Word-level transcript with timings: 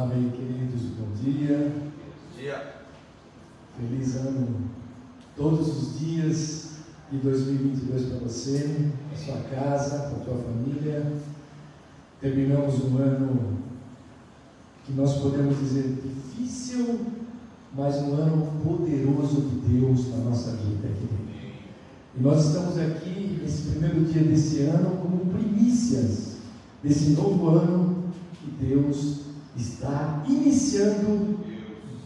Amém, 0.00 0.30
queridos. 0.30 0.80
Bom 0.98 1.12
dia. 1.22 1.74
Bom 1.76 2.40
dia. 2.40 2.74
Feliz 3.76 4.16
ano 4.16 4.70
todos 5.36 5.68
os 5.68 5.98
dias 6.00 6.70
de 7.12 7.18
2022 7.18 8.06
para 8.06 8.18
você, 8.20 8.92
para 9.10 9.18
sua 9.18 9.42
casa, 9.50 9.98
para 10.08 10.24
sua 10.24 10.42
família. 10.42 11.12
Terminamos 12.18 12.82
um 12.82 12.96
ano 12.96 13.58
que 14.86 14.94
nós 14.94 15.18
podemos 15.18 15.58
dizer 15.58 16.00
difícil, 16.02 17.00
mas 17.76 17.96
um 17.96 18.14
ano 18.14 18.52
poderoso 18.64 19.42
de 19.42 19.56
Deus 19.68 20.08
na 20.16 20.24
nossa 20.30 20.52
vida, 20.52 20.88
querido. 20.88 21.30
E 22.16 22.22
nós 22.22 22.46
estamos 22.46 22.78
aqui 22.78 23.38
nesse 23.42 23.68
primeiro 23.72 24.02
dia 24.06 24.22
desse 24.22 24.62
ano 24.62 24.96
como 25.02 25.26
primícias 25.26 26.36
desse 26.82 27.10
novo 27.10 27.50
ano 27.50 28.04
que 28.32 28.64
Deus 28.64 29.29
está 29.60 30.22
iniciando 30.26 31.38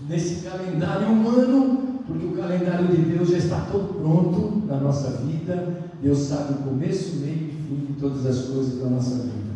nesse 0.08 0.46
calendário 0.46 1.08
humano, 1.08 2.00
porque 2.06 2.26
o 2.26 2.36
calendário 2.36 2.88
de 2.88 3.02
Deus 3.02 3.28
já 3.28 3.38
está 3.38 3.60
todo 3.70 3.94
pronto 3.94 4.66
na 4.66 4.78
nossa 4.78 5.10
vida. 5.18 5.82
Deus 6.02 6.18
sabe 6.18 6.54
o 6.54 6.68
começo, 6.68 7.16
meio 7.16 7.48
e 7.48 7.64
fim 7.66 7.86
de 7.86 8.00
todas 8.00 8.26
as 8.26 8.46
coisas 8.46 8.78
da 8.80 8.90
nossa 8.90 9.22
vida. 9.22 9.54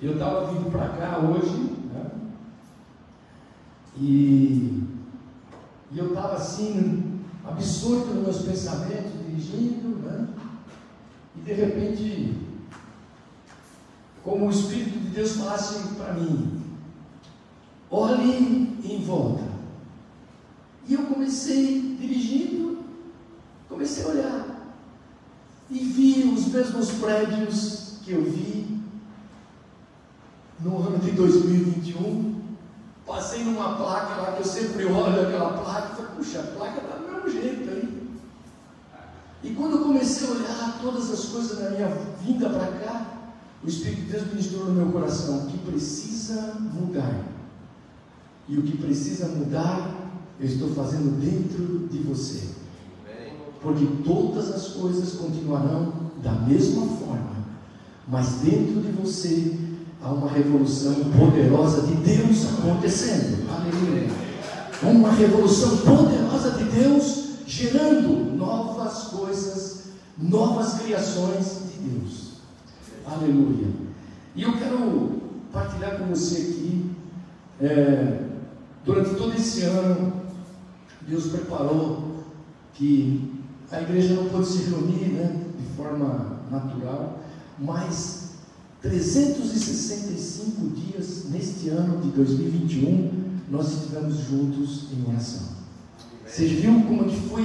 Eu 0.00 0.12
estava 0.12 0.52
vindo 0.52 0.70
para 0.70 0.88
cá 0.88 1.18
hoje, 1.18 1.74
né? 1.92 2.10
e, 3.98 4.82
e 5.92 5.98
eu 5.98 6.08
estava 6.08 6.36
assim, 6.36 7.20
absorto 7.44 8.14
nos 8.14 8.22
meus 8.22 8.42
pensamentos, 8.42 9.12
dirigindo, 9.26 9.88
né? 10.02 10.28
e 11.36 11.40
de 11.40 11.52
repente, 11.52 12.34
como 14.22 14.46
o 14.46 14.50
Espírito 14.50 14.98
de 14.98 15.08
Deus 15.08 15.32
falasse 15.32 15.94
para 15.94 16.14
mim, 16.14 16.55
olhe 17.90 18.78
em 18.84 19.02
volta. 19.04 19.44
E 20.88 20.94
eu 20.94 21.02
comecei 21.04 21.96
dirigindo, 21.98 22.78
comecei 23.68 24.04
a 24.04 24.08
olhar. 24.08 24.46
E 25.68 25.78
vi 25.78 26.32
os 26.32 26.46
mesmos 26.46 26.92
prédios 26.92 27.98
que 28.04 28.12
eu 28.12 28.22
vi 28.22 28.80
no 30.60 30.78
ano 30.78 30.98
de 30.98 31.10
2021. 31.10 32.36
Passei 33.04 33.44
numa 33.44 33.76
placa 33.76 34.20
lá 34.20 34.32
que 34.32 34.42
eu 34.42 34.46
sempre 34.46 34.84
olho 34.84 35.22
aquela 35.22 35.58
placa 35.58 35.92
e 35.92 35.96
falei, 35.96 36.10
puxa, 36.16 36.40
a 36.40 36.42
placa 36.42 36.80
está 36.80 36.96
do 36.96 37.12
mesmo 37.12 37.30
jeito 37.30 37.70
aí. 37.70 38.06
E 39.42 39.54
quando 39.54 39.76
eu 39.76 39.84
comecei 39.84 40.28
a 40.28 40.30
olhar 40.32 40.78
todas 40.80 41.10
as 41.10 41.24
coisas 41.26 41.60
na 41.60 41.70
minha 41.70 41.88
vinda 42.22 42.48
para 42.48 42.66
cá, 42.78 43.06
o 43.62 43.68
Espírito 43.68 44.02
de 44.02 44.12
Deus 44.12 44.26
ministrou 44.28 44.66
no 44.66 44.72
meu 44.72 44.92
coração 44.92 45.46
que 45.46 45.58
precisa 45.58 46.54
mudar. 46.72 47.35
E 48.48 48.56
o 48.58 48.62
que 48.62 48.76
precisa 48.76 49.28
mudar, 49.28 50.10
eu 50.38 50.46
estou 50.46 50.68
fazendo 50.70 51.18
dentro 51.20 51.88
de 51.88 51.98
você. 51.98 52.48
Porque 53.60 53.86
todas 54.04 54.50
as 54.50 54.68
coisas 54.68 55.14
continuarão 55.14 55.92
da 56.22 56.32
mesma 56.32 56.86
forma, 56.86 57.32
mas 58.06 58.40
dentro 58.42 58.80
de 58.80 58.92
você 58.92 59.58
há 60.02 60.12
uma 60.12 60.30
revolução 60.30 60.94
poderosa 61.18 61.82
de 61.82 61.94
Deus 61.94 62.46
acontecendo. 62.58 63.48
Aleluia. 63.50 64.08
Uma 64.82 65.10
revolução 65.10 65.78
poderosa 65.78 66.52
de 66.52 66.64
Deus 66.64 67.26
gerando 67.46 68.36
novas 68.36 69.04
coisas, 69.04 69.84
novas 70.16 70.74
criações 70.80 71.62
de 71.72 71.88
Deus. 71.88 72.26
Aleluia. 73.06 73.68
E 74.34 74.42
eu 74.42 74.52
quero 74.58 75.22
partilhar 75.52 75.98
com 75.98 76.06
você 76.06 76.36
aqui. 76.36 76.90
É, 77.60 78.25
Durante 78.86 79.16
todo 79.16 79.36
esse 79.36 79.62
ano, 79.62 80.12
Deus 81.08 81.26
preparou 81.26 82.24
que 82.72 83.34
a 83.72 83.82
igreja 83.82 84.14
não 84.14 84.28
pôde 84.28 84.46
se 84.46 84.62
reunir 84.70 85.08
né, 85.08 85.44
de 85.58 85.76
forma 85.76 86.40
natural, 86.52 87.18
mas 87.58 88.30
365 88.80 90.68
dias 90.68 91.24
neste 91.30 91.68
ano 91.70 92.00
de 92.00 92.10
2021 92.10 93.26
nós 93.50 93.72
estivemos 93.72 94.18
juntos 94.18 94.84
em 94.92 95.10
oração. 95.10 95.56
Você 96.24 96.46
viu 96.46 96.84
como 96.84 97.06
que 97.06 97.20
foi? 97.28 97.44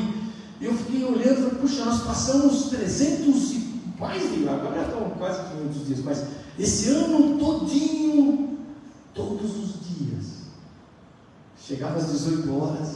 Eu 0.61 0.75
fiquei 0.75 1.03
olhando 1.03 1.39
e 1.39 1.41
falei, 1.41 1.59
puxa, 1.59 1.85
nós 1.85 2.03
passamos 2.03 2.65
300 2.65 3.51
e 3.53 3.71
mais 3.99 4.31
de 4.31 4.47
agora 4.47 4.75
já 4.75 4.83
estão 4.83 5.09
quase 5.17 5.41
500 5.57 5.87
dias, 5.87 5.99
mas 6.03 6.23
esse 6.59 6.89
ano 6.89 7.39
todinho, 7.39 8.59
todos 9.13 9.55
os 9.57 9.73
dias, 9.87 10.41
Chegava 11.71 11.99
às 11.99 12.11
18 12.11 12.53
horas, 12.53 12.95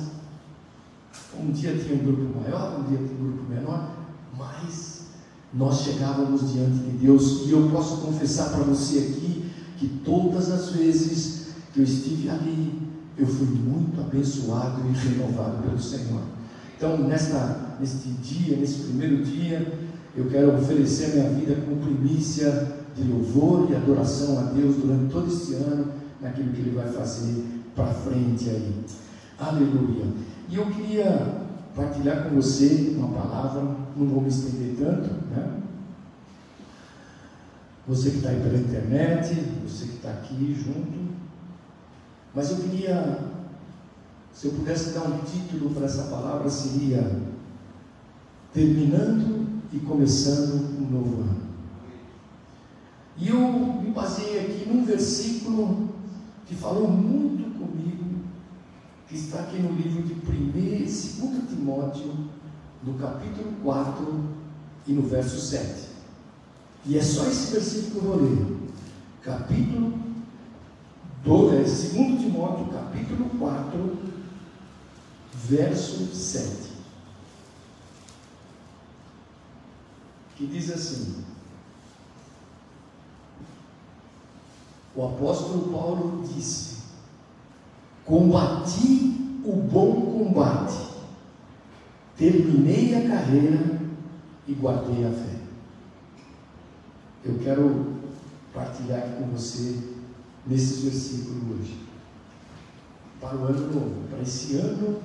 um 1.40 1.50
dia 1.50 1.78
tinha 1.78 1.96
um 1.96 2.04
grupo 2.04 2.42
maior, 2.42 2.78
um 2.78 2.90
dia 2.90 2.98
tinha 2.98 3.18
um 3.22 3.32
grupo 3.32 3.50
menor, 3.50 3.90
mas 4.38 5.04
nós 5.54 5.80
chegávamos 5.80 6.52
diante 6.52 6.80
de 6.80 6.98
Deus 6.98 7.44
e 7.46 7.52
eu 7.52 7.70
posso 7.70 8.02
confessar 8.02 8.50
para 8.50 8.66
você 8.66 8.98
aqui 8.98 9.50
que 9.78 9.88
todas 10.04 10.52
as 10.52 10.72
vezes 10.72 11.46
que 11.72 11.80
eu 11.80 11.86
estive 11.86 12.30
ali, 12.30 12.82
eu 13.18 13.26
fui 13.26 13.48
muito 13.48 14.02
abençoado 14.02 14.82
e 14.90 14.92
renovado 14.92 15.64
pelo 15.64 15.80
Senhor. 15.80 16.24
Então, 16.76 16.98
nesta, 16.98 17.78
neste 17.80 18.10
dia, 18.10 18.58
nesse 18.58 18.80
primeiro 18.80 19.24
dia, 19.24 19.72
eu 20.18 20.26
quero 20.26 20.54
oferecer 20.54 21.16
minha 21.16 21.30
vida 21.30 21.56
como 21.62 21.78
primícia 21.78 22.76
de 22.94 23.10
louvor 23.10 23.72
e 23.72 23.76
adoração 23.76 24.38
a 24.38 24.44
Deus 24.52 24.76
durante 24.76 25.14
todo 25.14 25.34
este 25.34 25.54
ano, 25.54 25.94
naquilo 26.22 26.52
que 26.52 26.60
Ele 26.60 26.76
vai 26.76 26.90
fazer 26.90 27.55
para 27.76 27.94
frente 27.94 28.50
aí. 28.50 28.84
Aleluia. 29.38 30.06
E 30.50 30.56
eu 30.56 30.66
queria 30.68 31.46
partilhar 31.76 32.24
com 32.24 32.36
você 32.36 32.96
uma 32.98 33.10
palavra, 33.10 33.62
não 33.96 34.08
vou 34.08 34.22
me 34.22 34.30
estender 34.30 34.76
tanto, 34.78 35.10
né? 35.30 35.62
Você 37.88 38.10
que 38.10 38.18
está 38.18 38.30
aí 38.30 38.40
pela 38.42 38.58
internet, 38.58 39.36
você 39.68 39.86
que 39.86 39.96
está 39.96 40.10
aqui 40.10 40.56
junto, 40.56 41.14
mas 42.34 42.50
eu 42.50 42.58
queria, 42.58 43.20
se 44.34 44.48
eu 44.48 44.54
pudesse 44.54 44.92
dar 44.92 45.04
um 45.04 45.20
título 45.20 45.70
para 45.72 45.86
essa 45.86 46.04
palavra, 46.04 46.50
seria 46.50 47.22
Terminando 48.54 49.62
e 49.72 49.80
Começando 49.80 50.80
um 50.80 50.90
Novo 50.90 51.22
Ano. 51.22 51.46
E 53.18 53.30
eu 53.30 53.40
me 53.40 53.92
baseei 53.92 54.40
aqui 54.40 54.68
num 54.68 54.84
versículo 54.84 55.90
que 56.46 56.56
falou 56.56 56.88
muito 56.88 57.35
que 59.08 59.16
está 59.16 59.42
aqui 59.42 59.60
no 59.60 59.74
livro 59.74 60.04
de 60.04 60.14
1 60.14 60.58
e 60.58 60.80
2 60.80 61.50
Timóteo, 61.50 62.30
no 62.84 62.94
capítulo 62.96 63.54
4 63.64 64.24
e 64.88 64.94
no 64.94 65.04
verso 65.04 65.40
7. 65.40 65.90
E 66.86 66.98
é 66.98 67.02
só 67.02 67.26
esse 67.28 67.52
versículo 67.52 67.92
que 67.92 67.98
eu 67.98 68.02
vou 68.04 68.22
ler. 68.22 68.58
Capítulo 69.22 70.00
2, 71.24 71.96
é, 71.96 71.98
2 71.98 72.22
Timóteo, 72.22 72.68
capítulo 72.68 73.30
4, 73.40 73.98
verso 75.34 76.14
7. 76.14 76.74
Que 80.36 80.46
diz 80.46 80.70
assim: 80.72 81.24
O 84.96 85.06
apóstolo 85.06 85.72
Paulo 85.72 86.24
disse: 86.28 86.75
Combati 88.06 89.42
o 89.44 89.56
bom 89.56 90.02
combate, 90.02 90.78
terminei 92.16 92.96
a 92.96 93.08
carreira 93.10 93.82
e 94.48 94.54
guardei 94.54 95.06
a 95.06 95.12
fé. 95.12 95.40
Eu 97.24 97.40
quero 97.40 97.96
partilhar 98.54 99.00
aqui 99.00 99.18
com 99.18 99.30
você 99.32 99.80
nesses 100.46 100.84
versículos 100.84 101.60
hoje. 101.60 101.80
Para 103.20 103.38
o 103.38 103.46
ano 103.46 103.74
novo, 103.74 104.08
para 104.10 104.22
esse 104.22 104.56
ano 104.58 105.00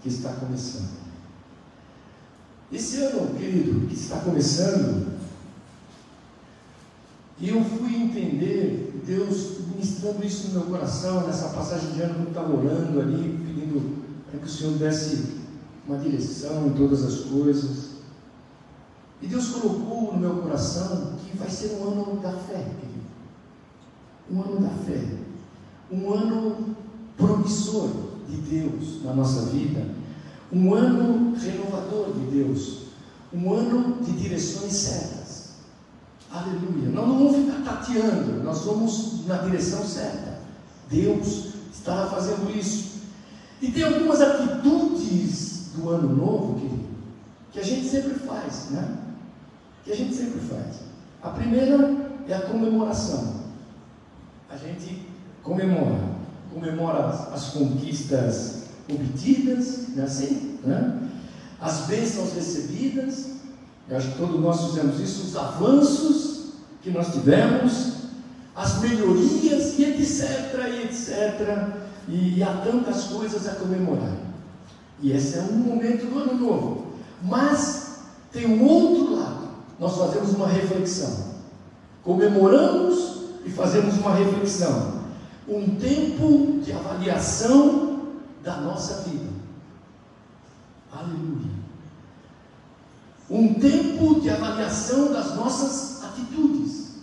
que 0.00 0.08
está 0.08 0.32
começando. 0.34 1.02
Esse 2.72 2.98
ano, 2.98 3.34
querido, 3.36 3.86
que 3.88 3.94
está 3.94 4.20
começando, 4.20 5.18
eu 7.40 7.62
fui 7.64 7.96
entender 7.96 8.91
Deus 9.04 9.58
ministrando 9.68 10.24
isso 10.24 10.48
no 10.48 10.60
meu 10.60 10.62
coração, 10.70 11.26
nessa 11.26 11.48
passagem 11.48 11.90
de 11.92 12.02
ano 12.02 12.14
que 12.14 12.20
eu 12.20 12.28
estava 12.28 12.52
orando 12.54 13.00
ali, 13.00 13.38
pedindo 13.46 14.02
para 14.30 14.38
que 14.38 14.46
o 14.46 14.48
Senhor 14.48 14.74
desse 14.74 15.42
uma 15.86 15.98
direção 15.98 16.68
em 16.68 16.70
todas 16.70 17.04
as 17.04 17.20
coisas. 17.24 17.90
E 19.20 19.26
Deus 19.26 19.48
colocou 19.48 20.14
no 20.14 20.20
meu 20.20 20.36
coração 20.42 21.14
que 21.18 21.36
vai 21.36 21.50
ser 21.50 21.78
um 21.80 21.88
ano 21.88 22.20
da 22.20 22.32
fé, 22.32 22.58
querido. 22.80 23.02
Um 24.30 24.40
ano 24.40 24.60
da 24.60 24.70
fé. 24.84 25.00
Um 25.90 26.12
ano 26.12 26.76
promissor 27.16 27.90
de 28.28 28.36
Deus 28.36 29.02
na 29.04 29.14
nossa 29.14 29.46
vida. 29.46 29.86
Um 30.52 30.74
ano 30.74 31.36
renovador 31.36 32.12
de 32.12 32.36
Deus. 32.36 32.82
Um 33.32 33.52
ano 33.52 34.02
de 34.02 34.12
direções 34.12 34.72
certas. 34.72 35.21
Aleluia. 36.32 36.88
Nós 36.88 37.08
não 37.08 37.18
vamos 37.18 37.36
ficar 37.36 37.62
tateando, 37.62 38.42
nós 38.42 38.64
vamos 38.64 39.26
na 39.26 39.36
direção 39.38 39.84
certa. 39.84 40.38
Deus 40.90 41.52
estará 41.72 42.06
fazendo 42.06 42.50
isso. 42.56 43.02
E 43.60 43.70
tem 43.70 43.84
algumas 43.84 44.20
atitudes 44.20 45.72
do 45.76 45.90
ano 45.90 46.16
novo, 46.16 46.58
querido, 46.58 46.88
que 47.52 47.60
a 47.60 47.62
gente 47.62 47.86
sempre 47.86 48.14
faz, 48.14 48.70
né? 48.70 48.96
Que 49.84 49.92
a 49.92 49.96
gente 49.96 50.14
sempre 50.14 50.40
faz. 50.40 50.76
A 51.22 51.30
primeira 51.30 51.94
é 52.26 52.34
a 52.34 52.42
comemoração. 52.42 53.42
A 54.48 54.56
gente 54.56 55.06
comemora, 55.42 56.00
comemora 56.52 57.08
as, 57.08 57.32
as 57.32 57.44
conquistas 57.50 58.62
obtidas, 58.88 59.88
não 59.94 60.02
é 60.02 60.06
assim? 60.06 60.58
Né? 60.64 61.08
As 61.60 61.86
bênçãos 61.86 62.32
recebidas, 62.32 63.26
eu 63.88 63.96
acho 63.96 64.12
que 64.12 64.18
todos 64.18 64.40
nós 64.40 64.64
fizemos 64.66 65.00
isso, 65.00 65.26
os 65.26 65.36
avanços 65.36 66.52
que 66.82 66.90
nós 66.90 67.12
tivemos, 67.12 67.92
as 68.54 68.80
melhorias 68.80 69.78
e 69.78 69.84
etc, 69.84 70.54
e 70.68 70.82
etc. 70.82 71.82
E 72.08 72.42
há 72.42 72.62
tantas 72.64 73.04
coisas 73.04 73.48
a 73.48 73.54
comemorar. 73.54 74.16
E 75.00 75.12
esse 75.12 75.38
é 75.38 75.42
um 75.42 75.56
momento 75.56 76.06
do 76.06 76.18
ano 76.18 76.34
novo. 76.34 76.92
Mas 77.22 77.98
tem 78.30 78.46
um 78.46 78.64
outro 78.64 79.16
lado. 79.16 79.48
Nós 79.78 79.96
fazemos 79.96 80.30
uma 80.34 80.46
reflexão. 80.46 81.32
Comemoramos 82.02 83.22
e 83.44 83.50
fazemos 83.50 83.96
uma 83.98 84.14
reflexão. 84.14 85.02
Um 85.48 85.76
tempo 85.76 86.60
de 86.62 86.72
avaliação 86.72 88.00
da 88.42 88.56
nossa 88.60 89.02
vida. 89.02 89.30
Aleluia. 90.92 91.61
Um 93.32 93.54
tempo 93.54 94.20
de 94.20 94.28
avaliação 94.28 95.10
das 95.10 95.34
nossas 95.34 96.04
atitudes. 96.04 96.96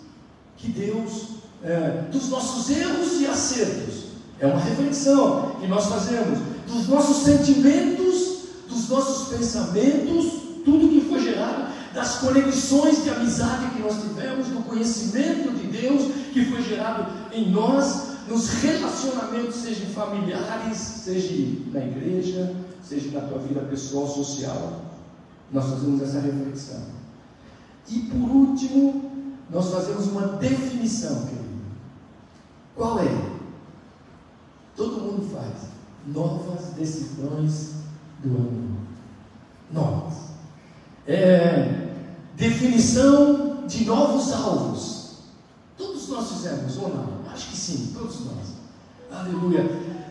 Que 0.57 0.71
Deus, 0.71 1.29
é, 1.63 2.03
dos 2.11 2.29
nossos 2.29 2.69
erros 2.69 3.19
e 3.19 3.25
acertos. 3.25 4.09
É 4.39 4.45
uma 4.45 4.59
reflexão 4.59 5.55
que 5.59 5.67
nós 5.67 5.87
fazemos. 5.87 6.37
Dos 6.67 6.87
nossos 6.87 7.23
sentimentos, 7.23 8.43
dos 8.69 8.87
nossos 8.87 9.35
pensamentos, 9.35 10.33
tudo 10.63 10.89
que 10.89 11.09
foi 11.09 11.19
gerado, 11.19 11.73
das 11.95 12.17
conexões 12.17 13.03
de 13.03 13.09
amizade 13.09 13.71
que 13.71 13.81
nós 13.81 13.99
tivemos, 13.99 14.47
do 14.49 14.63
conhecimento 14.63 15.51
de 15.51 15.65
Deus 15.65 16.11
que 16.31 16.45
foi 16.45 16.61
gerado 16.61 17.07
em 17.33 17.49
nós, 17.49 18.09
nos 18.27 18.49
relacionamentos, 18.61 19.55
sejam 19.55 19.87
familiares, 19.87 20.77
seja 20.77 21.33
na 21.73 21.79
igreja, 21.79 22.55
seja 22.83 23.09
na 23.19 23.27
tua 23.27 23.39
vida 23.39 23.61
pessoal, 23.61 24.07
social. 24.07 24.88
Nós 25.51 25.65
fazemos 25.65 26.01
essa 26.01 26.19
reflexão. 26.19 26.83
E 27.87 27.99
por 28.01 28.29
último, 28.29 29.33
nós 29.49 29.71
fazemos 29.71 30.07
uma 30.07 30.27
definição, 30.37 31.25
querido. 31.25 31.49
Qual 32.75 32.99
é? 32.99 33.39
Todo 34.75 35.01
mundo 35.01 35.29
faz. 35.33 35.69
Novas 36.05 36.73
decisões 36.73 37.73
do 38.23 38.29
ano. 38.29 38.77
Novas. 39.71 40.13
É, 41.07 41.93
definição 42.35 43.65
de 43.67 43.85
novos 43.85 44.31
alvos. 44.31 44.99
Todos 45.77 46.07
nós 46.09 46.31
fizemos, 46.31 46.77
ou 46.77 46.89
não? 46.89 47.31
Acho 47.31 47.49
que 47.49 47.57
sim, 47.57 47.93
todos 47.97 48.25
nós. 48.25 48.49
Aleluia. 49.11 49.65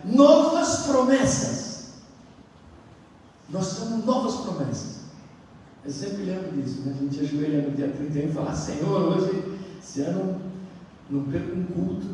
Novas 0.05 0.87
promessas. 0.87 1.89
Nós 3.49 3.79
temos 3.79 4.05
novas 4.05 4.37
promessas. 4.37 4.99
Eu 5.85 5.93
sempre 5.93 6.25
lembro 6.25 6.61
disso, 6.61 6.83
né? 6.83 6.95
A 6.99 7.03
gente 7.03 7.21
ajoelha 7.21 7.63
no 7.63 7.77
dia 7.77 7.89
31 7.89 8.29
e 8.29 8.33
fala, 8.33 8.55
Senhor, 8.55 9.17
hoje, 9.17 9.59
esse 9.81 10.01
ano, 10.03 10.41
não 11.09 11.25
perco 11.25 11.57
um 11.57 11.65
culto, 11.65 12.07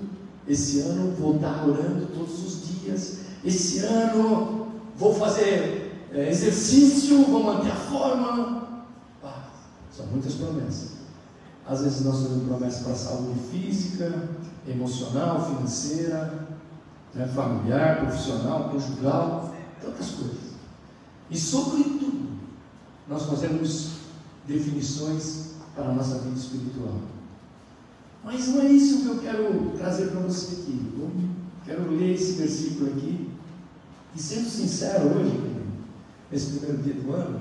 esse 0.46 0.80
ano 0.80 1.12
vou 1.12 1.36
estar 1.36 1.66
orando 1.66 2.06
todos 2.14 2.44
os 2.44 2.68
dias, 2.68 3.18
esse 3.44 3.78
ano 3.80 4.68
vou 4.96 5.14
fazer 5.14 5.92
é, 6.12 6.30
exercício, 6.30 7.24
vou 7.24 7.42
manter 7.42 7.72
a 7.72 7.76
forma. 7.76 8.84
Ah, 9.22 9.44
são 9.90 10.06
muitas 10.06 10.34
promessas. 10.34 10.92
Às 11.66 11.82
vezes 11.82 12.04
nós 12.04 12.22
fazemos 12.22 12.46
promessas 12.46 12.82
para 12.82 12.92
a 12.92 12.96
saúde 12.96 13.40
física, 13.50 14.28
emocional, 14.68 15.44
financeira, 15.44 16.46
né, 17.14 17.26
familiar, 17.26 18.00
profissional, 18.00 18.68
conjugal, 18.68 19.54
tantas 19.80 20.10
coisas. 20.10 20.54
E 21.30 21.38
sobretudo, 21.38 22.33
nós 23.08 23.24
fazemos 23.24 23.90
definições 24.46 25.54
para 25.74 25.88
a 25.88 25.92
nossa 25.92 26.18
vida 26.18 26.38
espiritual. 26.38 27.00
Mas 28.24 28.48
não 28.48 28.62
é 28.62 28.66
isso 28.66 29.02
que 29.02 29.08
eu 29.08 29.18
quero 29.18 29.72
trazer 29.76 30.06
para 30.06 30.20
você 30.20 30.62
aqui. 30.62 30.92
Eu 30.98 31.10
quero 31.66 31.90
ler 31.90 32.14
esse 32.14 32.32
versículo 32.32 32.90
aqui. 32.90 33.28
E 34.16 34.22
sendo 34.22 34.48
sincero 34.48 35.18
hoje, 35.18 35.40
nesse 36.30 36.52
primeiro 36.52 36.82
dia 36.82 36.94
do 36.94 37.12
ano, 37.12 37.40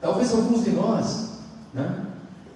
talvez 0.00 0.32
alguns 0.32 0.64
de 0.64 0.70
nós, 0.70 1.30
né, 1.74 2.06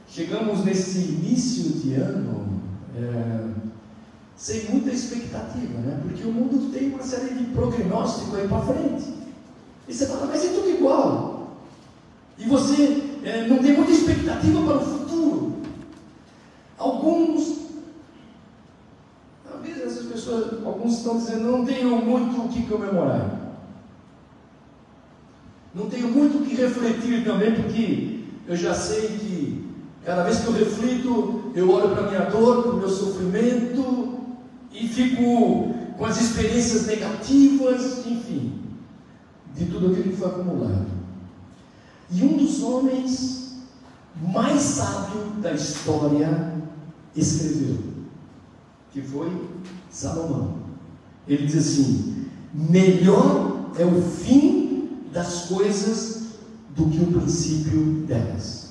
chegamos 0.09 0.65
nesse 0.65 0.99
início 0.99 1.81
de 1.81 1.95
ano 1.95 2.63
é, 2.97 3.45
sem 4.37 4.71
muita 4.71 4.91
expectativa, 4.91 5.79
né? 5.81 6.01
Porque 6.03 6.25
o 6.25 6.33
mundo 6.33 6.73
tem 6.73 6.93
uma 6.93 7.03
série 7.03 7.35
de 7.35 7.45
prognósticos 7.47 8.35
aí 8.35 8.49
para 8.49 8.63
frente. 8.63 9.15
E 9.87 9.93
você 9.93 10.07
fala, 10.07 10.27
mas 10.27 10.45
é 10.45 10.49
tudo 10.49 10.71
igual. 10.71 11.34
E 12.39 12.47
você 12.47 13.19
é, 13.25 13.47
não 13.47 13.59
tem 13.59 13.75
muita 13.75 13.93
expectativa 13.93 14.63
para 14.63 14.77
o 14.77 14.81
futuro. 14.81 15.53
Alguns, 16.77 17.59
talvez 19.49 19.81
essas 19.81 20.07
pessoas, 20.07 20.65
alguns 20.65 20.99
estão 20.99 21.19
dizendo, 21.19 21.51
não 21.51 21.65
tenho 21.65 21.97
muito 22.05 22.41
o 22.41 22.49
que 22.49 22.67
comemorar. 22.67 23.45
Não 25.75 25.89
tenho 25.89 26.09
muito 26.09 26.39
o 26.39 26.43
que 26.43 26.55
refletir 26.55 27.25
também, 27.25 27.55
porque 27.55 28.21
eu 28.47 28.57
já 28.57 28.75
sei 28.75 29.09
que 29.09 29.65
cada 30.05 30.23
vez 30.23 30.41
que 30.41 30.47
eu 30.47 30.53
reflito, 30.53 31.53
eu 31.55 31.71
olho 31.71 31.91
para 31.91 32.07
a 32.07 32.11
minha 32.11 32.25
dor, 32.27 32.63
para 32.63 32.73
o 32.73 32.79
meu 32.79 32.91
sofrimento, 32.91 34.19
e 34.73 34.87
fico 34.87 35.75
com 35.97 36.05
as 36.05 36.21
experiências 36.21 36.87
negativas, 36.87 38.07
enfim, 38.07 38.53
de 39.55 39.67
tudo 39.67 39.93
aquilo 39.93 40.11
que 40.11 40.17
foi 40.17 40.29
acumulado. 40.29 40.94
E 42.15 42.23
um 42.23 42.37
dos 42.37 42.63
homens 42.63 43.55
mais 44.33 44.63
sábios 44.63 45.43
da 45.43 45.53
história 45.53 46.55
escreveu, 47.17 47.79
que 48.93 49.03
foi 49.03 49.51
Salomão. 49.91 50.59
Ele 51.27 51.45
diz 51.45 51.57
assim: 51.57 52.27
melhor 52.55 53.71
é 53.77 53.85
o 53.85 54.01
fim 54.01 54.91
das 55.13 55.47
coisas 55.47 56.23
do 56.77 56.89
que 56.89 57.03
o 57.03 57.21
princípio 57.21 58.05
delas. 58.07 58.65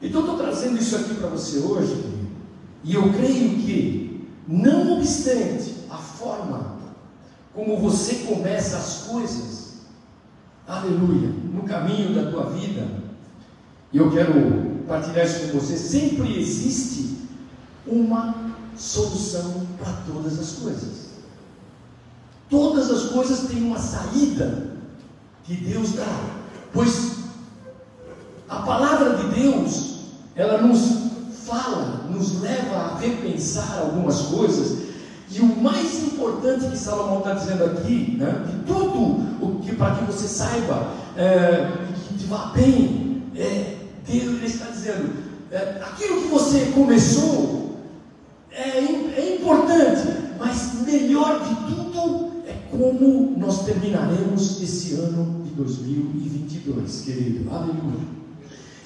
Então, 0.00 0.20
estou 0.20 0.38
trazendo 0.38 0.78
isso 0.78 0.94
aqui 0.94 1.14
para 1.14 1.28
você 1.28 1.58
hoje, 1.58 2.04
e 2.84 2.94
eu 2.94 3.12
creio 3.12 3.56
que, 3.58 4.28
não 4.46 4.96
obstante 4.96 5.74
a 5.90 5.96
forma 5.96 6.78
como 7.52 7.78
você 7.78 8.26
começa 8.26 8.76
as 8.76 9.08
coisas, 9.08 9.57
aleluia, 10.68 11.30
no 11.52 11.62
caminho 11.62 12.14
da 12.14 12.30
tua 12.30 12.50
vida, 12.50 12.86
e 13.90 13.96
eu 13.96 14.10
quero 14.10 14.84
partilhar 14.86 15.24
isso 15.24 15.48
com 15.48 15.58
você, 15.58 15.76
sempre 15.76 16.38
existe 16.38 17.16
uma 17.86 18.34
solução 18.76 19.66
para 19.78 19.92
todas 20.06 20.38
as 20.38 20.52
coisas. 20.52 21.08
Todas 22.50 22.90
as 22.90 23.10
coisas 23.10 23.48
têm 23.48 23.62
uma 23.62 23.78
saída 23.78 24.76
que 25.44 25.54
Deus 25.54 25.92
dá, 25.92 26.06
pois 26.72 27.18
a 28.48 28.56
palavra 28.60 29.16
de 29.16 29.40
Deus, 29.40 29.98
ela 30.34 30.62
nos 30.62 31.08
fala, 31.46 32.06
nos 32.10 32.40
leva 32.40 32.76
a 32.76 32.98
repensar 32.98 33.78
algumas 33.78 34.22
coisas. 34.22 34.87
E 35.30 35.40
o 35.40 35.62
mais 35.62 36.02
importante 36.04 36.70
que 36.70 36.76
Salomão 36.76 37.18
está 37.18 37.34
dizendo 37.34 37.64
aqui, 37.64 38.16
né, 38.18 38.44
de 38.46 38.64
tudo 38.64 39.44
o 39.44 39.60
que 39.62 39.74
para 39.74 39.96
que 39.96 40.04
você 40.04 40.26
saiba 40.26 40.94
é, 41.16 41.70
que 42.08 42.14
te 42.14 42.24
vá 42.24 42.46
bem, 42.54 43.22
é, 43.36 43.76
ele 44.08 44.46
está 44.46 44.70
dizendo, 44.70 45.12
é, 45.50 45.82
aquilo 45.82 46.22
que 46.22 46.28
você 46.28 46.72
começou 46.74 47.76
é, 48.50 48.78
é 48.78 49.36
importante, 49.36 50.08
mas 50.38 50.82
melhor 50.86 51.40
de 51.44 51.54
tudo 51.74 52.32
é 52.46 52.54
como 52.70 53.34
nós 53.36 53.64
terminaremos 53.64 54.62
esse 54.62 54.94
ano 54.94 55.42
de 55.44 55.50
2022, 55.50 57.02
querido. 57.02 57.54
Aleluia. 57.54 58.08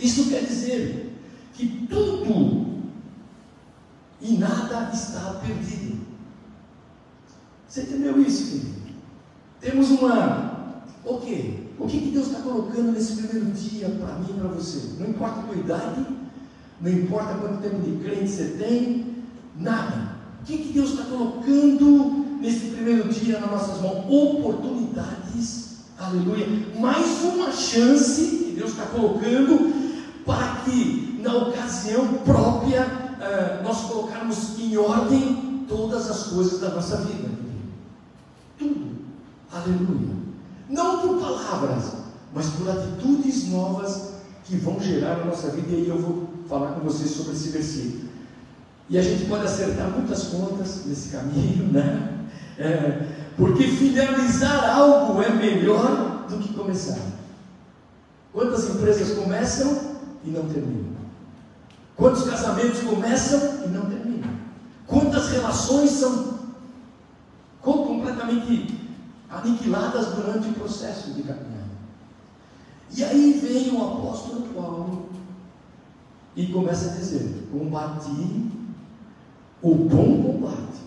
Isso 0.00 0.28
quer 0.28 0.44
dizer 0.44 1.16
que 1.54 1.86
tudo 1.88 2.66
e 4.20 4.36
nada 4.38 4.90
está 4.92 5.40
perdido. 5.44 6.11
Você 7.72 7.80
entendeu 7.80 8.20
isso, 8.20 8.50
querido? 8.50 8.74
Temos 9.58 9.90
uma. 9.92 10.82
O 11.06 11.16
quê? 11.20 11.54
O 11.78 11.86
que, 11.86 12.00
que 12.02 12.10
Deus 12.10 12.26
está 12.26 12.40
colocando 12.40 12.92
nesse 12.92 13.14
primeiro 13.14 13.50
dia 13.52 13.88
para 13.88 14.16
mim 14.16 14.26
e 14.28 14.32
para 14.34 14.48
você? 14.48 14.90
Não 15.00 15.08
importa 15.08 15.40
a 15.40 15.42
tua 15.44 15.56
idade, 15.56 16.06
não 16.82 16.90
importa 16.90 17.32
quanto 17.32 17.62
tempo 17.62 17.80
de 17.80 18.04
crente 18.04 18.28
você 18.30 18.44
tem, 18.58 19.24
nada. 19.58 20.16
O 20.42 20.44
que, 20.44 20.58
que 20.58 20.72
Deus 20.74 20.90
está 20.90 21.04
colocando 21.04 22.38
nesse 22.42 22.66
primeiro 22.72 23.08
dia 23.08 23.40
nas 23.40 23.50
nossas 23.50 23.80
mãos? 23.80 24.04
Oportunidades, 24.06 25.76
aleluia. 25.98 26.46
Mais 26.78 27.22
uma 27.22 27.50
chance 27.52 28.44
que 28.44 28.52
Deus 28.54 28.72
está 28.72 28.84
colocando 28.84 29.72
para 30.26 30.56
que, 30.66 31.18
na 31.22 31.34
ocasião 31.36 32.06
própria, 32.22 32.82
uh, 32.82 33.64
nós 33.64 33.80
colocarmos 33.86 34.58
em 34.58 34.76
ordem 34.76 35.64
todas 35.66 36.10
as 36.10 36.24
coisas 36.24 36.60
da 36.60 36.68
nossa 36.68 36.98
vida. 36.98 37.41
Aleluia. 39.52 40.16
Não 40.70 41.00
por 41.00 41.20
palavras, 41.20 41.92
mas 42.34 42.46
por 42.48 42.70
atitudes 42.70 43.48
novas 43.48 44.14
que 44.44 44.56
vão 44.56 44.80
gerar 44.80 45.18
na 45.18 45.26
nossa 45.26 45.50
vida. 45.50 45.72
E 45.72 45.74
aí 45.74 45.88
eu 45.88 45.98
vou 45.98 46.28
falar 46.48 46.72
com 46.72 46.80
vocês 46.80 47.10
sobre 47.10 47.32
esse 47.32 47.50
versículo. 47.50 48.10
E 48.88 48.98
a 48.98 49.02
gente 49.02 49.26
pode 49.26 49.44
acertar 49.44 49.90
muitas 49.90 50.24
contas 50.24 50.86
nesse 50.86 51.10
caminho, 51.10 51.70
né? 51.70 52.26
É, 52.58 53.06
porque 53.36 53.64
finalizar 53.64 54.76
algo 54.76 55.22
é 55.22 55.30
melhor 55.30 56.26
do 56.28 56.38
que 56.38 56.52
começar. 56.54 56.98
Quantas 58.32 58.68
empresas 58.70 59.16
começam 59.16 59.96
e 60.24 60.30
não 60.30 60.48
terminam? 60.48 60.92
Quantos 61.96 62.24
casamentos 62.24 62.80
começam 62.80 63.64
e 63.66 63.68
não 63.68 63.82
terminam? 63.82 64.30
Quantas 64.86 65.28
relações 65.28 65.90
são 65.90 66.38
completamente 67.60 68.81
aniquiladas 69.32 70.14
durante 70.14 70.48
o 70.48 70.54
processo 70.54 71.12
de 71.12 71.22
caminhada? 71.22 71.72
E 72.94 73.02
aí 73.02 73.32
vem 73.40 73.74
o 73.74 73.82
apóstolo 73.82 74.48
Paulo 74.54 75.08
e 76.36 76.46
começa 76.46 76.90
a 76.90 76.94
dizer: 76.96 77.48
Combati 77.50 78.50
o 79.62 79.74
bom 79.74 80.22
combate, 80.22 80.82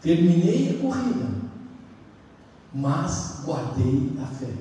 terminei 0.00 0.76
a 0.76 0.82
corrida, 0.82 1.26
mas 2.72 3.40
guardei 3.44 4.12
a 4.22 4.26
fé. 4.26 4.52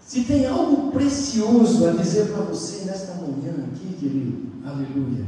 Se 0.00 0.24
tem 0.24 0.46
algo 0.46 0.92
precioso 0.92 1.88
a 1.88 1.92
dizer 1.92 2.32
para 2.32 2.42
você 2.44 2.84
nesta 2.84 3.14
manhã 3.14 3.52
aqui, 3.66 3.96
querido, 3.98 4.52
aleluia, 4.64 5.24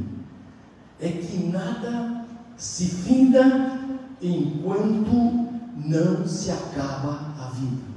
é 1.01 1.09
que 1.09 1.47
nada 1.47 2.24
se 2.57 2.87
finda 2.87 3.81
enquanto 4.21 5.45
não 5.85 6.27
se 6.27 6.51
acaba 6.51 7.35
a 7.39 7.51
vida. 7.55 7.95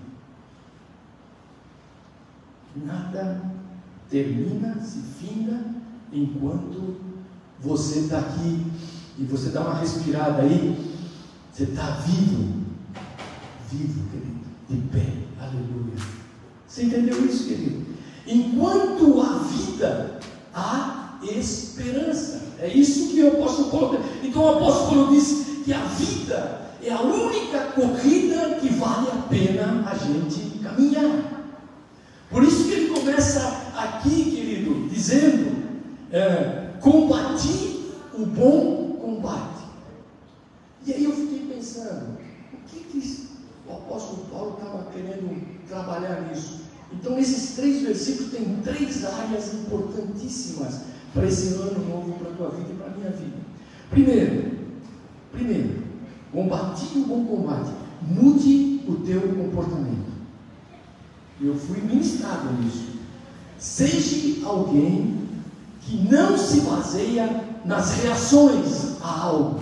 Nada 2.76 3.42
termina, 4.10 4.80
se 4.82 5.00
finda, 5.00 5.60
enquanto 6.12 6.98
você 7.60 8.00
está 8.00 8.20
aqui 8.20 8.66
e 9.18 9.24
você 9.24 9.50
dá 9.50 9.62
uma 9.62 9.80
respirada 9.80 10.44
aí, 10.44 10.96
você 11.52 11.64
está 11.64 11.90
vivo, 12.06 12.66
vivo, 13.72 14.10
querido, 14.12 14.46
de 14.70 14.78
pé, 14.90 15.14
aleluia. 15.40 15.96
Você 16.68 16.84
entendeu 16.84 17.26
isso, 17.26 17.48
querido? 17.48 17.86
Enquanto 18.28 19.22
há 19.22 19.40
vida, 19.40 20.20
há 20.54 21.07
esperança. 21.24 22.42
É 22.60 22.68
isso 22.68 23.10
que 23.10 23.22
o 23.24 23.28
apóstolo 23.30 23.70
Paulo. 23.72 24.00
Então 24.24 24.44
o 24.44 24.50
apóstolo 24.58 24.90
Paulo 24.90 25.12
diz 25.12 25.46
que 25.64 25.74
a 25.74 25.84
vida 25.84 26.62
é 26.84 26.92
a 26.92 27.02
única 27.02 27.60
corrida 27.72 28.56
que 28.62 28.70
vale 28.70 29.08
a 29.10 29.28
pena 29.30 29.86
a 29.90 29.96
gente 29.96 30.60
caminhar. 30.60 31.38
Por 32.30 32.44
isso 32.44 32.66
que 32.66 32.74
ele 32.74 32.94
começa 32.94 33.72
aqui, 33.76 34.32
querido, 34.32 34.88
dizendo: 34.90 35.56
é, 36.12 36.74
combati 36.82 37.92
o 38.18 38.26
bom 38.26 38.98
combate. 39.02 39.66
E 40.86 40.94
aí 40.94 41.04
eu 41.04 41.12
fiquei 41.12 41.54
pensando, 41.54 42.18
o 42.54 42.58
que, 42.68 42.80
que 42.80 43.28
o 43.68 43.74
apóstolo 43.74 44.26
Paulo 44.32 44.58
estava 44.58 44.90
querendo 44.92 45.46
trabalhar 45.68 46.22
nisso? 46.30 46.62
Então, 46.94 47.20
esses 47.20 47.56
três 47.56 47.82
versículos 47.82 48.32
têm 48.32 48.62
três 48.64 49.04
áreas 49.04 49.54
importantíssimas 49.54 50.82
para 51.18 51.28
esse 51.28 51.56
ano 51.56 51.84
novo, 51.90 52.14
para 52.14 52.30
a 52.30 52.36
tua 52.36 52.50
vida 52.50 52.70
e 52.72 52.76
para 52.76 52.88
a 52.88 52.96
minha 52.96 53.10
vida. 53.10 53.38
Primeiro, 53.90 54.52
primeiro, 55.32 55.84
combati 56.32 56.86
o 56.96 57.06
bom 57.06 57.26
combate, 57.26 57.72
mude 58.02 58.82
o 58.88 58.96
teu 58.98 59.22
comportamento. 59.22 60.12
Eu 61.42 61.56
fui 61.56 61.82
ministrado 61.82 62.54
nisso. 62.62 62.98
Seja 63.58 64.48
alguém 64.48 65.28
que 65.82 65.98
não 66.10 66.38
se 66.38 66.62
baseia 66.62 67.44
nas 67.66 67.96
reações 67.96 69.02
a 69.02 69.22
algo. 69.22 69.60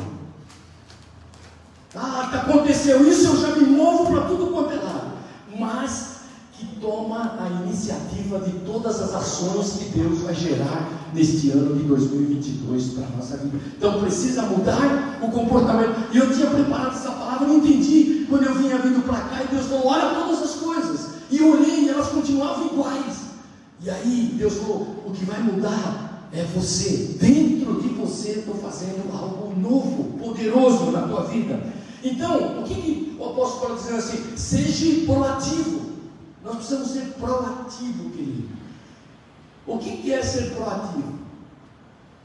Ah, 1.95 2.29
aconteceu 2.33 3.07
isso, 3.07 3.27
eu 3.27 3.41
já 3.41 3.55
me 3.55 3.67
movo 3.67 4.11
para 4.11 4.27
tudo 4.27 4.47
quanto 4.47 4.73
é 4.73 4.75
lado. 4.75 5.11
Mas 5.57 6.14
que 6.57 6.65
toma 6.79 7.37
a 7.39 7.63
iniciativa 7.63 8.39
de 8.39 8.51
todas 8.59 9.01
as 9.01 9.13
ações 9.13 9.73
que 9.73 9.97
Deus 9.97 10.19
vai 10.19 10.33
gerar 10.33 11.09
neste 11.13 11.49
ano 11.51 11.75
de 11.75 11.83
2022 11.83 12.89
para 12.93 13.05
a 13.05 13.17
nossa 13.17 13.37
vida. 13.37 13.59
Então 13.77 13.99
precisa 13.99 14.43
mudar 14.43 15.19
o 15.21 15.29
comportamento. 15.31 16.13
E 16.13 16.17
eu 16.17 16.33
tinha 16.33 16.49
preparado 16.49 16.95
essa 16.95 17.11
palavra, 17.11 17.47
não 17.47 17.57
entendi 17.57 18.25
quando 18.29 18.43
eu 18.43 18.55
vinha 18.55 18.77
vindo 18.77 19.05
para 19.05 19.19
cá 19.19 19.43
e 19.43 19.53
Deus 19.53 19.65
falou: 19.67 19.87
olha 19.87 20.15
todas 20.15 20.41
as 20.43 20.55
coisas. 20.55 21.09
E 21.29 21.37
eu 21.37 21.51
olhei 21.51 21.85
e 21.85 21.89
elas 21.89 22.07
continuavam 22.07 22.67
iguais. 22.67 23.17
E 23.83 23.89
aí 23.89 24.35
Deus 24.37 24.53
falou: 24.55 25.03
o 25.05 25.11
que 25.11 25.25
vai 25.25 25.41
mudar 25.41 26.29
é 26.31 26.43
você. 26.55 27.17
Dentro 27.19 27.81
de 27.81 27.89
você 27.89 28.29
estou 28.31 28.55
fazendo 28.55 29.13
algo 29.13 29.53
novo, 29.59 30.17
poderoso 30.19 30.91
na 30.91 31.01
tua 31.01 31.23
vida. 31.23 31.61
Então, 32.03 32.61
o 32.61 32.63
que, 32.63 32.75
que 32.75 33.17
o 33.19 33.25
apóstolo 33.25 33.61
Paulo 33.61 33.75
dizendo 33.77 33.97
assim? 33.97 34.37
Seja 34.37 35.05
proativo. 35.05 35.94
Nós 36.45 36.57
precisamos 36.57 36.89
ser 36.89 37.13
proativo, 37.15 38.11
querido. 38.11 38.49
O 39.65 39.79
que, 39.79 40.13
é 40.13 40.21
ser 40.21 40.53
proativo? 40.53 41.15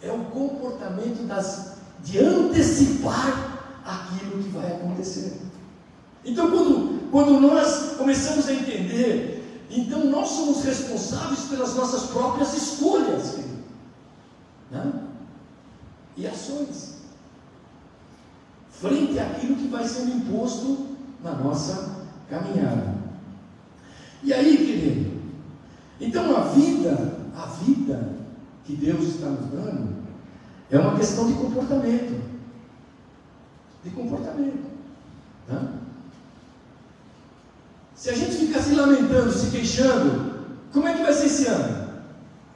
É 0.03 0.13
o 0.13 0.27
comportamento 0.27 1.27
das, 1.27 1.77
de 2.05 2.19
antecipar 2.19 3.59
aquilo 3.83 4.43
que 4.43 4.51
vai 4.51 4.77
acontecer. 4.77 5.41
Então, 6.23 6.51
quando, 6.51 7.11
quando 7.11 7.41
nós 7.41 7.97
começamos 7.97 8.47
a 8.47 8.53
entender, 8.53 9.65
então 9.71 10.05
nós 10.05 10.29
somos 10.29 10.65
responsáveis 10.65 11.41
pelas 11.45 11.75
nossas 11.75 12.11
próprias 12.11 12.53
escolhas 12.55 13.39
né? 14.71 14.93
e 16.15 16.27
ações, 16.27 16.99
frente 18.71 19.19
àquilo 19.19 19.57
que 19.57 19.69
vai 19.69 19.89
sendo 19.89 20.11
imposto 20.11 20.89
na 21.25 21.33
nossa 21.33 22.05
caminhada. 22.29 23.00
E 24.23 24.33
aí, 24.33 24.57
querido, 24.57 25.11
então 26.01 26.37
a 26.37 26.41
vida, 26.41 27.17
a 27.35 27.47
vida 27.47 28.17
que 28.65 28.75
Deus 28.75 29.03
está 29.05 29.27
nos 29.27 29.51
dando, 29.51 30.01
é 30.71 30.79
uma 30.79 30.97
questão 30.97 31.27
de 31.27 31.35
comportamento. 31.35 32.21
De 33.83 33.91
comportamento. 33.91 34.71
Né? 35.49 35.69
Se 37.95 38.11
a 38.11 38.15
gente 38.15 38.37
ficar 38.37 38.61
se 38.61 38.75
lamentando, 38.75 39.33
se 39.33 39.51
queixando, 39.51 40.31
como 40.73 40.87
é 40.87 40.95
que 40.95 41.03
vai 41.03 41.13
ser 41.13 41.27
esse 41.27 41.47
ano? 41.47 41.91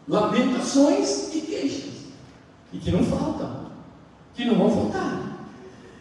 Lamentações 0.06 1.34
e 1.34 1.40
queixas. 1.40 1.92
E 2.72 2.78
que 2.78 2.90
não 2.90 3.04
faltam. 3.04 3.66
Que 4.34 4.44
não 4.44 4.56
vão 4.56 4.70
faltar. 4.70 5.22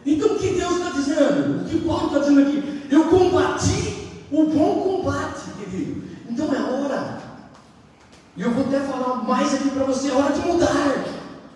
Então 0.05 0.35
o 0.35 0.39
que 0.39 0.49
Deus 0.49 0.77
está 0.77 0.89
dizendo? 0.91 1.61
O 1.61 1.69
que 1.69 1.79
Paulo 1.85 2.07
está 2.07 2.19
dizendo 2.19 2.41
aqui? 2.41 2.87
Eu 2.89 3.09
combati 3.09 3.92
o 4.33 4.47
bom 4.47 4.81
combate, 4.81 5.51
querido. 5.59 6.03
Então 6.27 6.53
é 6.53 6.59
hora. 6.59 7.21
E 8.35 8.41
eu 8.41 8.51
vou 8.51 8.65
até 8.65 8.79
falar 8.79 9.23
mais 9.23 9.53
aqui 9.53 9.69
para 9.69 9.83
você, 9.83 10.09
é 10.09 10.13
hora 10.13 10.33
de 10.33 10.39
mudar 10.47 11.05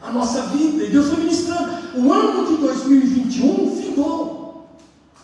a 0.03 0.11
nossa 0.11 0.43
vida. 0.43 0.83
E 0.83 0.91
Deus 0.91 1.09
foi 1.09 1.17
ministrando. 1.17 1.75
O 1.95 2.13
ano 2.13 2.45
de 2.47 2.57
2021 2.57 3.75
findou. 3.75 4.69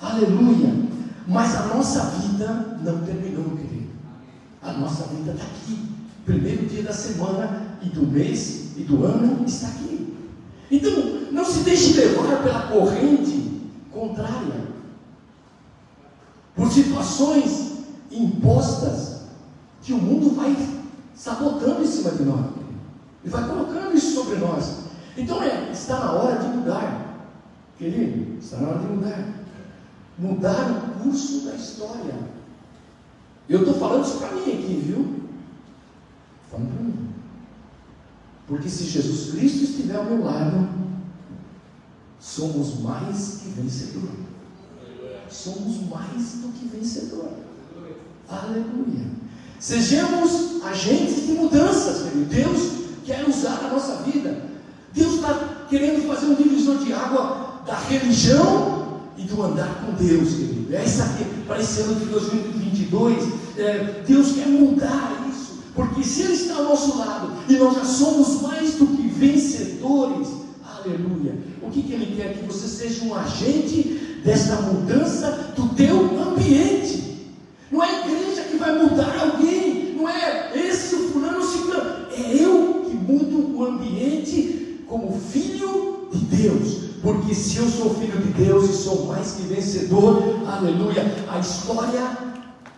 Aleluia. 0.01 0.73
Mas 1.27 1.55
a 1.55 1.67
nossa 1.67 2.01
vida 2.17 2.79
não 2.83 2.99
terminou, 3.05 3.55
querido. 3.55 3.91
A 4.61 4.73
nossa 4.73 5.03
vida 5.05 5.31
está 5.33 5.43
aqui. 5.43 5.77
Primeiro 6.25 6.65
dia 6.65 6.81
da 6.81 6.93
semana 6.93 7.77
e 7.83 7.89
do 7.89 8.07
mês 8.07 8.71
e 8.75 8.81
do 8.81 9.05
ano 9.05 9.45
está 9.45 9.67
aqui. 9.67 10.17
Então, 10.71 10.91
não 11.31 11.45
se 11.45 11.59
deixe 11.59 11.93
levar 11.93 12.41
pela 12.41 12.61
corrente 12.63 13.61
contrária. 13.91 14.72
Por 16.55 16.71
situações 16.71 17.73
impostas 18.11 19.21
que 19.81 19.93
o 19.93 19.97
mundo 19.97 20.35
vai 20.35 20.55
sabotando 21.15 21.81
em 21.81 21.87
cima 21.87 22.11
de 22.11 22.23
nós. 22.23 22.45
E 23.23 23.29
vai 23.29 23.47
colocando 23.47 23.95
isso 23.95 24.15
sobre 24.15 24.35
nós. 24.37 24.83
Então 25.17 25.41
é, 25.41 25.71
está 25.71 25.99
na 25.99 26.11
hora 26.11 26.37
de 26.37 26.47
mudar. 26.47 27.27
Querido, 27.77 28.37
está 28.39 28.57
na 28.57 28.69
hora 28.69 28.79
de 28.79 28.87
mudar 28.87 29.43
mudar 30.17 30.71
o 30.71 31.03
curso 31.03 31.45
da 31.45 31.55
história. 31.55 32.15
Eu 33.49 33.59
estou 33.59 33.75
falando 33.75 34.05
isso 34.05 34.17
para 34.17 34.31
mim 34.31 34.41
aqui, 34.41 34.83
viu? 34.85 35.21
Falando 36.49 36.73
para 36.73 36.83
mim. 36.83 37.09
Porque 38.47 38.69
se 38.69 38.85
Jesus 38.85 39.31
Cristo 39.31 39.63
estiver 39.63 39.95
ao 39.95 40.05
meu 40.05 40.23
lado, 40.23 40.69
somos 42.19 42.79
mais 42.81 43.41
que 43.41 43.49
vencedor. 43.49 44.09
Somos 45.33 45.89
mais 45.89 46.33
do 46.41 46.53
que 46.53 46.67
vencedor. 46.67 47.29
Aleluia. 48.29 49.07
Sejamos 49.59 50.63
agentes 50.63 51.25
de 51.25 51.33
mudanças, 51.33 52.03
querido. 52.03 52.25
Deus 52.25 52.71
quer 53.03 53.27
usar 53.27 53.65
a 53.65 53.73
nossa 53.73 54.03
vida. 54.03 54.43
Deus 54.93 55.15
está 55.15 55.65
querendo 55.69 56.07
fazer 56.07 56.27
um 56.27 56.35
divisor 56.35 56.77
de 56.77 56.93
água 56.93 57.63
da 57.65 57.77
religião 57.79 59.01
e 59.17 59.23
do 59.23 59.41
andar 59.41 59.83
com 59.83 59.93
Deus, 59.93 60.33
querido. 60.35 60.75
Essa 60.75 61.03
aqui, 61.05 61.25
para 61.47 61.59
esse 61.59 61.81
ano 61.81 61.95
de 61.95 62.05
2022, 62.05 63.23
é, 63.57 64.03
Deus 64.07 64.33
quer 64.33 64.47
mudar 64.47 65.27
isso. 65.29 65.63
Porque 65.73 66.03
se 66.03 66.21
Ele 66.21 66.33
está 66.33 66.57
ao 66.57 66.65
nosso 66.65 66.97
lado 66.97 67.31
e 67.49 67.53
nós 67.55 67.73
já 67.75 67.85
somos 67.85 68.41
mais 68.43 68.75
do 68.75 68.85
que 68.85 69.07
vencedores, 69.07 70.27
aleluia. 70.63 71.35
O 71.61 71.71
que, 71.71 71.81
que 71.81 71.93
Ele 71.93 72.15
quer? 72.15 72.37
Que 72.37 72.45
você 72.45 72.67
seja 72.67 73.03
um 73.05 73.15
agente 73.15 73.92
dessa 74.23 74.55
mudança 74.61 75.53
do 75.55 75.69
teu 75.75 76.21
ambiente. 76.21 77.27
Não 77.71 77.83
é 77.83 77.89
a 77.89 78.07
igreja 78.07 78.43
que 78.43 78.57
vai 78.57 78.77
mudar 78.77 79.17
alguém, 79.19 79.95
não 79.95 80.07
é 80.07 80.51
esse 80.55 80.95
fulano 80.95 81.43
ciclano, 81.43 82.07
é 82.11 82.43
eu 82.43 82.85
que 82.87 82.95
mudo 82.95 83.57
o 83.57 83.65
ambiente 83.65 84.83
como 84.87 85.19
filho 85.19 86.07
de 86.11 86.19
Deus. 86.19 86.83
Porque 87.01 87.35
se 87.35 87.57
eu 87.57 87.67
sou 87.67 87.93
filho 87.95 88.17
de 88.17 88.31
Deus 88.31 88.69
e 88.69 88.73
sou 88.73 89.07
mais 89.07 89.33
que 89.33 89.41
vencedor, 89.43 90.47
aleluia, 90.47 91.03
a 91.27 91.39
história 91.39 92.17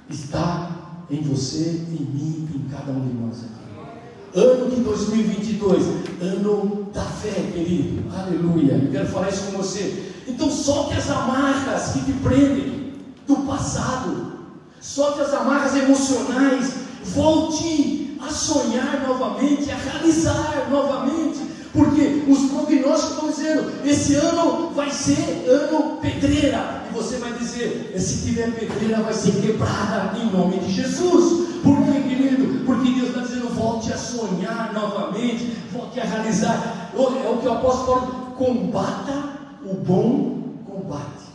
está 0.10 0.72
em 1.12 1.22
você, 1.22 1.82
em 1.92 2.06
mim, 2.06 2.50
em 2.56 2.70
cada 2.70 2.92
um 2.92 3.08
de 3.08 3.14
nós 3.14 3.38
aqui. 3.44 4.40
Ano 4.40 4.70
de 4.70 4.82
2022, 4.82 5.84
ano 6.22 6.88
da 6.94 7.04
fé, 7.04 7.32
querido. 7.54 8.04
Aleluia. 8.14 8.74
Eu 8.84 8.92
quero 8.92 9.08
falar 9.08 9.30
isso 9.30 9.52
com 9.52 9.58
você. 9.58 10.15
Então 10.28 10.50
solte 10.50 10.96
as 10.96 11.10
amarras 11.10 11.92
que 11.94 12.00
te 12.00 12.14
prendem 12.14 12.94
do 13.28 13.36
passado. 13.48 14.34
Solte 14.82 15.22
as 15.22 15.34
amarras 15.34 15.76
emocionais. 15.76 16.74
Volte 17.04 18.18
a 18.20 18.30
sonhar 18.32 19.06
novamente, 19.08 19.70
a 19.72 19.76
realizar 19.76 20.68
novamente. 20.70 21.40
Porque 21.72 22.24
os 22.28 22.50
prognósticos 22.50 23.12
estão 23.12 23.30
dizendo: 23.30 23.86
esse 23.86 24.16
ano 24.16 24.72
vai 24.74 24.90
ser 24.90 25.46
ano 25.48 25.98
pedreira. 25.98 26.84
E 26.90 26.94
você 26.94 27.18
vai 27.18 27.34
dizer: 27.34 27.94
se 28.00 28.26
tiver 28.26 28.52
pedreira, 28.52 29.04
vai 29.04 29.14
ser 29.14 29.34
quebrada 29.42 30.18
em 30.18 30.32
nome 30.32 30.58
de 30.60 30.72
Jesus. 30.72 31.50
Por 31.62 31.78
que, 31.84 32.02
querido? 32.02 32.66
Porque 32.66 32.92
Deus 32.92 33.10
está 33.10 33.22
dizendo: 33.22 33.50
volte 33.50 33.92
a 33.92 33.98
sonhar 33.98 34.72
novamente, 34.74 35.58
volte 35.72 36.00
a 36.00 36.06
realizar. 36.06 36.92
É 36.96 37.30
o 37.30 37.38
que 37.38 37.48
o 37.48 37.52
apóstolo 37.52 38.34
combata 38.38 39.35
o 39.66 39.74
bom 39.74 40.44
combate. 40.66 41.26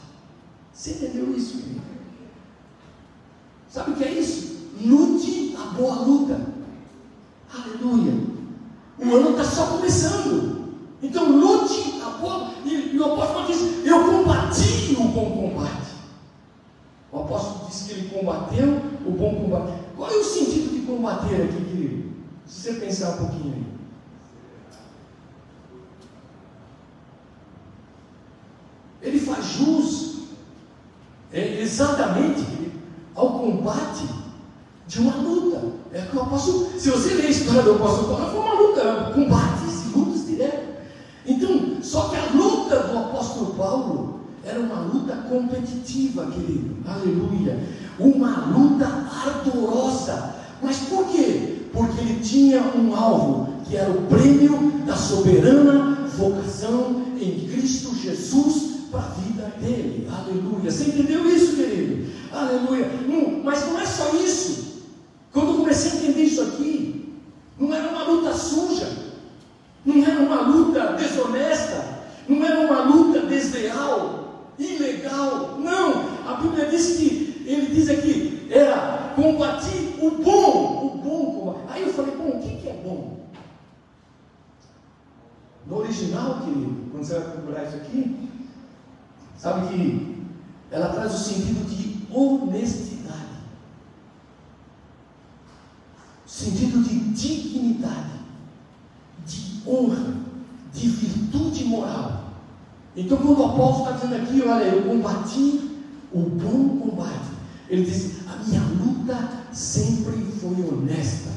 Você 0.72 0.92
entendeu 0.92 1.36
isso, 1.36 1.58
querido? 1.58 1.80
Sabe 3.68 3.92
o 3.92 3.96
que 3.96 4.04
é 4.04 4.12
isso? 4.12 4.70
Lute 4.82 5.56
a 5.58 5.74
boa 5.74 5.94
luta. 5.96 6.40
Aleluia. 7.52 8.12
O 8.98 9.16
ano 9.16 9.30
está 9.30 9.44
só 9.44 9.66
começando. 9.76 10.70
Então 11.02 11.38
lute 11.38 12.00
a 12.02 12.10
boa. 12.10 12.52
E, 12.64 12.94
e 12.94 12.98
o 12.98 13.04
apóstolo 13.04 13.46
diz: 13.46 13.84
Eu 13.84 14.04
combati 14.04 14.96
o 14.98 15.04
bom 15.08 15.30
combate. 15.30 15.90
O 17.12 17.18
apóstolo 17.20 17.68
disse 17.68 17.84
que 17.84 17.92
ele 17.92 18.08
combateu 18.08 18.80
o 19.06 19.10
bom 19.10 19.34
combate. 19.34 19.72
Qual 19.96 20.10
é 20.10 20.16
o 20.16 20.24
sentido 20.24 20.72
de 20.72 20.86
combater 20.86 21.42
aqui, 21.42 21.64
querido? 21.64 22.10
Se 22.46 22.62
você 22.62 22.72
pensar 22.74 23.10
um 23.10 23.26
pouquinho 23.26 23.54
aí. 23.54 23.79
Ele 29.02 29.18
faz 29.18 29.44
jus 29.46 30.10
é, 31.32 31.60
exatamente 31.60 32.44
ao 33.14 33.38
combate 33.38 34.04
de 34.86 35.00
uma 35.00 35.16
luta. 35.16 35.62
É 35.92 36.02
que 36.02 36.16
o 36.16 36.22
apóstolo, 36.22 36.68
se 36.78 36.90
você 36.90 37.14
ler 37.14 37.26
a 37.26 37.30
história 37.30 37.62
do 37.62 37.72
apóstolo 37.72 38.08
Paulo, 38.08 38.30
foi 38.30 38.40
uma 38.40 38.54
luta, 38.54 39.12
combates, 39.14 39.92
lutas 39.94 40.26
diretas. 40.26 40.68
Então, 41.26 41.78
só 41.82 42.08
que 42.08 42.16
a 42.16 42.26
luta 42.34 42.78
do 42.80 42.98
apóstolo 42.98 43.54
Paulo 43.54 44.20
era 44.44 44.58
uma 44.58 44.80
luta 44.80 45.16
competitiva, 45.28 46.26
querido. 46.26 46.76
Aleluia. 46.86 47.58
Uma 47.98 48.46
luta 48.46 48.86
ardorosa. 48.86 50.34
Mas 50.62 50.78
por 50.78 51.06
quê? 51.06 51.66
Porque 51.72 52.00
ele 52.00 52.20
tinha 52.20 52.62
um 52.76 52.94
alvo, 52.94 53.52
que 53.64 53.76
era 53.76 53.90
o 53.90 54.02
prêmio 54.02 54.82
da 54.86 54.96
soberana 54.96 56.06
vocação 56.16 57.02
em 57.20 57.48
Cristo 57.48 57.94
Jesus 57.94 58.79
para 58.90 59.00
a 59.00 59.08
vida 59.08 59.52
dele. 59.60 60.08
Aleluia. 60.10 60.70
Você 60.70 60.84
entendeu 60.84 61.28
isso, 61.28 61.56
querido? 61.56 62.10
Aleluia. 62.32 62.86
Não, 63.06 63.42
mas 63.42 63.66
não 63.66 63.80
é 63.80 63.86
só 63.86 64.14
isso. 64.16 64.82
Quando 65.32 65.52
eu 65.52 65.56
comecei 65.58 65.92
a 65.92 65.94
entender 65.96 66.22
isso 66.22 66.42
aqui, 66.42 67.14
não 67.58 67.74
era 67.74 67.88
uma 67.88 68.02
luta 68.04 68.32
suja, 68.34 68.88
não 69.84 70.04
era 70.04 70.20
uma 70.20 70.40
luta 70.40 70.94
desonesta, 70.94 72.00
não 72.28 72.44
era 72.44 72.60
uma 72.60 72.82
luta 72.82 73.20
desleal, 73.26 74.52
ilegal. 74.58 75.58
Não, 75.58 76.04
a 76.26 76.34
Bíblia 76.40 76.66
diz 76.66 76.96
que, 76.96 77.44
ele 77.46 77.66
diz 77.74 77.88
aqui, 77.88 78.48
era 78.50 79.12
combater 79.14 79.98
o 80.00 80.10
bom, 80.10 80.86
o 80.86 80.98
bom. 80.98 81.64
Aí 81.68 81.82
eu 81.82 81.92
falei, 81.92 82.14
bom, 82.16 82.28
o 82.28 82.40
que 82.40 82.68
é 82.68 82.80
bom? 82.84 83.20
No 85.66 85.78
original, 85.78 86.40
querido, 86.40 86.90
quando 86.90 87.04
você 87.04 87.14
vai 87.14 87.30
procurar 87.30 87.64
isso 87.64 87.76
aqui, 87.76 88.29
sabe 89.40 89.68
que 89.68 90.26
ela 90.70 90.88
traz 90.90 91.14
o 91.14 91.18
sentido 91.18 91.68
de 91.68 92.06
honestidade. 92.14 92.90
sentido 96.40 96.82
de 96.82 96.98
dignidade, 97.10 98.12
de 99.26 99.60
honra, 99.66 100.14
de 100.72 100.88
virtude 100.88 101.64
moral. 101.64 102.30
Então, 102.96 103.18
quando 103.18 103.40
o 103.40 103.44
apóstolo 103.44 103.94
está 103.94 104.06
dizendo 104.06 104.22
aqui, 104.22 104.48
olha, 104.48 104.64
eu 104.64 104.82
combati 104.84 105.70
o 106.12 106.20
bom 106.20 106.78
combate, 106.78 107.30
ele 107.68 107.84
diz: 107.84 108.26
a 108.26 108.42
minha 108.44 108.62
luta 108.62 109.28
sempre 109.52 110.24
foi 110.40 110.64
honesta, 110.66 111.30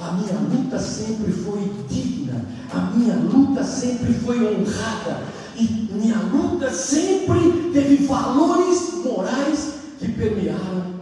a 0.00 0.12
minha 0.12 0.38
luta 0.38 0.78
sempre 0.78 1.32
foi 1.32 1.72
digna, 1.88 2.44
a 2.72 2.80
minha 2.96 3.16
luta 3.16 3.62
sempre 3.64 4.14
foi 4.14 4.38
honrada, 4.38 5.24
e 5.58 5.90
minha 5.92 6.18
luta 6.18 6.70
sempre 6.70 7.70
teve 7.72 8.06
valores 8.06 8.94
morais 9.04 9.74
que 9.98 10.12
permearam 10.12 10.98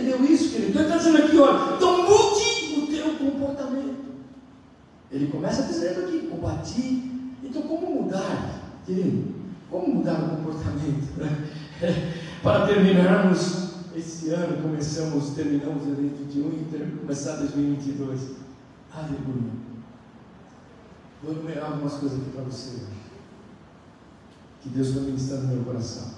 entendeu 0.00 0.24
isso, 0.24 0.50
querido? 0.50 0.70
Então 0.70 0.82
ele 0.82 0.92
está 0.92 0.98
dizendo 0.98 1.24
aqui, 1.24 1.38
olha, 1.38 1.76
então 1.76 2.02
mude 2.02 2.80
o 2.80 2.86
teu 2.86 3.14
comportamento. 3.18 4.10
Ele 5.10 5.26
começa 5.26 5.62
dizendo 5.64 6.06
aqui, 6.06 6.28
combati. 6.28 7.10
Então 7.42 7.62
como 7.62 8.02
mudar, 8.02 8.60
querido? 8.86 9.34
Como 9.70 9.94
mudar 9.94 10.20
o 10.20 10.36
comportamento? 10.36 11.16
Né? 11.16 11.48
Para 12.42 12.66
terminarmos 12.66 13.70
esse 13.94 14.30
ano, 14.30 14.62
começamos, 14.62 15.30
terminamos 15.30 15.84
o 15.84 15.90
evento 15.90 16.24
de 16.26 16.40
um 16.40 16.48
e 16.48 16.96
começar 17.00 17.36
2022. 17.36 18.36
Aleluia. 18.92 19.69
Vou 21.22 21.32
enumerar 21.32 21.72
algumas 21.72 21.94
coisas 21.94 22.18
aqui 22.18 22.30
para 22.30 22.44
você 22.44 22.78
Que 24.62 24.68
Deus 24.70 24.88
está 24.88 25.00
ministrando 25.00 25.46
no 25.46 25.54
meu 25.54 25.64
coração. 25.64 26.14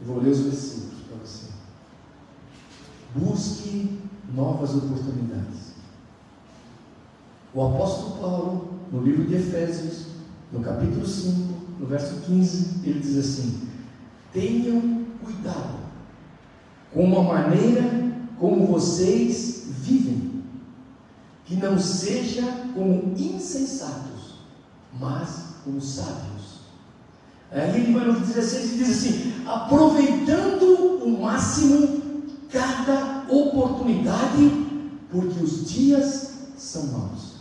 Eu 0.00 0.06
vou 0.06 0.20
ler 0.20 0.30
os 0.30 0.40
versículos 0.40 1.02
para 1.08 1.18
você. 1.18 1.46
Busque 3.14 4.00
novas 4.34 4.74
oportunidades. 4.74 5.74
O 7.54 7.62
apóstolo 7.62 8.20
Paulo, 8.20 8.68
no 8.90 9.02
livro 9.02 9.24
de 9.24 9.36
Efésios, 9.36 10.06
no 10.52 10.60
capítulo 10.60 11.06
5, 11.06 11.54
no 11.78 11.86
verso 11.86 12.20
15, 12.22 12.80
ele 12.84 12.98
diz 12.98 13.16
assim: 13.16 13.68
Tenham 14.32 15.04
cuidado 15.22 15.84
com 16.92 17.18
a 17.18 17.22
maneira 17.22 17.82
como 18.38 18.66
vocês 18.66 19.68
vivem, 19.80 20.23
que 21.44 21.56
não 21.56 21.78
seja 21.78 22.42
como 22.74 23.14
insensatos, 23.16 24.36
mas 24.98 25.56
como 25.64 25.80
sábios. 25.80 26.60
Aí 27.50 27.80
ele 27.80 27.92
vai 27.92 28.06
no 28.06 28.18
16 28.18 28.72
e 28.72 28.76
diz 28.76 28.90
assim: 28.90 29.46
aproveitando 29.46 31.04
o 31.04 31.22
máximo 31.22 32.22
cada 32.50 33.24
oportunidade, 33.28 34.50
porque 35.10 35.42
os 35.42 35.68
dias 35.70 36.32
são 36.56 36.86
maus. 36.86 37.34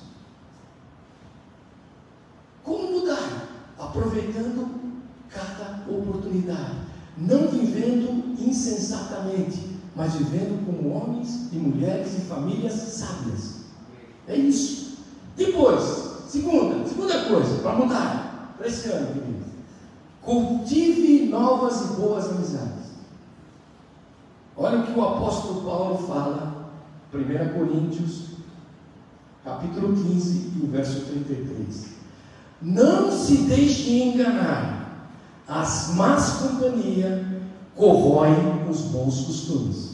Como 2.64 3.00
mudar? 3.00 3.48
Aproveitando 3.78 4.70
cada 5.30 5.84
oportunidade, 5.90 6.78
não 7.18 7.48
vivendo 7.48 8.36
insensatamente, 8.40 9.80
mas 9.96 10.14
vivendo 10.16 10.66
como 10.66 10.94
homens 10.94 11.50
e 11.52 11.58
mulheres 11.58 12.18
e 12.18 12.22
famílias 12.22 12.74
sábias. 12.74 13.53
É 14.28 14.36
isso. 14.36 14.98
Depois, 15.36 15.82
segunda, 16.28 16.88
segunda 16.88 17.26
coisa, 17.26 17.62
para 17.62 17.76
mudar, 17.76 18.56
para 18.58 18.68
esse 18.68 18.90
ano, 18.90 19.08
querido. 19.08 19.44
Cultive 20.22 21.26
novas 21.28 21.82
e 21.82 21.94
boas 21.96 22.30
amizades. 22.30 22.84
Olha 24.56 24.80
o 24.80 24.84
que 24.86 24.98
o 24.98 25.04
apóstolo 25.04 25.64
Paulo 25.64 25.98
fala, 26.08 26.70
1 27.14 27.58
Coríntios, 27.58 28.34
capítulo 29.44 29.96
15 29.96 30.54
e 30.56 30.64
o 30.64 30.68
verso 30.68 31.02
33. 31.06 31.94
Não 32.62 33.12
se 33.12 33.38
deixe 33.40 34.04
enganar, 34.04 35.10
as 35.48 35.94
más 35.96 36.34
companhias 36.38 37.26
corroem 37.76 38.70
os 38.70 38.82
bons 38.82 39.26
costumes. 39.26 39.94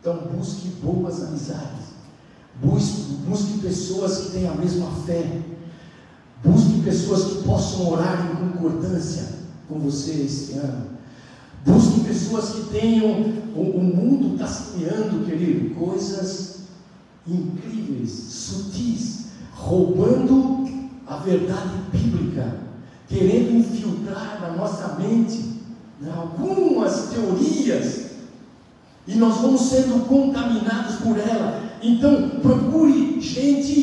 Então 0.00 0.16
busque 0.32 0.68
boas 0.82 1.22
amizades, 1.22 1.89
busque, 2.62 3.14
busque 3.26 3.58
pessoas 3.58 4.18
que 4.18 4.30
tenham 4.32 4.52
a 4.52 4.56
mesma 4.56 4.90
fé, 5.06 5.42
busque 6.44 6.80
pessoas 6.82 7.24
que 7.24 7.42
possam 7.44 7.90
orar 7.90 8.30
em 8.30 8.46
concordância 8.46 9.28
com 9.68 9.78
você 9.78 10.12
este 10.12 10.54
ano. 10.54 10.86
Busque 11.64 12.00
pessoas 12.00 12.50
que 12.50 12.62
tenham, 12.70 13.34
o, 13.54 13.60
o 13.60 13.82
mundo 13.82 14.34
está 14.34 14.46
semeando, 14.46 15.26
querido, 15.26 15.74
coisas 15.74 16.60
incríveis, 17.26 18.10
sutis, 18.10 19.26
roubando 19.52 20.66
a 21.06 21.16
verdade 21.16 21.74
bíblica, 21.92 22.58
querendo 23.08 23.58
infiltrar 23.58 24.40
na 24.40 24.56
nossa 24.56 24.94
mente 24.94 25.60
né, 26.00 26.12
algumas 26.16 27.08
teorias 27.08 28.10
e 29.06 29.16
nós 29.16 29.38
vamos 29.38 29.62
sendo 29.62 30.06
contaminados 30.06 30.96
por 30.96 31.18
ela. 31.18 31.69
Então, 31.82 32.30
procure 32.40 33.20
gente 33.20 33.74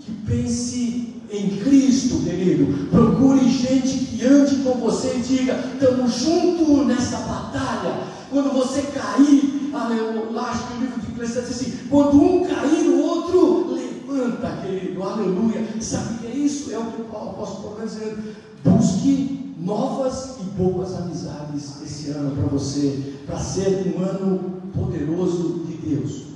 que 0.00 0.12
pense 0.26 1.14
em 1.32 1.48
Cristo, 1.58 2.22
querido. 2.22 2.88
Procure 2.88 3.48
gente 3.48 4.04
que 4.04 4.26
ande 4.26 4.56
com 4.56 4.74
você 4.74 5.16
e 5.16 5.20
diga: 5.20 5.58
estamos 5.74 6.14
juntos 6.14 6.86
nessa 6.86 7.18
batalha. 7.18 8.04
Quando 8.30 8.52
você 8.52 8.82
cair, 8.82 9.70
aleluia, 9.72 10.40
acho 10.40 10.68
que 10.68 10.74
o 10.74 10.80
livro 10.80 11.00
de 11.00 11.06
Eclesiastes 11.12 11.58
diz 11.58 11.66
assim: 11.66 11.88
quando 11.88 12.22
um 12.22 12.44
cair, 12.44 12.88
o 12.88 13.00
outro 13.00 13.74
levanta, 13.74 14.62
querido, 14.62 15.02
aleluia. 15.02 15.66
Sabe 15.80 16.14
o 16.14 16.18
que 16.18 16.26
é 16.26 16.36
isso? 16.36 16.72
É 16.72 16.78
o 16.78 16.84
que 16.84 17.02
o 17.02 17.06
apóstolo 17.06 17.74
Paulo 17.74 17.84
está 17.84 18.00
dizendo. 18.04 18.34
Busque 18.62 19.54
novas 19.58 20.36
e 20.40 20.44
boas 20.60 20.94
amizades 20.94 21.82
esse 21.82 22.10
ano 22.10 22.36
para 22.36 22.46
você, 22.46 23.14
para 23.26 23.38
ser 23.38 23.94
um 23.96 24.02
ano 24.02 24.62
poderoso 24.72 25.64
de 25.66 25.74
Deus. 25.74 26.29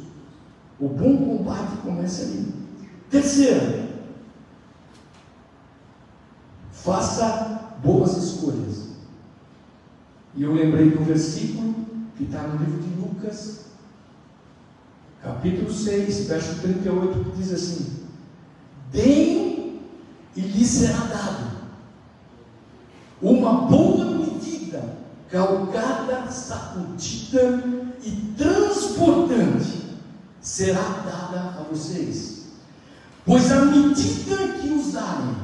O 0.79 0.89
bom 0.89 1.17
combate 1.17 1.77
começa 1.83 2.23
ali. 2.23 2.53
Terceiro, 3.11 3.89
faça 6.73 7.77
boas 7.83 8.17
escolhas. 8.17 8.89
E 10.35 10.43
eu 10.43 10.53
lembrei 10.53 10.91
do 10.91 11.05
versículo 11.05 11.75
que 12.17 12.25
está 12.25 12.43
no 12.43 12.59
livro 12.65 12.83
de 12.83 13.01
Lucas, 13.01 13.67
capítulo 15.23 15.73
6, 15.73 16.27
verso 16.27 16.61
38, 16.61 17.25
que 17.25 17.37
diz 17.37 17.53
assim: 17.53 18.01
Deem 18.91 19.81
e 20.35 20.41
lhe 20.41 20.65
será 20.65 20.99
dado 21.05 21.55
uma 23.23 23.69
boa 23.69 24.07
medida, 24.07 24.97
calcada, 25.31 26.29
sacudida 26.31 27.63
e 28.03 28.11
transportante 28.37 29.84
será 30.45 30.83
dada 30.83 31.59
a 31.59 31.67
vocês. 31.71 32.45
Pois 33.25 33.51
a 33.51 33.65
medida 33.65 34.37
que 34.61 34.69
usarem 34.69 35.35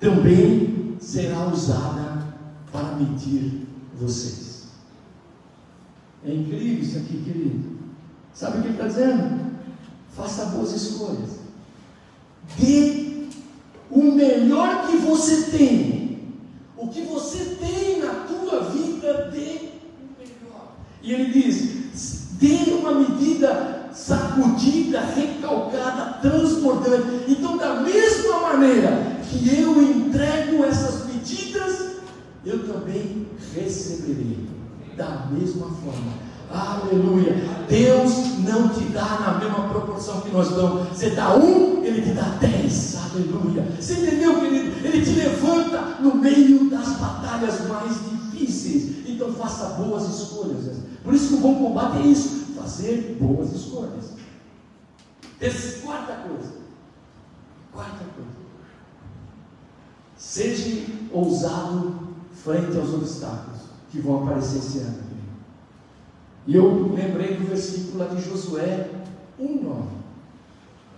também 0.00 0.96
será 0.98 1.46
usada 1.46 2.26
para 2.72 2.96
medir 2.96 3.66
vocês. 3.94 4.68
É 6.24 6.32
incrível 6.32 6.82
isso 6.82 6.98
aqui, 6.98 7.22
querido. 7.22 7.78
Sabe 8.32 8.58
o 8.58 8.62
que 8.62 8.68
ele 8.68 8.74
está 8.74 8.88
dizendo? 8.88 9.52
Faça 10.16 10.46
boas 10.46 10.72
escolhas. 10.72 11.40
Dê 12.58 13.28
o 13.90 14.02
melhor 14.12 14.86
que 14.88 14.96
você 14.96 15.50
tem. 15.50 16.32
O 16.76 16.88
que 16.88 17.02
você 17.02 17.56
tem 17.60 18.00
na 18.00 18.26
tua 18.26 18.70
vida, 18.70 19.30
dê 19.30 19.70
o 19.98 20.18
melhor. 20.18 20.72
E 21.02 21.12
ele 21.12 21.30
diz: 21.30 22.28
dê 22.40 22.72
uma 22.72 22.94
medida 22.94 23.90
sacudida, 24.68 25.00
recalcada, 25.00 26.18
transbordante. 26.20 27.24
Então, 27.28 27.56
da 27.56 27.80
mesma 27.80 28.40
maneira 28.40 29.18
que 29.28 29.60
eu 29.60 29.82
entrego 29.82 30.64
essas 30.64 31.06
medidas, 31.06 31.96
eu 32.44 32.66
também 32.66 33.26
receberei. 33.54 34.48
Da 34.96 35.26
mesma 35.30 35.66
forma. 35.66 36.28
Aleluia. 36.50 37.36
Deus 37.68 38.38
não 38.38 38.68
te 38.70 38.84
dá 38.86 39.20
na 39.20 39.38
mesma 39.38 39.68
proporção 39.68 40.22
que 40.22 40.30
nós 40.30 40.48
damos. 40.50 40.88
Você 40.88 41.10
dá 41.10 41.36
um, 41.36 41.84
Ele 41.84 42.02
te 42.02 42.10
dá 42.12 42.36
dez. 42.40 42.96
Aleluia. 42.96 43.64
Você 43.78 43.92
entendeu, 43.94 44.40
querido? 44.40 44.72
Ele 44.84 45.04
te 45.04 45.10
levanta 45.12 46.00
no 46.00 46.16
meio 46.16 46.68
das 46.68 46.88
batalhas 46.96 47.68
mais 47.68 47.92
difíceis. 48.10 49.06
Então 49.06 49.32
faça 49.34 49.80
boas 49.80 50.08
escolhas. 50.08 50.78
Por 51.04 51.14
isso 51.14 51.28
que 51.28 51.34
o 51.34 51.38
bom 51.38 51.54
combate 51.54 51.98
é 51.98 52.06
isso: 52.06 52.46
fazer 52.56 53.16
boas 53.20 53.52
escolhas. 53.52 54.17
Essa 55.40 55.80
quarta 55.80 56.12
coisa. 56.14 56.52
Quarta 57.72 58.04
coisa. 58.14 58.38
Seja 60.16 60.86
ousado 61.12 62.08
frente 62.32 62.76
aos 62.76 62.92
obstáculos 62.94 63.60
que 63.90 64.00
vão 64.00 64.22
aparecer 64.22 64.58
esse 64.58 64.78
ano. 64.78 65.08
E 66.48 66.56
eu 66.56 66.94
lembrei 66.94 67.36
do 67.36 67.46
versículo 67.46 67.98
lá 67.98 68.06
de 68.06 68.22
Josué 68.22 68.90
1,9. 69.38 69.82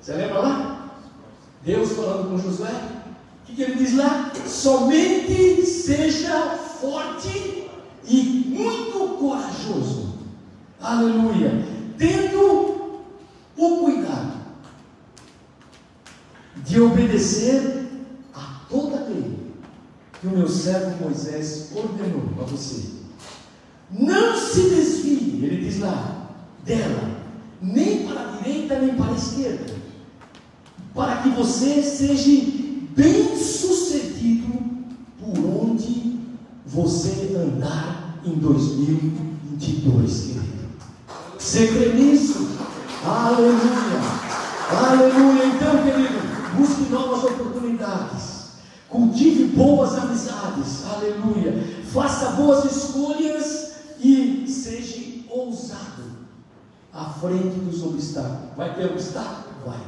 Você 0.00 0.14
lembra 0.14 0.38
lá? 0.38 0.90
Deus 1.64 1.90
falando 1.90 2.30
com 2.30 2.38
Josué. 2.38 2.70
O 2.70 3.46
que, 3.46 3.56
que 3.56 3.62
ele 3.62 3.74
diz 3.74 3.96
lá? 3.96 4.32
Somente 4.46 5.66
seja 5.66 6.56
forte 6.56 7.68
e 8.04 8.22
muito 8.48 9.18
corajoso. 9.18 10.20
Aleluia. 10.80 11.64
Tendo 11.98 12.79
o 13.60 13.84
cuidado 13.84 14.40
de 16.64 16.80
obedecer 16.80 17.88
a 18.34 18.60
toda 18.68 19.04
lei 19.04 19.38
que 20.20 20.26
o 20.26 20.30
meu 20.30 20.48
servo 20.48 21.04
Moisés 21.04 21.70
ordenou 21.74 22.22
a 22.40 22.44
você 22.44 23.00
não 23.90 24.36
se 24.36 24.70
desvie, 24.70 25.44
ele 25.44 25.64
diz 25.64 25.80
lá, 25.80 26.30
dela, 26.64 27.10
nem 27.60 28.06
para 28.06 28.20
a 28.20 28.30
direita 28.36 28.78
nem 28.78 28.94
para 28.94 29.12
a 29.12 29.16
esquerda, 29.16 29.74
para 30.94 31.22
que 31.22 31.30
você 31.30 31.82
seja 31.82 32.50
bem 32.94 33.36
sucedido 33.36 34.52
por 35.18 35.38
onde 35.38 36.20
você 36.64 37.36
andar 37.36 38.20
em 38.24 38.34
2022, 38.34 40.20
querido. 40.20 40.50
Você 41.38 41.66
crê 41.66 41.92
nisso? 41.94 42.39
Aleluia! 43.04 44.00
Aleluia! 44.70 45.46
Então, 45.46 45.82
querido, 45.82 46.20
busque 46.56 46.90
novas 46.90 47.24
oportunidades. 47.24 48.50
Cultive 48.90 49.44
boas 49.56 49.94
amizades. 49.94 50.84
Aleluia! 50.84 51.52
Faça 51.92 52.32
boas 52.32 52.64
escolhas 52.64 53.72
e 53.98 54.46
seja 54.46 55.24
ousado 55.30 56.02
à 56.92 57.06
frente 57.06 57.58
dos 57.60 57.82
obstáculos. 57.82 58.54
Vai 58.56 58.74
ter 58.74 58.86
obstáculo? 58.86 59.54
Vai. 59.64 59.80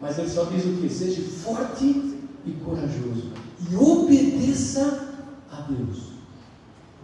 Mas 0.00 0.18
ele 0.18 0.28
só 0.28 0.44
diz 0.44 0.64
o 0.64 0.78
que? 0.78 0.88
Seja 0.88 1.22
forte 1.22 2.18
e 2.44 2.50
corajoso. 2.64 3.32
E 3.70 3.76
obedeça 3.76 5.10
a 5.50 5.60
Deus. 5.60 6.12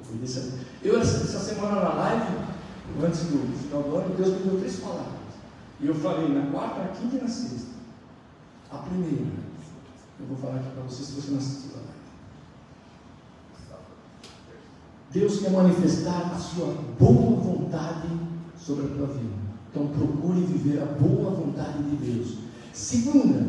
Obedeça 0.08 0.40
a 0.40 0.42
Deus. 0.42 0.66
Eu, 0.82 1.00
essa, 1.00 1.18
essa 1.18 1.38
semana 1.38 1.76
na 1.76 1.94
live, 1.94 2.38
antes 3.04 3.20
do 3.20 3.56
final 3.62 3.82
do 3.84 3.96
ano, 3.96 4.16
Deus 4.16 4.30
me 4.30 4.50
deu 4.50 4.58
três 4.58 4.76
palavras. 4.80 5.17
E 5.80 5.86
eu 5.86 5.94
falei 5.94 6.28
na 6.28 6.50
quarta, 6.50 6.82
na 6.82 6.88
quinta 6.88 7.16
e 7.16 7.20
na 7.20 7.28
sexta. 7.28 7.78
A 8.70 8.78
primeira, 8.78 9.26
eu 10.20 10.26
vou 10.26 10.36
falar 10.36 10.56
aqui 10.56 10.70
para 10.70 10.82
vocês 10.82 11.08
se 11.08 11.14
você 11.14 11.30
não 11.30 11.38
assistiu 11.38 11.70
a 11.74 11.76
live. 11.76 11.98
Deus 15.10 15.40
quer 15.40 15.50
manifestar 15.52 16.32
a 16.34 16.38
sua 16.38 16.74
boa 16.98 17.40
vontade 17.40 18.08
sobre 18.58 18.86
a 18.86 18.88
tua 18.88 19.06
vida. 19.06 19.34
Então 19.70 19.86
procure 19.88 20.40
viver 20.40 20.82
a 20.82 20.86
boa 20.86 21.30
vontade 21.30 21.82
de 21.82 21.96
Deus. 21.96 22.38
Segunda, 22.72 23.46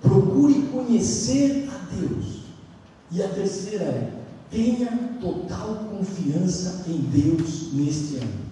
procure 0.00 0.62
conhecer 0.72 1.68
a 1.70 1.94
Deus. 1.94 2.42
E 3.10 3.22
a 3.22 3.28
terceira 3.28 3.84
é, 3.84 4.22
tenha 4.50 5.18
total 5.20 5.76
confiança 5.90 6.84
em 6.88 6.98
Deus 6.98 7.72
neste 7.72 8.16
ano. 8.16 8.42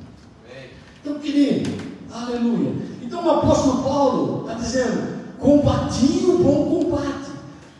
Então, 1.02 1.18
querido, 1.18 1.70
aleluia. 2.10 2.89
Então 3.10 3.26
o 3.26 3.30
apóstolo 3.38 3.82
Paulo 3.82 4.42
está 4.42 4.54
dizendo: 4.54 5.02
combati 5.40 6.26
o 6.28 6.38
bom 6.38 6.80
combate. 6.80 7.30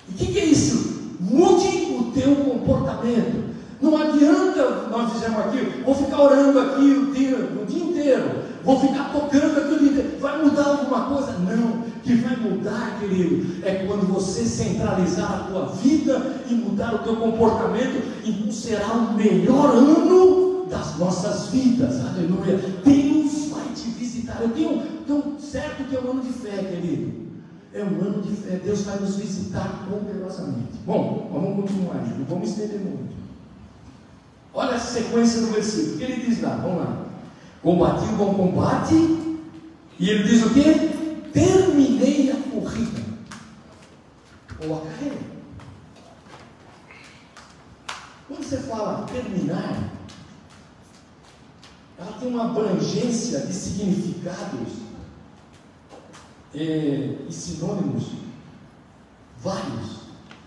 E 0.08 0.12
o 0.12 0.16
que, 0.16 0.26
que 0.26 0.38
é 0.40 0.44
isso? 0.44 1.14
Mude 1.20 1.94
o 1.96 2.10
teu 2.12 2.34
comportamento. 2.34 3.48
Não 3.80 3.96
adianta 3.96 4.88
nós 4.90 5.12
dizemos 5.12 5.38
aqui, 5.38 5.82
vou 5.84 5.94
ficar 5.94 6.20
orando 6.20 6.58
aqui 6.58 6.82
o 6.82 7.14
dia, 7.14 7.36
o 7.62 7.64
dia 7.64 7.82
inteiro, 7.82 8.30
vou 8.64 8.78
ficar 8.78 9.10
tocando 9.12 9.56
aqui 9.56 9.74
o 9.74 9.78
dia 9.78 9.88
inteiro. 9.90 10.18
Vai 10.20 10.42
mudar 10.42 10.64
alguma 10.64 11.02
coisa? 11.02 11.32
Não. 11.38 11.80
O 11.80 12.02
que 12.02 12.14
vai 12.16 12.36
mudar, 12.36 12.98
querido, 12.98 13.64
é 13.64 13.86
quando 13.86 14.12
você 14.12 14.44
centralizar 14.44 15.32
a 15.32 15.50
tua 15.50 15.66
vida 15.66 16.40
e 16.50 16.54
mudar 16.54 16.94
o 16.94 16.98
teu 16.98 17.14
comportamento, 17.16 18.02
então 18.24 18.50
será 18.50 18.88
o 18.94 19.14
melhor 19.14 19.76
ano 19.76 20.66
das 20.68 20.98
nossas 20.98 21.50
vidas. 21.50 22.00
Aleluia. 22.04 22.58
Deus 22.84 23.50
vai 23.50 23.66
te 23.74 23.88
visitar. 23.90 24.38
Eu 24.40 24.48
tenho 24.48 24.82
certo 25.50 25.88
que 25.88 25.96
é 25.96 26.00
um 26.00 26.10
ano 26.10 26.22
de 26.22 26.32
fé, 26.32 26.56
querido. 26.58 27.30
É 27.72 27.82
um 27.82 28.00
ano 28.00 28.22
de 28.22 28.34
fé. 28.36 28.60
Deus 28.64 28.82
vai 28.82 28.98
nos 28.98 29.16
visitar 29.16 29.86
poderosamente. 29.88 30.78
Bom, 30.86 31.28
vamos 31.32 31.62
continuar, 31.62 31.96
não 31.96 32.24
vamos 32.24 32.50
estender 32.50 32.80
muito. 32.80 33.14
Olha 34.54 34.74
a 34.74 34.80
sequência 34.80 35.40
do 35.40 35.48
versículo. 35.48 35.94
O 35.94 35.98
que 35.98 36.04
ele 36.04 36.26
diz 36.26 36.42
lá? 36.42 36.56
Vamos 36.56 36.78
lá. 36.78 37.06
Combati 37.62 38.04
o 38.04 38.16
bom 38.16 38.34
combate. 38.34 38.94
E 39.98 40.08
ele 40.08 40.24
diz 40.24 40.44
o 40.44 40.50
que? 40.50 41.30
Terminei 41.32 42.32
a 42.32 42.50
corrida. 42.50 43.00
Ou 44.66 44.76
a 44.76 44.80
carreira. 44.80 45.30
Quando 48.26 48.44
você 48.44 48.56
fala 48.58 49.06
terminar, 49.06 49.92
ela 51.98 52.12
tem 52.18 52.28
uma 52.28 52.46
abrangência 52.46 53.40
de 53.40 53.52
significados 53.52 54.89
é, 56.54 57.16
e 57.28 57.32
sinônimos 57.32 58.10
vários. 59.42 60.00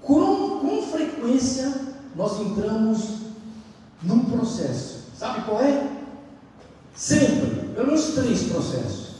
com, 0.00 0.58
com 0.60 0.82
frequência 0.82 1.72
nós 2.16 2.40
entramos 2.40 3.31
num 4.04 4.24
processo. 4.24 5.02
Sabe 5.18 5.42
qual 5.42 5.60
é? 5.60 5.86
Sempre, 6.96 7.70
pelo 7.74 7.86
menos 7.86 8.06
três 8.14 8.44
processos: 8.44 9.16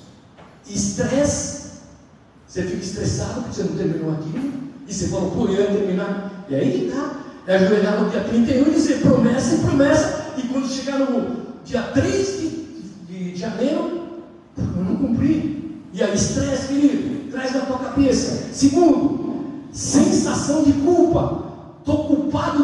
estresse, 0.69 1.63
você 2.47 2.63
fica 2.65 2.85
estressado 2.85 3.43
porque 3.43 3.55
você 3.55 3.63
não 3.65 3.77
terminou 3.77 4.13
aquilo. 4.13 4.63
E 4.87 4.93
você 4.93 5.09
falou, 5.09 5.31
pô, 5.31 5.47
eu 5.47 5.61
ia 5.61 5.67
terminar. 5.67 6.45
E 6.49 6.55
aí 6.55 6.87
está. 6.89 7.23
É 7.47 7.57
ajoelhar 7.57 8.01
no 8.01 8.11
dia 8.11 8.23
31 8.23 8.69
e 8.69 8.71
dizer 8.71 9.01
promessa 9.01 9.55
e 9.55 9.59
promessa. 9.59 10.27
E 10.37 10.43
quando 10.43 10.69
chegar 10.69 10.99
no 10.99 11.37
dia 11.65 11.83
3 11.83 12.41
de, 12.41 12.49
de 13.09 13.37
janeiro, 13.37 14.23
eu 14.57 14.85
não 14.85 14.97
cumpri. 14.97 15.81
E 15.93 16.03
aí, 16.03 16.15
estresse, 16.15 16.69
querido, 16.69 17.31
traz 17.31 17.53
na 17.53 17.61
tua 17.63 17.79
cabeça. 17.79 18.49
Segundo, 18.53 19.63
sensação 19.73 20.63
de 20.63 20.73
culpa. 20.73 21.53
Estou 21.81 22.07
culpado 22.07 22.22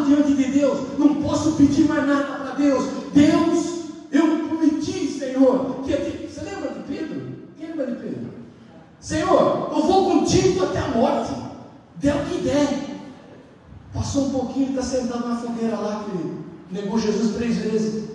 diante 0.09 0.33
de 0.33 0.51
Deus. 0.51 0.97
Não 0.97 1.15
posso 1.15 1.53
pedir 1.53 1.87
mais 1.87 2.07
nada 2.07 2.23
para 2.23 2.55
Deus. 2.55 2.85
Deus, 3.13 3.83
eu 4.11 4.47
prometi, 4.47 5.07
Senhor. 5.17 5.81
Que, 5.83 6.27
você 6.27 6.41
lembra 6.41 6.71
de 6.71 6.79
Pedro? 6.87 7.21
Quem 7.57 7.67
lembra 7.67 7.87
de 7.87 7.95
Pedro? 7.95 8.29
Senhor, 8.99 9.69
eu 9.71 9.81
vou 9.83 10.11
contigo 10.11 10.63
até 10.63 10.79
a 10.79 10.87
morte. 10.89 11.33
Dê 11.95 12.11
o 12.11 12.25
que 12.25 12.41
der. 12.41 12.89
Passou 13.93 14.27
um 14.27 14.31
pouquinho, 14.31 14.69
está 14.69 14.81
sentado 14.81 15.27
na 15.27 15.35
fogueira 15.35 15.75
lá 15.75 16.05
que 16.05 16.73
negou 16.73 16.99
Jesus 16.99 17.35
três 17.35 17.57
vezes. 17.57 18.09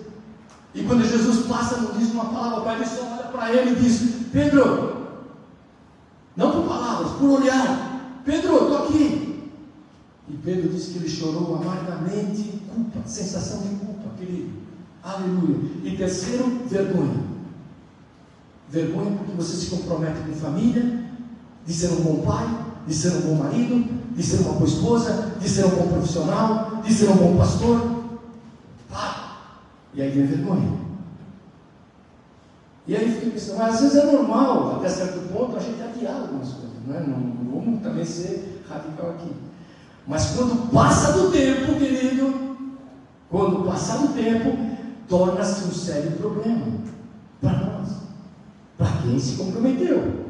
E 0.73 0.83
quando 0.83 1.07
Jesus 1.07 1.45
passa, 1.47 1.77
não 1.77 1.97
diz 1.97 2.11
uma 2.11 2.25
palavra 2.25 2.61
para 2.61 2.75
ele, 2.75 2.85
só 2.85 3.01
olha 3.01 3.29
para 3.29 3.53
ele 3.53 3.71
e 3.71 3.75
diz: 3.75 4.27
Pedro, 4.31 5.07
não 6.35 6.51
por 6.51 6.63
palavras, 6.63 7.11
por 7.13 7.41
olhar. 7.41 8.21
Pedro, 8.25 8.55
estou 8.55 8.77
aqui. 8.85 9.24
E 10.27 10.33
Pedro 10.43 10.69
disse 10.69 10.91
que 10.91 10.99
ele 10.99 11.09
chorou 11.09 11.55
amargamente, 11.55 12.61
culpa, 12.73 13.07
sensação 13.07 13.61
de 13.61 13.69
culpa, 13.75 14.09
querido. 14.17 14.49
Aleluia. 15.03 15.57
E 15.83 15.95
terceiro, 15.95 16.63
vergonha. 16.67 17.23
Vergonha 18.69 19.15
porque 19.17 19.33
você 19.33 19.55
se 19.55 19.67
compromete 19.67 20.19
com 20.21 20.33
família, 20.33 21.05
de 21.65 21.73
ser 21.73 21.89
um 21.89 22.01
bom 22.01 22.25
pai, 22.25 22.65
de 22.87 22.93
ser 22.93 23.09
um 23.09 23.21
bom 23.21 23.35
marido, 23.35 23.85
de 24.15 24.23
ser 24.23 24.37
uma 24.41 24.53
boa 24.53 24.65
esposa, 24.65 25.35
de 25.39 25.47
ser 25.47 25.65
um 25.65 25.69
bom 25.69 25.87
profissional, 25.87 26.81
de 26.83 26.91
ser 26.91 27.09
um 27.09 27.17
bom 27.17 27.37
pastor. 27.37 28.05
Pá! 28.89 29.37
E 29.93 30.01
aí 30.01 30.09
vem 30.09 30.25
vergonha. 30.25 30.85
E 32.87 32.95
aí 32.95 33.11
fica 33.11 33.31
pensando, 33.31 33.57
mas 33.57 33.75
às 33.75 33.81
vezes 33.81 33.97
é 33.97 34.11
normal, 34.11 34.75
até 34.77 34.89
certo 34.89 35.27
ponto, 35.33 35.57
a 35.57 35.59
gente 35.59 35.81
adiar 35.81 36.21
algumas 36.21 36.49
coisas, 36.49 36.71
não, 36.87 36.95
é? 36.95 36.99
não, 36.99 37.19
não 37.19 37.61
vamos 37.61 37.81
também 37.81 38.05
ser 38.05 38.63
radical 38.69 39.11
aqui. 39.11 39.31
Mas 40.07 40.35
quando 40.35 40.71
passa 40.71 41.13
do 41.13 41.31
tempo, 41.31 41.79
querido, 41.79 42.55
quando 43.29 43.65
passar 43.65 43.97
do 43.97 44.13
tempo, 44.13 44.57
torna-se 45.07 45.65
um 45.65 45.71
sério 45.71 46.11
problema 46.11 46.65
para 47.41 47.53
nós 47.53 47.75
para 48.77 49.01
quem 49.01 49.19
se 49.19 49.35
comprometeu, 49.35 50.25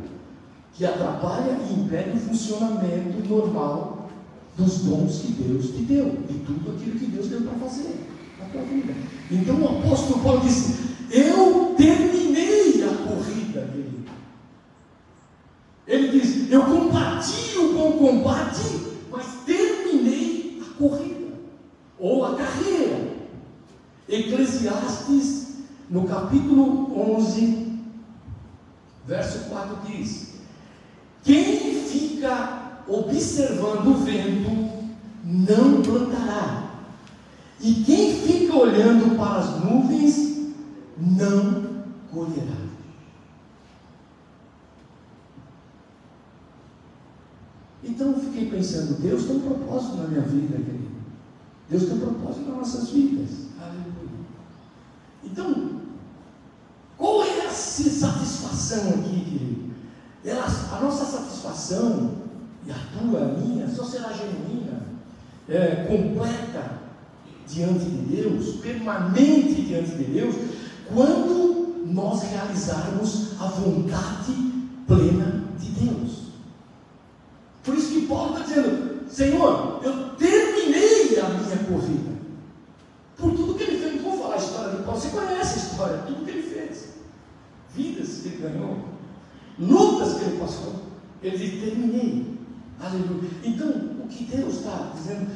que 0.73 0.85
atrapalha 0.85 1.57
e 1.67 1.73
impede 1.73 2.17
o 2.17 2.19
funcionamento 2.19 3.27
normal 3.27 4.09
dos 4.57 4.79
dons 4.79 5.21
que 5.21 5.31
Deus 5.33 5.67
te 5.67 5.83
deu, 5.83 6.17
de 6.27 6.39
tudo 6.39 6.71
aquilo 6.71 6.99
que 6.99 7.07
Deus 7.07 7.27
deu 7.27 7.41
para 7.41 7.67
fazer 7.67 8.07
na 8.39 8.45
tua 8.45 8.61
vida. 8.61 8.93
Então 9.31 9.55
o 9.61 9.79
apóstolo 9.79 10.21
Paulo 10.21 10.41
disse: 10.41 10.75
Eu 11.11 11.75
terminei 11.77 12.83
a 12.83 12.93
corrida 13.07 13.61
dele. 13.61 14.05
Ele 15.88 16.19
diz: 16.19 16.51
Eu 16.51 16.63
combati 16.63 17.57
o 17.57 17.73
bom 17.73 17.91
combate, 17.93 18.61
mas 19.11 19.25
a 19.25 19.64
corrida, 20.77 21.33
ou 21.99 22.25
a 22.25 22.35
carreira. 22.35 23.15
Eclesiastes, 24.07 25.55
no 25.89 26.07
capítulo 26.07 27.17
11, 27.17 27.65
Verso 29.07 29.49
4 29.49 29.77
diz: 29.88 30.33
Quem 31.23 31.75
fica 31.83 32.81
observando 32.88 33.88
o 33.88 33.93
vento 33.93 34.89
não 35.23 35.81
plantará, 35.81 36.71
e 37.59 37.83
quem 37.83 38.15
fica 38.15 38.55
olhando 38.55 39.15
para 39.15 39.39
as 39.39 39.63
nuvens 39.63 40.53
não 40.97 41.85
colherá. 42.11 42.65
Então 47.83 48.07
eu 48.07 48.19
fiquei 48.19 48.45
pensando, 48.56 49.02
Deus 49.02 49.26
tem 49.26 49.36
um 49.36 49.39
propósito 49.41 49.98
na 49.98 50.08
minha 50.08 50.22
vida, 50.22 50.56
querido. 50.58 50.96
Deus 51.70 51.84
tem 51.84 51.94
um 51.94 52.00
propósito 52.00 52.48
nas 52.48 52.58
nossas 52.58 52.89
vidas. 52.89 53.30
Aleluia. 53.60 54.15
Então, 55.24 55.82
qual 56.98 57.24
é 57.24 57.46
a 57.46 57.50
satisfação 57.50 58.89
aqui, 58.89 59.26
querido? 59.26 59.65
Ela, 60.24 60.46
a 60.46 60.80
nossa 60.82 61.06
satisfação, 61.06 62.12
e 62.65 62.72
a 62.72 62.76
tua, 62.98 63.20
a 63.20 63.28
minha, 63.38 63.68
só 63.68 63.84
será 63.84 64.12
genuína, 64.12 64.84
é, 65.48 65.86
completa 65.88 66.80
diante 67.48 67.86
de 67.86 68.15
Deus, 68.15 68.56
permanente 68.56 69.62
diante 69.62 69.91
de 69.91 70.04
Deus, 70.06 70.36
quando 70.91 71.86
nós 71.86 72.24
realizarmos 72.24 73.39
a 73.39 73.46
vontade 73.48 74.34
plena. 74.88 75.35
Paulo 78.08 78.38
está 78.38 78.46
dizendo: 78.46 79.10
Senhor, 79.10 79.82
eu 79.84 80.10
terminei 80.15 81.20
a 81.20 81.30
minha 81.30 81.58
corrida. 81.58 82.15
Por 83.18 83.32
tudo 83.32 83.56
que 83.56 83.63
ele 83.63 83.80
fez, 83.80 83.96
não 83.96 84.12
vou 84.12 84.22
falar 84.22 84.36
a 84.36 84.38
história 84.38 84.78
de 84.78 84.84
Paulo, 84.84 85.00
você 85.00 85.10
conhece 85.10 85.60
a 85.60 85.63
história, 85.63 85.98
tudo 86.06 86.26
que 86.26 86.32
ele 86.32 86.44
fez, 86.44 86.89
vidas 87.74 88.20
que 88.22 88.28
ele 88.28 88.38
ganhou, 88.38 88.78
lutas 89.60 90.15
que 90.15 90.26
ele 90.26 90.39
passou. 90.39 90.74
Ele 91.22 91.38
diz: 91.38 91.63
terminei. 91.63 92.36
Aleluia. 92.78 93.30
Então, 93.44 93.70
o 94.04 94.08
que 94.08 94.26
Deus 94.26 94.56
está 94.56 94.91
dizendo, 94.94 95.28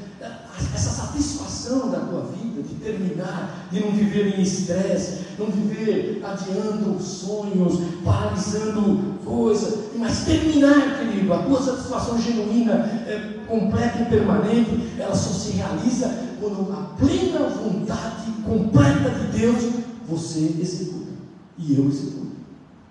essa 0.76 0.90
satisfação 0.90 1.90
da 1.90 2.02
tua 2.02 2.24
vida, 2.24 2.62
de 2.62 2.76
terminar, 2.76 3.68
de 3.72 3.80
não 3.80 3.92
viver 3.92 4.38
em 4.38 4.42
estresse, 4.42 5.26
não 5.38 5.48
viver 5.48 6.22
adiando 6.24 7.02
sonhos, 7.02 7.80
paralisando 8.04 9.19
coisas, 9.30 9.92
mas 9.96 10.26
terminar, 10.26 10.98
querido, 10.98 11.32
a 11.32 11.44
tua 11.44 11.62
satisfação 11.62 12.20
genuína, 12.20 12.74
é, 12.74 13.38
completa 13.48 14.02
e 14.02 14.06
permanente, 14.06 14.94
ela 14.98 15.15
só 15.15 15.30
se 15.30 15.52
realiza 15.52 16.12
quando 16.42 16.74
a 16.74 16.96
plena 16.98 17.48
vontade 17.50 18.32
completa 18.44 19.12
de 19.12 19.38
Deus 19.39 19.74
você 20.08 20.56
executa 20.60 21.12
e 21.58 21.76
eu 21.76 21.88
executo. 21.88 22.32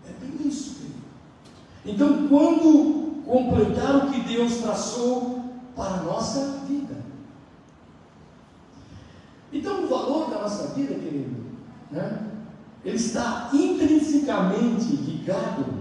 É 0.06 0.12
bem 0.20 0.48
isso, 0.48 0.76
querido. 0.76 0.98
Então, 1.84 2.28
quando 2.28 3.22
completar 3.26 3.96
o 3.96 4.10
que 4.12 4.20
Deus 4.20 4.58
traçou 4.58 5.42
para 5.74 5.94
a 5.94 6.02
nossa 6.02 6.60
vida. 6.68 6.96
Então, 9.52 9.84
o 9.84 9.88
valor 9.88 10.30
da 10.30 10.42
nossa 10.42 10.68
vida, 10.68 10.94
querido, 10.94 11.36
né, 11.90 12.20
ele 12.84 12.96
está 12.96 13.50
intrinsecamente 13.52 14.84
ligado 14.94 15.77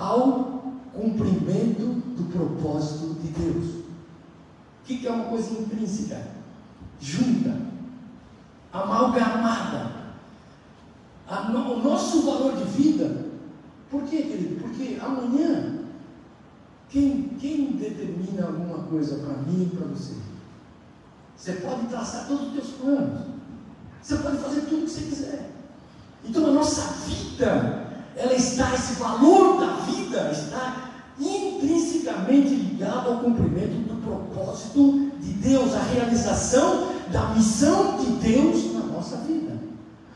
ao 0.00 0.62
cumprimento 0.94 2.00
do 2.16 2.32
propósito 2.32 3.14
de 3.20 3.28
Deus. 3.28 3.66
O 3.74 4.84
que 4.84 5.06
é 5.06 5.10
uma 5.10 5.26
coisa 5.26 5.52
intrínseca? 5.52 6.26
Junta, 6.98 7.56
amalgamada. 8.72 9.90
o 11.28 11.82
nosso 11.82 12.22
valor 12.22 12.56
de 12.56 12.64
vida, 12.64 13.26
por 13.90 14.02
quê, 14.04 14.22
querido? 14.22 14.62
Porque 14.62 14.98
amanhã 15.00 15.80
quem, 16.88 17.28
quem 17.38 17.72
determina 17.72 18.46
alguma 18.46 18.78
coisa 18.84 19.16
para 19.18 19.34
mim 19.42 19.70
e 19.70 19.76
para 19.76 19.86
você? 19.86 20.14
Você 21.36 21.52
pode 21.52 21.86
traçar 21.86 22.26
todos 22.26 22.48
os 22.48 22.52
teus 22.52 22.68
planos. 22.72 23.20
Você 24.02 24.16
pode 24.16 24.38
fazer 24.38 24.62
tudo 24.62 24.82
o 24.82 24.84
que 24.84 24.90
você 24.90 25.02
quiser. 25.02 25.50
Então 26.24 26.46
a 26.46 26.52
nossa 26.52 26.82
vida, 27.04 27.79
ela 28.20 28.34
está, 28.34 28.74
esse 28.74 28.94
valor 28.94 29.58
da 29.58 29.72
vida 29.84 30.30
está 30.30 30.90
intrinsecamente 31.18 32.50
ligado 32.54 33.10
ao 33.10 33.16
cumprimento 33.18 33.88
do 33.88 34.02
propósito 34.02 35.10
de 35.18 35.32
Deus, 35.32 35.74
a 35.74 35.82
realização 35.82 36.88
da 37.10 37.28
missão 37.30 37.96
de 37.96 38.06
Deus 38.12 38.74
na 38.74 38.80
nossa 38.80 39.16
vida. 39.18 39.58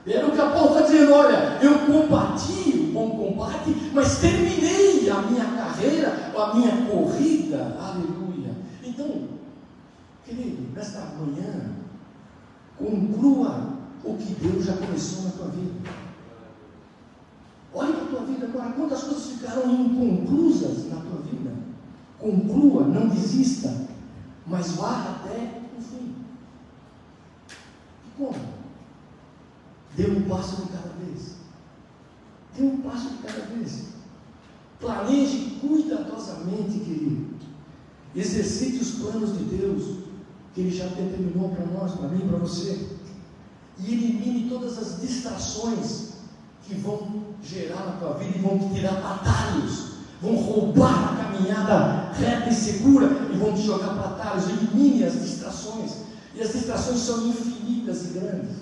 Era 0.06 0.26
o 0.26 0.32
que 0.32 0.40
a 0.40 0.50
Paulo 0.50 0.76
está 0.76 0.82
dizendo, 0.82 1.14
olha, 1.14 1.58
eu 1.62 1.78
combati 1.78 2.78
o 2.78 2.92
bom 2.92 3.10
combate, 3.10 3.74
mas 3.94 4.18
terminei 4.18 5.08
a 5.08 5.22
minha 5.22 5.44
carreira, 5.46 6.32
a 6.36 6.54
minha 6.54 6.86
corrida, 6.86 7.78
aleluia. 7.80 8.54
Então, 8.84 9.28
querido, 10.26 10.74
nesta 10.74 11.00
manhã, 11.18 11.70
conclua 12.78 13.72
o 14.04 14.14
que 14.14 14.34
Deus 14.34 14.66
já 14.66 14.74
começou 14.74 15.24
na 15.24 15.30
tua 15.30 15.46
vida. 15.46 16.03
Olha 17.74 17.92
para 17.92 18.04
a 18.04 18.06
tua 18.06 18.26
vida 18.26 18.46
agora, 18.46 18.72
quantas 18.72 19.02
coisas 19.02 19.26
ficaram 19.32 19.68
inconclusas 19.68 20.88
na 20.88 21.00
tua 21.00 21.20
vida. 21.22 21.52
Conclua, 22.20 22.84
não 22.84 23.08
desista, 23.08 23.88
mas 24.46 24.72
vá 24.72 25.16
até 25.16 25.60
o 25.76 25.82
fim. 25.82 26.14
E 27.48 28.16
como? 28.16 28.54
Dê 29.96 30.06
um 30.08 30.22
passo 30.28 30.62
de 30.62 30.68
cada 30.68 30.94
vez. 31.04 31.34
Dê 32.56 32.62
um 32.64 32.80
passo 32.80 33.08
de 33.08 33.16
cada 33.18 33.44
vez. 33.46 33.86
Planeje 34.78 35.58
cuidadosamente, 35.60 36.78
querido. 36.78 37.34
Exercite 38.14 38.78
os 38.78 38.90
planos 38.92 39.36
de 39.36 39.44
Deus 39.44 40.04
que 40.54 40.60
Ele 40.60 40.70
já 40.70 40.86
determinou 40.86 41.48
para 41.48 41.66
nós, 41.66 41.92
para 41.96 42.08
mim, 42.08 42.28
para 42.28 42.38
você. 42.38 42.88
E 43.80 43.92
elimine 43.92 44.48
todas 44.48 44.78
as 44.78 45.00
distrações 45.00 46.12
que 46.64 46.74
vão 46.74 47.23
gerar 47.44 47.84
na 47.84 47.92
tua 47.92 48.14
vida 48.14 48.38
e 48.38 48.40
vão 48.40 48.58
te 48.58 48.74
tirar 48.74 48.94
atalhos, 48.94 49.94
vão 50.20 50.36
roubar 50.36 51.12
a 51.12 51.16
caminhada 51.16 52.12
reta 52.12 52.48
e 52.48 52.54
segura 52.54 53.06
e 53.32 53.36
vão 53.36 53.52
te 53.54 53.62
jogar 53.62 53.94
para 53.94 54.10
atalhos. 54.10 54.48
Elimine 54.48 55.04
as 55.04 55.12
distrações. 55.14 56.04
E 56.34 56.40
as 56.40 56.52
distrações 56.52 56.98
são 56.98 57.28
infinitas 57.28 58.06
e 58.06 58.18
grandes. 58.18 58.56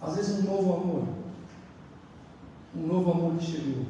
Às 0.00 0.16
vezes 0.16 0.38
um 0.40 0.50
novo 0.50 0.74
amor. 0.74 1.08
Um 2.74 2.86
novo 2.86 3.10
amor 3.12 3.36
que 3.36 3.46
chegou. 3.46 3.86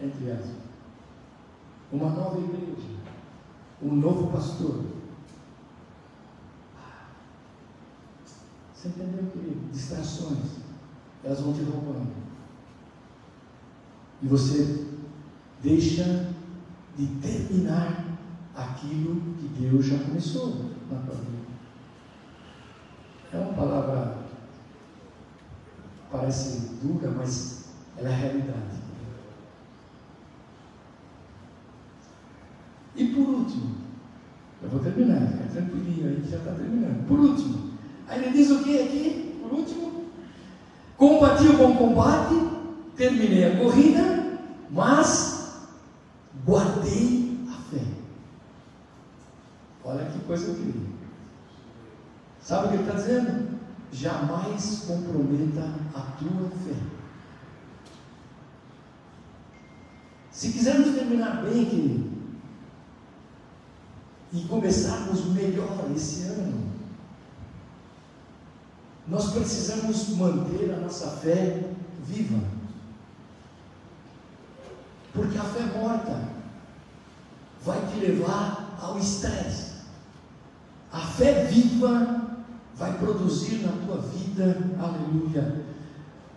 Entre 0.00 0.30
aspas. 0.30 0.50
Uma 1.92 2.10
nova 2.10 2.38
igreja. 2.38 2.96
Um 3.82 3.94
novo 3.94 4.30
pastor. 4.30 4.84
Você 8.74 8.88
entendeu, 8.88 9.30
querido? 9.32 9.70
Distrações. 9.72 10.65
Elas 11.24 11.40
vão 11.40 11.52
te 11.52 11.62
roubando. 11.62 12.12
E 14.22 14.26
você 14.26 14.86
deixa 15.62 16.28
de 16.96 17.06
terminar 17.20 18.04
aquilo 18.54 19.20
que 19.38 19.48
Deus 19.60 19.84
já 19.84 19.98
começou 19.98 20.70
na 20.90 20.98
tua 21.00 21.14
vida. 21.14 21.46
É 23.32 23.38
uma 23.38 23.52
palavra 23.52 24.26
parece 26.10 26.70
dura, 26.82 27.10
mas 27.10 27.66
ela 27.96 28.08
é 28.08 28.12
a 28.12 28.16
realidade. 28.16 28.76
E 32.94 33.04
por 33.08 33.28
último, 33.28 33.76
eu 34.62 34.70
vou 34.70 34.80
terminar, 34.80 35.28
fica 35.28 35.44
tranquilinho 35.44 36.08
aí 36.08 36.20
que 36.22 36.30
já 36.30 36.38
está 36.38 36.52
terminando. 36.52 37.06
Por 37.06 37.20
último, 37.20 37.72
ele 38.10 38.30
diz 38.30 38.50
o 38.50 38.64
que 38.64 38.82
aqui? 38.82 39.38
Por 39.42 39.52
último, 39.52 39.95
combati 40.96 41.46
o 41.46 41.56
bom 41.56 41.76
combate, 41.76 42.34
terminei 42.96 43.44
a 43.44 43.58
corrida, 43.58 44.38
mas 44.70 45.68
guardei 46.44 47.38
a 47.48 47.70
fé. 47.70 47.84
Olha 49.84 50.06
que 50.06 50.18
coisa 50.20 50.50
incrível. 50.50 50.86
Sabe 52.40 52.66
o 52.66 52.68
que 52.68 52.74
ele 52.76 52.82
está 52.84 52.94
dizendo? 52.94 53.56
Jamais 53.92 54.84
comprometa 54.86 55.68
a 55.94 56.00
tua 56.18 56.50
fé. 56.64 56.76
Se 60.30 60.52
quisermos 60.52 60.94
terminar 60.94 61.42
bem, 61.42 61.64
querido, 61.64 62.10
e 64.32 64.44
começarmos 64.44 65.24
melhor 65.32 65.90
esse 65.94 66.24
ano, 66.24 66.75
nós 69.08 69.30
precisamos 69.30 70.08
manter 70.10 70.72
a 70.72 70.80
nossa 70.80 71.08
fé 71.18 71.62
viva. 72.04 72.40
Porque 75.12 75.38
a 75.38 75.44
fé 75.44 75.62
morta 75.78 76.28
vai 77.64 77.80
te 77.86 78.00
levar 78.00 78.76
ao 78.80 78.98
estresse. 78.98 79.76
A 80.92 81.00
fé 81.00 81.44
viva 81.44 82.26
vai 82.76 82.98
produzir 82.98 83.62
na 83.62 83.72
tua 83.86 84.02
vida, 84.02 84.58
aleluia, 84.78 85.64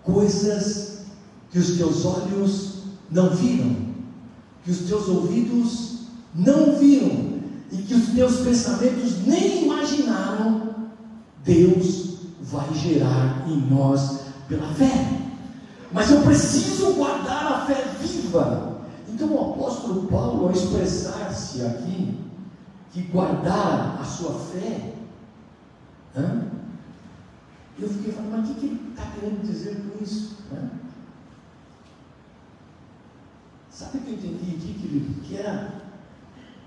coisas 0.03 1.05
que 1.51 1.59
os 1.59 1.78
teus 1.78 2.05
olhos 2.05 2.84
não 3.09 3.32
viram, 3.32 3.76
que 4.63 4.72
os 4.72 4.80
teus 4.80 5.07
ouvidos 5.07 5.99
não 6.34 6.78
viram 6.78 7.39
e 7.72 7.78
que 7.78 7.95
os 7.95 8.09
teus 8.09 8.38
pensamentos 8.41 9.26
nem 9.26 9.65
imaginaram, 9.65 10.76
Deus 11.43 12.09
vai 12.52 12.74
gerar 12.74 13.47
em 13.47 13.58
nós 13.70 14.22
pela 14.47 14.68
fé. 14.74 15.20
Mas 15.91 16.12
eu 16.12 16.22
preciso 16.22 16.93
guardar 16.93 17.54
a 17.54 17.66
fé 17.66 17.84
viva. 18.00 18.82
Então 19.08 19.28
o 19.30 19.54
apóstolo 19.54 20.08
Paulo, 20.08 20.47
ao 20.47 20.52
expressar-se 20.52 21.66
aqui, 21.66 22.20
que 22.91 23.02
guardar 23.04 24.00
a 24.00 24.04
sua 24.04 24.34
fé. 24.34 24.93
Hã? 26.16 26.47
Eu 27.78 27.88
fiquei 27.89 28.12
falando, 28.12 28.32
mas 28.32 28.50
o 28.50 28.54
que, 28.56 28.66
ele 28.66 28.89
está 28.89 29.06
querendo 29.12 29.45
dizer 29.45 29.76
com 29.76 30.04
isso? 30.04 30.38
Hã? 30.52 30.70
Sabe 33.72 33.97
o 33.97 34.02
que 34.02 34.10
eu 34.10 34.14
entendi 34.16 34.56
aqui, 34.56 34.74
querido? 34.74 35.22
Que 35.22 35.38
era 35.38 35.80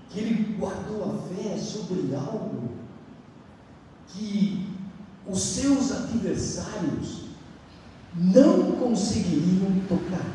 que 0.09 0.19
ele 0.19 0.57
guardou 0.57 1.03
a 1.03 1.35
fé 1.35 1.57
sobre 1.57 2.15
algo 2.15 2.69
que 4.07 4.72
os 5.27 5.41
seus 5.41 5.91
adversários 5.91 7.23
não 8.15 8.73
conseguiriam 8.73 9.71
tocar. 9.87 10.25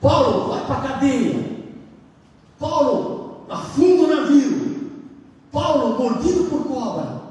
Paulo, 0.00 0.48
vai 0.48 0.66
para 0.66 0.76
a 0.76 0.80
cadeia. 0.80 1.58
Paulo, 2.58 3.44
afunda 3.48 4.02
o 4.02 4.16
navio. 4.16 4.90
Paulo, 5.50 5.98
mordido 5.98 6.44
por 6.44 6.64
cobra. 6.64 7.22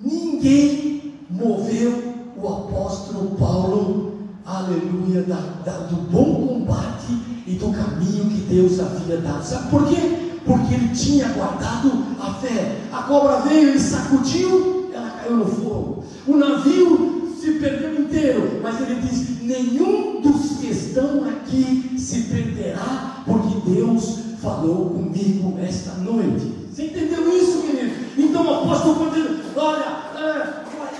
Ninguém 0.00 1.14
moveu 1.28 2.14
o 2.36 2.48
apóstolo 2.48 3.36
Paulo, 3.36 4.12
aleluia, 4.46 5.22
da, 5.24 5.40
da, 5.64 5.78
do 5.88 5.96
bom 6.10 6.46
combate 6.46 7.12
e 7.46 7.54
do 7.54 7.72
caminho 7.72 8.30
que 8.30 8.40
Deus 8.42 8.78
havia 8.78 9.18
dado. 9.18 9.44
Sabe 9.44 9.70
por 9.70 9.88
quê? 9.88 10.40
Porque 10.46 10.74
ele 10.74 10.88
tinha 10.94 11.28
guardado 11.28 12.07
a 12.28 12.34
fé. 12.34 12.76
A 12.92 13.02
cobra 13.02 13.40
veio 13.40 13.74
e 13.74 13.78
sacudiu, 13.78 14.90
ela 14.92 15.10
caiu 15.10 15.36
no 15.36 15.46
fogo. 15.46 16.04
O 16.26 16.36
navio 16.36 17.34
se 17.40 17.52
perdeu 17.52 18.00
inteiro, 18.00 18.60
mas 18.62 18.80
ele 18.80 19.00
diz: 19.00 19.42
nenhum 19.42 20.20
dos 20.20 20.58
que 20.58 20.66
estão 20.68 21.24
aqui 21.28 21.94
se 21.98 22.22
perderá, 22.24 23.22
porque 23.24 23.70
Deus 23.70 24.20
falou 24.42 24.90
comigo 24.90 25.58
esta 25.60 25.92
noite. 25.94 26.54
Você 26.72 26.84
entendeu 26.84 27.36
isso, 27.36 27.62
querido? 27.62 27.94
Então 28.16 28.46
o 28.46 28.54
apóstolo 28.54 29.10
diz: 29.10 29.56
olha, 29.56 29.98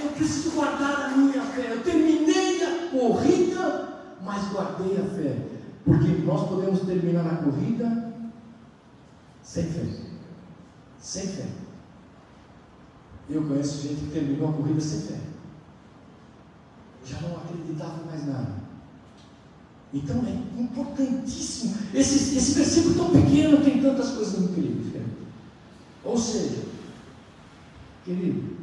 eu 0.03 0.11
preciso 0.17 0.51
guardar 0.51 1.13
a 1.13 1.17
minha 1.17 1.43
fé. 1.43 1.69
Eu 1.71 1.83
terminei 1.83 2.63
a 2.63 2.89
corrida, 2.91 3.89
mas 4.25 4.45
guardei 4.53 4.97
a 4.97 5.15
fé. 5.15 5.37
Porque 5.85 6.09
nós 6.25 6.49
podemos 6.49 6.81
terminar 6.81 7.27
a 7.27 7.37
corrida 7.37 8.13
sem 9.43 9.65
fé. 9.65 10.18
Sem 11.09 11.27
fé. 11.27 11.47
Eu 13.31 13.43
conheço 13.45 13.89
gente 13.89 14.05
que 14.05 14.11
terminou 14.11 14.51
a 14.51 14.53
corrida 14.53 14.79
sem 14.79 15.01
fé. 15.01 15.19
Já 17.03 17.19
não 17.23 17.35
acreditava 17.39 18.05
mais 18.05 18.27
nada. 18.27 18.57
Então 19.95 20.23
é 20.27 20.61
importantíssimo. 20.61 21.77
Esse, 21.95 22.37
esse 22.37 22.53
versículo 22.53 22.95
tão 22.95 23.11
pequeno 23.11 23.65
tem 23.65 23.81
tantas 23.81 24.11
coisas 24.11 24.39
incríveis. 24.39 24.93
Querido. 24.93 25.11
Ou 26.05 26.19
seja, 26.19 26.65
querido, 28.05 28.59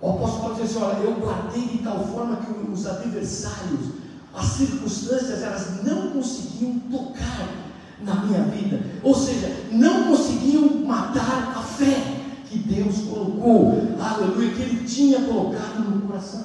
o 0.00 0.10
apóstolo 0.10 0.54
diz 0.54 0.64
assim: 0.76 0.84
olha, 0.84 0.98
eu 0.98 1.18
guardei 1.18 1.66
de 1.66 1.78
tal 1.78 2.06
forma 2.06 2.36
que 2.36 2.70
os 2.70 2.86
adversários, 2.86 3.94
as 4.32 4.46
circunstâncias, 4.46 5.42
elas 5.42 5.82
não 5.82 6.12
conseguiam 6.12 6.78
tocar 6.88 7.48
na 8.00 8.26
minha 8.26 8.44
vida. 8.44 8.91
Ou 9.02 9.14
seja, 9.14 9.50
não 9.70 10.04
conseguiam 10.04 10.68
matar 10.86 11.54
a 11.56 11.62
fé 11.62 12.22
que 12.48 12.58
Deus 12.58 12.98
colocou, 13.08 13.88
aleluia, 14.00 14.50
que 14.50 14.62
Ele 14.62 14.86
tinha 14.86 15.20
colocado 15.22 15.80
no 15.80 16.02
coração. 16.02 16.44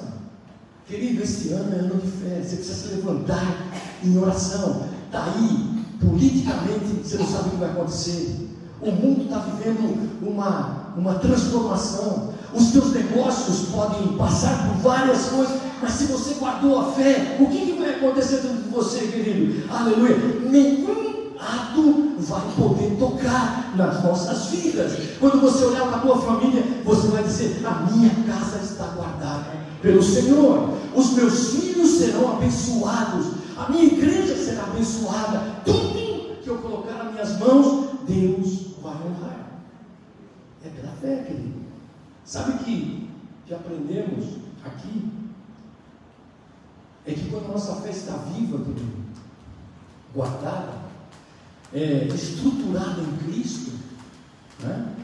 Querido, 0.86 1.22
esse 1.22 1.52
ano 1.52 1.76
é 1.76 1.80
ano 1.80 2.00
de 2.00 2.10
fé, 2.10 2.40
você 2.42 2.56
precisa 2.56 2.74
se 2.74 2.94
levantar 2.94 3.68
em 4.02 4.16
oração. 4.16 4.84
Está 5.06 5.24
aí, 5.24 5.84
politicamente, 6.00 7.04
você 7.04 7.18
não 7.18 7.26
sabe 7.26 7.48
o 7.48 7.50
que 7.50 7.56
vai 7.56 7.70
acontecer. 7.70 8.48
O 8.80 8.90
mundo 8.92 9.24
está 9.24 9.38
vivendo 9.40 10.18
uma, 10.22 10.94
uma 10.96 11.14
transformação. 11.16 12.32
Os 12.54 12.70
teus 12.70 12.92
negócios 12.92 13.68
podem 13.68 14.16
passar 14.16 14.66
por 14.66 14.76
várias 14.82 15.26
coisas, 15.26 15.60
mas 15.82 15.92
se 15.92 16.04
você 16.06 16.34
guardou 16.34 16.80
a 16.80 16.92
fé, 16.92 17.36
o 17.38 17.46
que, 17.46 17.66
que 17.66 17.78
vai 17.78 17.96
acontecer 17.96 18.38
dentro 18.38 18.62
de 18.62 18.70
você, 18.70 19.00
querido? 19.08 19.70
Aleluia. 19.70 20.16
Nenhum 20.48 21.17
ato 21.40 22.14
vai 22.18 22.42
poder 22.56 22.96
tocar 22.98 23.76
nas 23.76 24.02
nossas 24.02 24.46
vidas. 24.46 24.92
Quando 25.18 25.40
você 25.40 25.64
olhar 25.64 25.86
para 25.86 25.96
a 25.96 26.00
tua 26.00 26.18
família, 26.20 26.62
você 26.84 27.08
vai 27.08 27.22
dizer: 27.22 27.64
A 27.64 27.90
minha 27.90 28.10
casa 28.26 28.58
está 28.58 28.86
guardada 28.88 29.52
pelo 29.80 30.02
Senhor. 30.02 30.76
Os 30.94 31.12
meus 31.12 31.50
filhos 31.54 31.90
serão 31.90 32.36
abençoados. 32.36 33.26
A 33.56 33.70
minha 33.70 33.84
igreja 33.84 34.36
será 34.36 34.64
abençoada. 34.64 35.62
Tudo 35.64 36.36
que 36.42 36.48
eu 36.48 36.58
colocar 36.58 37.04
nas 37.04 37.12
minhas 37.12 37.38
mãos, 37.38 37.90
Deus 38.06 38.68
vai 38.82 38.94
honrar. 38.94 39.48
É 40.64 40.68
pela 40.68 40.92
fé, 41.00 41.24
querido. 41.24 41.58
Sabe 42.24 42.64
que, 42.64 43.08
que 43.46 43.54
aprendemos 43.54 44.24
aqui? 44.64 45.10
É 47.06 47.12
que 47.12 47.30
quando 47.30 47.46
a 47.46 47.52
nossa 47.52 47.76
fé 47.76 47.90
está 47.90 48.16
viva, 48.16 48.58
querido, 48.58 48.92
guardada, 50.14 50.87
é, 51.72 52.08
em 53.02 53.16
Cristo, 53.24 53.72
né? 54.60 54.94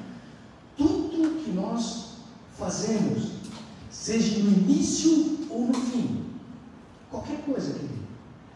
tudo 0.77 1.43
que 1.45 1.51
nós 1.53 2.15
fazemos, 2.59 3.33
seja 3.91 4.43
no 4.43 4.51
início 4.51 5.47
ou 5.51 5.67
no 5.67 5.75
fim, 5.75 6.25
qualquer 7.11 7.43
coisa, 7.43 7.73
querido, 7.75 8.05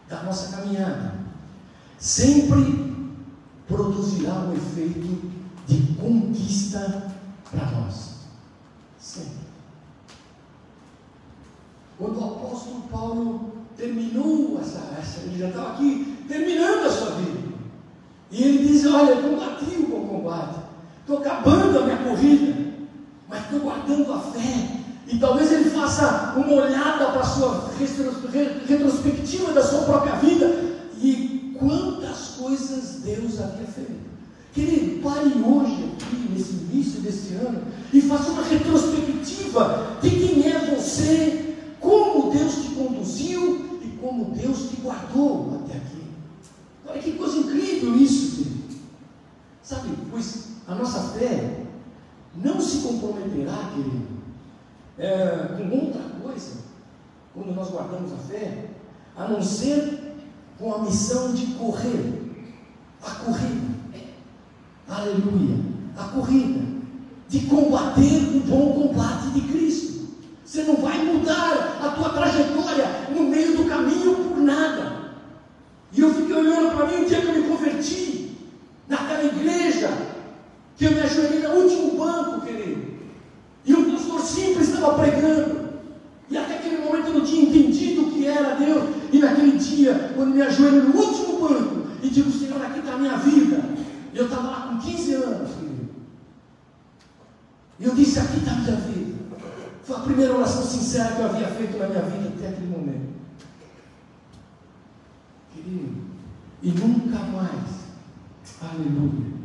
da 0.07 0.23
nossa 0.23 0.55
caminhada, 0.55 1.19
sempre 1.97 2.95
produzirá 3.67 4.33
um 4.33 4.53
efeito 4.53 5.21
de 5.67 5.93
conquista 5.93 7.13
para 7.51 7.71
nós. 7.71 8.15
Sempre. 8.99 9.49
Quando 11.97 12.19
o 12.19 12.25
apóstolo 12.25 12.81
Paulo 12.83 13.53
terminou 13.77 14.59
essa, 14.59 14.79
essa 14.99 15.21
ele 15.21 15.37
já 15.37 15.49
estava 15.49 15.73
aqui 15.73 16.25
terminando 16.27 16.85
a 16.85 16.91
sua 16.91 17.11
vida. 17.11 17.38
E 18.31 18.43
ele 18.43 18.67
diz: 18.67 18.85
Olha, 18.85 19.11
eu 19.11 19.29
combati 19.29 19.75
o 19.77 19.87
bom 19.87 20.07
combate, 20.07 20.59
estou 21.01 21.17
acabando 21.17 21.79
a 21.79 21.81
minha 21.83 21.97
corrida, 21.97 22.55
mas 23.27 23.43
estou 23.43 23.59
guardando 23.59 24.13
a 24.13 24.19
fé. 24.19 24.79
E 25.07 25.17
talvez 25.17 25.51
ele 25.51 25.69
faça 25.71 26.33
uma 26.37 26.53
olhada 26.53 27.05
para 27.07 27.21
a 27.21 27.25
sua 27.25 27.71
retrospectiva 28.67 29.51
da 29.53 29.63
sua 29.63 29.81
própria 29.81 30.15
vida 30.17 30.77
e 31.01 31.55
quantas 31.57 32.35
coisas 32.37 33.01
Deus 33.03 33.39
havia 33.39 33.65
feito. 33.65 34.09
Querido, 34.53 35.01
pare 35.01 35.27
hoje 35.27 35.93
aqui, 35.93 36.29
nesse 36.31 36.51
início 36.53 37.01
desse 37.01 37.33
ano, 37.33 37.61
e 37.91 38.01
faça 38.01 38.31
uma 38.31 38.43
retrospectiva 38.43 39.97
de 40.01 40.09
quem 40.09 40.47
é 40.47 40.75
você, 40.75 41.55
como 41.79 42.31
Deus 42.31 42.55
te 42.55 42.69
conduziu 42.69 43.79
e 43.83 43.87
como 44.01 44.25
Deus 44.35 44.69
te 44.69 44.75
guardou 44.81 45.61
até 45.63 45.77
aqui. 45.77 45.98
Olha 46.89 47.01
que 47.01 47.11
coisa 47.13 47.37
incrível 47.37 47.95
isso, 47.95 48.37
querido. 48.37 48.79
Sabe, 49.61 49.89
pois 50.09 50.47
a 50.67 50.75
nossa 50.75 51.17
fé 51.17 51.65
não 52.35 52.59
se 52.59 52.79
comprometerá, 52.79 53.71
querido, 53.73 54.07
é, 54.97 55.55
com 55.57 55.85
outra 55.85 56.01
coisa, 56.21 56.63
quando 57.33 57.53
nós 57.53 57.69
guardamos 57.69 58.11
a 58.13 58.17
fé, 58.17 58.69
a 59.15 59.27
não 59.27 59.41
ser 59.41 60.15
com 60.57 60.73
a 60.73 60.79
missão 60.79 61.33
de 61.33 61.45
correr 61.53 62.47
a 63.05 63.11
corrida. 63.11 63.79
Aleluia! 64.87 65.57
A 65.95 66.03
corrida 66.05 66.79
de 67.27 67.41
combater 67.41 68.35
o 68.35 68.39
bom 68.39 68.73
combate 68.73 69.29
de 69.31 69.41
Cristo. 69.41 70.07
Você 70.43 70.63
não 70.63 70.77
vai 70.77 70.97
mudar 71.05 71.77
a 71.81 71.89
tua 71.89 72.09
trajetória 72.09 72.85
no 73.15 73.23
meio 73.23 73.55
do 73.55 73.69
caminho 73.69 74.15
por 74.15 74.37
nada. 74.37 74.98
E 75.91 76.01
eu 76.01 76.13
fiquei 76.13 76.35
olhando 76.35 76.75
para 76.75 76.85
mim 76.87 77.03
um 77.03 77.05
dia 77.05 77.21
que 77.21 77.27
eu 77.27 77.33
me 77.33 77.47
converti, 77.47 78.37
naquela 78.87 79.23
igreja, 79.23 79.89
que 80.77 80.85
eu 80.85 80.91
me 80.91 80.99
ajoelhei 81.01 81.41
no 81.41 81.55
último 81.55 81.97
banco, 81.97 82.45
querido. 82.45 82.89
E 83.65 83.73
um 83.73 83.91
pastor 83.91 84.21
simples 84.21 84.69
estava 84.69 84.97
pregando. 84.97 85.69
E 86.29 86.37
até 86.37 86.55
aquele 86.55 86.77
momento 86.77 87.07
eu 87.07 87.13
não 87.15 87.25
tinha 87.25 87.43
entendido 87.43 88.03
o 88.03 88.11
que 88.11 88.27
era 88.27 88.55
Deus. 88.55 88.83
E 89.11 89.19
naquele 89.19 89.57
dia, 89.57 90.13
quando 90.15 90.35
me 90.35 90.41
ajoelho 90.41 90.83
no 90.83 90.95
último 90.95 91.47
banco 91.47 91.87
e 92.01 92.09
digo, 92.09 92.31
Senhor, 92.31 92.61
aqui 92.63 92.79
está 92.79 92.93
a 92.93 92.97
minha 92.97 93.17
vida. 93.17 93.63
Eu 94.13 94.25
estava 94.25 94.47
lá 94.47 94.67
com 94.67 94.77
15 94.77 95.13
anos, 95.13 95.51
querido. 95.51 95.89
E 97.79 97.85
eu 97.85 97.95
disse, 97.95 98.19
aqui 98.19 98.37
está 98.37 98.51
a 98.51 98.55
minha 98.55 98.75
vida. 98.75 99.19
Foi 99.83 99.95
a 99.95 100.01
primeira 100.01 100.35
oração 100.35 100.63
sincera 100.63 101.15
que 101.15 101.21
eu 101.21 101.25
havia 101.25 101.47
feito 101.47 101.77
na 101.77 101.87
minha 101.87 102.01
vida 102.01 102.29
até 102.37 102.49
aquele 102.49 102.67
momento. 102.67 103.09
Querido, 105.53 105.97
e 106.61 106.71
nunca 106.71 107.19
mais, 107.19 107.85
aleluia, 108.61 109.39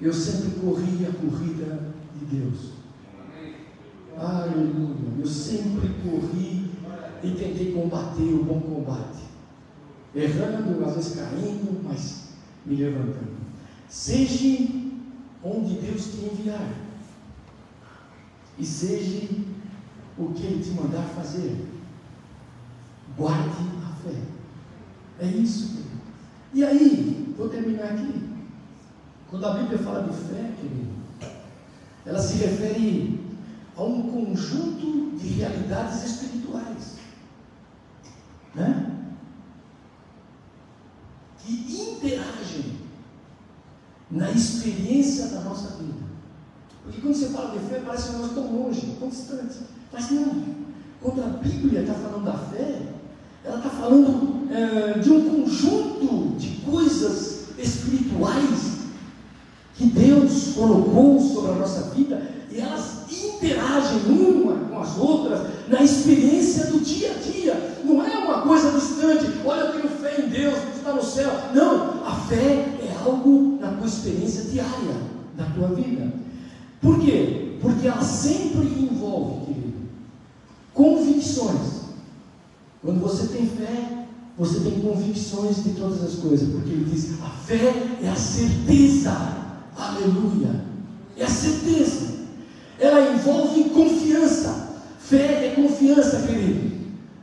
eu 0.00 0.12
sempre 0.12 0.60
corri 0.60 1.06
a 1.06 1.12
corrida 1.12 1.92
de 2.18 2.36
Deus. 2.36 2.72
Aleluia, 4.16 5.12
eu 5.18 5.26
sempre 5.26 5.88
corri 6.02 6.70
e 7.22 7.30
tentei 7.30 7.72
combater 7.72 8.32
o 8.32 8.44
bom 8.44 8.60
combate, 8.60 9.24
errando, 10.14 10.84
às 10.84 10.94
vezes 10.94 11.16
caindo, 11.16 11.82
mas 11.82 12.28
me 12.64 12.76
levantando. 12.76 13.36
Seja 13.88 14.68
onde 15.42 15.74
Deus 15.80 16.06
te 16.06 16.24
enviar, 16.24 16.72
e 18.58 18.64
seja 18.64 19.28
o 20.18 20.32
que 20.32 20.46
Ele 20.46 20.62
te 20.62 20.70
mandar 20.70 21.02
fazer, 21.02 21.66
guarde 23.16 23.50
a 23.84 23.94
fé. 24.02 24.35
É 25.18 25.26
isso, 25.26 25.68
querido. 25.68 25.90
E 26.52 26.64
aí, 26.64 27.34
vou 27.36 27.48
terminar 27.48 27.92
aqui. 27.92 28.36
Quando 29.30 29.46
a 29.46 29.54
Bíblia 29.54 29.78
fala 29.78 30.02
de 30.08 30.16
fé, 30.16 30.52
querido, 30.60 30.96
ela 32.04 32.20
se 32.20 32.36
refere 32.36 33.20
a 33.76 33.82
um 33.82 34.02
conjunto 34.10 35.16
de 35.18 35.28
realidades 35.28 36.04
espirituais, 36.04 36.96
né? 38.54 38.92
que 41.38 41.80
interagem 41.80 42.78
na 44.10 44.30
experiência 44.30 45.28
da 45.28 45.40
nossa 45.40 45.76
vida. 45.76 46.06
Porque 46.82 47.00
quando 47.00 47.14
você 47.14 47.28
fala 47.30 47.58
de 47.58 47.64
fé, 47.66 47.82
parece 47.84 48.10
que 48.10 48.16
nós 48.16 48.28
estamos 48.28 48.52
longe, 48.52 48.96
tão 48.98 49.08
distante. 49.08 49.58
Mas 49.92 50.10
não. 50.10 50.44
Quando 51.00 51.22
a 51.22 51.28
Bíblia 51.38 51.80
está 51.80 51.94
falando 51.94 52.24
da 52.24 52.38
fé, 52.38 52.94
ela 53.46 53.58
está 53.58 53.70
falando 53.70 54.48
é, 54.50 54.98
de 54.98 55.10
um 55.10 55.42
conjunto 55.42 56.36
de 56.36 56.48
coisas 56.68 57.44
espirituais 57.58 58.76
que 59.76 59.86
Deus 59.86 60.54
colocou 60.54 61.20
sobre 61.20 61.52
a 61.52 61.54
nossa 61.54 61.90
vida 61.94 62.22
e 62.50 62.58
elas 62.58 62.96
interagem 63.10 64.00
uma 64.08 64.54
com 64.54 64.78
as 64.80 64.96
outras 64.98 65.40
na 65.68 65.82
experiência 65.82 66.66
do 66.66 66.80
dia 66.80 67.12
a 67.12 67.30
dia. 67.30 67.76
Não 67.84 68.04
é 68.04 68.16
uma 68.16 68.42
coisa 68.42 68.70
distante, 68.72 69.26
olha, 69.44 69.60
eu 69.60 69.72
tenho 69.72 69.88
fé 69.88 70.20
em 70.20 70.28
Deus, 70.28 70.56
está 70.76 70.92
no 70.92 71.02
céu. 71.02 71.30
Não, 71.54 72.04
a 72.04 72.14
fé 72.28 72.78
é 72.80 72.96
algo 73.04 73.58
na 73.60 73.72
tua 73.72 73.86
experiência 73.86 74.44
diária 74.44 74.96
da 75.36 75.44
tua 75.44 75.68
vida. 75.68 76.12
Por 76.80 77.00
quê? 77.00 77.56
Porque 77.60 77.86
ela 77.86 78.02
sempre 78.02 78.66
envolve, 78.66 79.46
querido, 79.46 79.78
convicções. 80.74 81.85
Quando 82.86 83.00
você 83.00 83.26
tem 83.26 83.46
fé, 83.46 84.06
você 84.38 84.60
tem 84.60 84.80
convicções 84.80 85.62
de 85.62 85.70
todas 85.70 86.02
as 86.02 86.14
coisas, 86.14 86.48
porque 86.48 86.70
ele 86.70 86.90
diz: 86.90 87.20
a 87.22 87.28
fé 87.28 87.74
é 88.02 88.08
a 88.08 88.16
certeza 88.16 89.44
Aleluia. 89.76 90.64
É 91.16 91.24
a 91.24 91.28
certeza. 91.28 92.16
Ela 92.80 93.12
envolve 93.12 93.64
confiança. 93.70 94.68
Fé 94.98 95.46
é 95.46 95.52
confiança, 95.54 96.22
querido. 96.22 96.76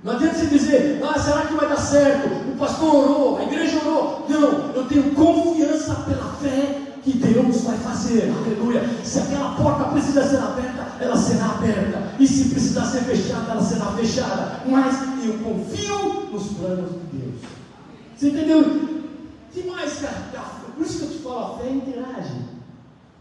Não 0.04 0.14
adianta 0.14 0.36
você 0.36 0.46
dizer, 0.48 1.02
ah, 1.04 1.20
será 1.20 1.46
que 1.46 1.54
vai 1.54 1.68
dar 1.68 1.78
certo? 1.78 2.28
O 2.52 2.58
pastor 2.58 2.94
orou, 2.94 3.38
a 3.38 3.44
igreja 3.44 3.80
orou. 3.86 4.26
Não, 4.30 4.72
eu 4.76 4.86
tenho 4.86 5.12
confiança 5.12 5.96
pela 5.96 6.34
fé 6.42 6.82
que 7.04 7.18
Deus 7.18 7.62
vai 7.62 7.78
fazer. 7.78 8.34
Aleluia. 8.38 8.84
Se 9.04 9.20
aquela 9.20 9.56
porta 9.56 9.86
precisa 9.86 10.28
ser 10.28 10.38
aberta, 10.38 10.88
ela 11.00 11.18
será 11.18 11.46
aberta. 11.46 12.04
E 12.20 12.28
se 12.28 12.50
precisar 12.50 12.86
ser 12.86 13.02
fechada, 13.02 13.52
ela 13.52 13.64
será 13.64 13.86
fechada. 13.94 14.60
Mas 14.66 15.13
eu 15.28 15.40
confio 15.40 16.32
nos 16.32 16.48
planos 16.54 16.92
de 16.92 17.18
Deus. 17.18 17.42
Você 18.16 18.30
entendeu? 18.30 18.64
Que 19.52 19.64
mais, 19.64 20.00
cara? 20.00 20.32
Por 20.76 20.86
isso 20.86 21.00
que 21.00 21.04
eu 21.06 21.10
te 21.12 21.18
falo, 21.20 21.40
a 21.40 21.58
fé 21.60 21.70
interage. 21.70 22.34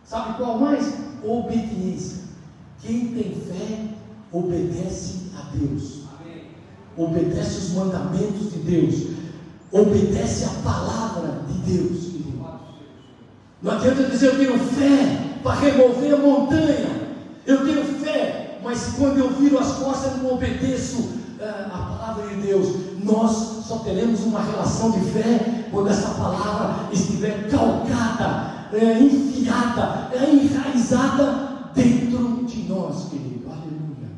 Sabe 0.04 0.36
qual 0.38 0.58
mais? 0.58 0.92
Obediência. 1.22 2.22
Quem 2.80 3.08
tem 3.08 3.34
fé 3.34 3.88
obedece 4.32 5.30
a 5.38 5.56
Deus. 5.56 6.02
Obedece 6.96 7.58
os 7.58 7.70
mandamentos 7.74 8.52
de 8.52 8.58
Deus. 8.58 9.06
Obedece 9.70 10.44
a 10.44 10.62
palavra 10.62 11.44
de 11.46 11.72
Deus. 11.72 12.12
Não 13.62 13.72
adianta 13.72 14.02
dizer 14.04 14.26
eu 14.26 14.38
tenho 14.38 14.58
fé 14.58 15.38
para 15.42 15.60
remover 15.60 16.14
a 16.14 16.16
montanha. 16.16 17.02
Eu 17.46 17.64
tenho 17.64 17.84
fé, 18.00 18.58
mas 18.62 18.94
quando 18.98 19.18
eu 19.18 19.30
viro 19.30 19.58
as 19.58 19.72
costas 19.74 20.12
eu 20.12 20.18
não 20.24 20.34
obedeço 20.34 21.21
a 21.48 21.96
palavra 21.98 22.28
de 22.28 22.42
Deus. 22.42 22.68
Nós 23.02 23.64
só 23.66 23.78
teremos 23.78 24.20
uma 24.20 24.40
relação 24.40 24.90
de 24.92 25.00
fé 25.10 25.66
quando 25.70 25.88
essa 25.88 26.10
palavra 26.10 26.88
estiver 26.92 27.48
calcada, 27.48 28.68
é, 28.72 28.98
enfiada, 29.00 30.08
é, 30.12 30.30
enraizada 30.30 31.70
dentro 31.74 32.44
de 32.44 32.62
nós, 32.68 33.08
querido. 33.08 33.48
Aleluia. 33.50 34.10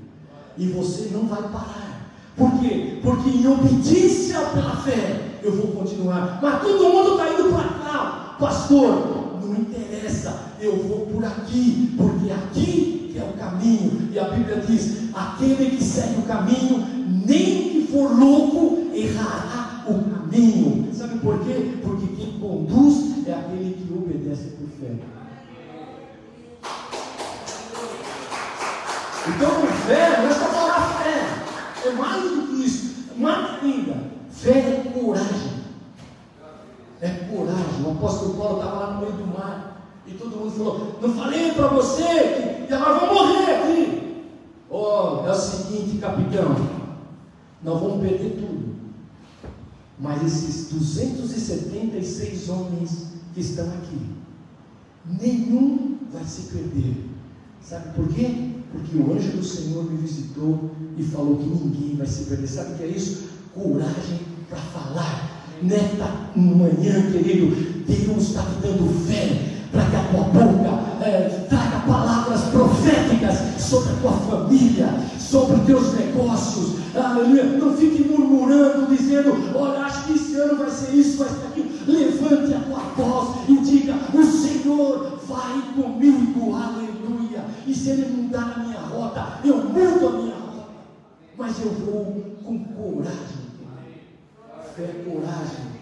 E 0.59 0.67
você 0.69 1.11
não 1.13 1.27
vai 1.27 1.43
parar. 1.43 2.11
Por 2.37 2.51
quê? 2.59 2.99
Porque 3.03 3.31
em 3.31 3.47
obediência 3.47 4.41
pela 4.41 4.77
fé, 4.77 5.39
eu 5.43 5.57
vou 5.57 5.69
continuar. 5.69 6.41
Mas 6.43 6.63
todo 6.63 6.93
mundo 6.93 7.13
está 7.13 7.33
indo 7.33 7.55
para 7.55 7.69
cá, 7.69 8.37
pastor. 8.39 9.35
Não 9.41 9.55
interessa, 9.55 10.53
eu 10.61 10.77
vou 10.83 11.07
por 11.07 11.25
aqui, 11.25 11.95
porque 11.97 12.33
aqui 12.33 12.94
que 13.15 13.21
é 13.21 13.23
o 13.23 13.33
caminho. 13.39 14.09
E 14.13 14.19
a 14.19 14.25
Bíblia 14.25 14.57
diz: 14.57 15.15
aquele 15.15 15.77
que 15.77 15.85
segue 15.85 16.19
o 16.19 16.23
caminho, 16.23 16.85
nem 17.25 17.71
que 17.71 17.89
for 17.91 18.11
louco, 18.19 18.89
errará 18.93 19.85
o 19.87 20.03
caminho. 20.11 20.93
Sabe 20.93 21.21
por 21.21 21.39
quê? 21.45 21.79
Porque 21.81 22.09
quem 22.09 22.41
conduz 22.41 23.27
é 23.27 23.33
aquele 23.33 23.75
que 23.75 23.93
obedece 23.95 24.57
por 24.59 24.69
fé. 24.69 24.97
Então, 29.27 29.67
fé 29.87 30.21
não 30.21 30.29
é 30.29 30.35
só 30.35 30.47
falar 30.47 31.03
fé, 31.03 31.89
é 31.89 31.93
mais 31.93 32.23
do 32.23 32.49
que 32.49 32.67
isso, 32.67 32.95
mais 33.17 33.63
ainda, 33.63 34.11
fé 34.31 34.51
é 34.51 34.93
coragem. 34.93 35.65
É 37.01 37.09
coragem. 37.09 37.85
O 37.87 37.93
apóstolo 37.93 38.35
Paulo 38.35 38.59
estava 38.59 38.79
lá 38.81 38.93
no 38.95 39.01
meio 39.01 39.13
do 39.13 39.27
mar 39.27 39.74
e 40.07 40.13
todo 40.13 40.37
mundo 40.37 40.51
falou: 40.51 40.99
Não 41.01 41.15
falei 41.15 41.53
para 41.53 41.69
você 41.69 42.65
que 42.67 42.73
agora 42.75 43.07
vou 43.07 43.15
morrer 43.15 43.55
aqui. 43.55 44.25
Oh, 44.69 45.27
é 45.27 45.31
o 45.31 45.35
seguinte, 45.35 45.99
capitão, 45.99 46.57
nós 47.63 47.81
vamos 47.81 48.01
perder 48.01 48.37
tudo. 48.41 48.75
Mas 49.99 50.23
esses 50.25 50.71
276 50.71 52.49
homens 52.49 53.07
que 53.33 53.41
estão 53.41 53.67
aqui, 53.67 53.99
nenhum 55.07 55.99
vai 56.13 56.25
se 56.25 56.53
perder. 56.53 56.97
Sabe 57.63 57.95
por 57.95 58.09
quê? 58.09 58.51
Porque 58.73 58.97
o 58.97 59.13
anjo 59.15 59.31
do 59.31 59.45
Senhor 59.45 59.85
me 59.85 59.97
visitou 59.99 60.71
e 60.99 61.03
falou 61.03 61.39
que 61.39 61.47
ninguém 61.47 61.97
vai 61.97 62.07
se 62.07 62.25
perder. 62.25 62.49
Sabe 62.49 62.75
o 62.75 62.77
que 62.77 62.83
é 62.83 62.89
isso? 62.89 63.29
Coragem 63.55 64.21
para 64.51 64.59
falar. 64.59 65.31
Nesta 65.63 66.33
manhã, 66.37 67.11
querido, 67.13 67.55
Deus 67.87 68.29
está 68.29 68.43
te 68.43 68.61
dando 68.61 69.07
fé 69.07 69.54
que 69.83 69.97
a 69.97 70.05
tua 70.05 70.25
boca 70.25 71.05
é, 71.05 71.47
traga 71.49 71.81
palavras 71.87 72.43
proféticas 72.45 73.61
sobre 73.61 73.93
a 73.93 73.97
tua 73.97 74.13
família, 74.13 74.89
sobre 75.19 75.57
os 75.57 75.67
teus 75.67 75.95
negócios, 75.95 76.77
aleluia. 76.95 77.45
Não 77.45 77.77
fique 77.77 78.05
murmurando, 78.05 78.95
dizendo: 78.95 79.35
Olha, 79.57 79.81
acho 79.81 80.05
que 80.05 80.13
esse 80.15 80.37
ano 80.37 80.57
vai 80.57 80.71
ser 80.71 80.95
isso, 80.95 81.19
vai 81.19 81.29
ser 81.29 81.47
aquilo. 81.49 81.71
Levante 81.87 82.55
a 82.55 82.61
tua 82.61 83.05
voz 83.05 83.49
e 83.49 83.57
diga: 83.59 83.95
O 84.13 84.25
Senhor 84.25 85.19
vai 85.27 85.63
comigo, 85.75 86.55
aleluia. 86.55 87.45
E 87.67 87.75
se 87.75 87.91
Ele 87.91 88.23
mudar 88.23 88.55
a 88.57 88.61
minha 88.61 88.81
rota, 88.81 89.41
eu 89.45 89.57
mudo 89.57 90.09
a 90.09 90.11
minha 90.13 90.35
rota, 90.35 90.69
mas 91.37 91.61
eu 91.61 91.71
vou 91.73 92.37
com 92.45 92.65
coragem. 92.65 93.45
Fé, 94.77 95.05
coragem. 95.05 95.75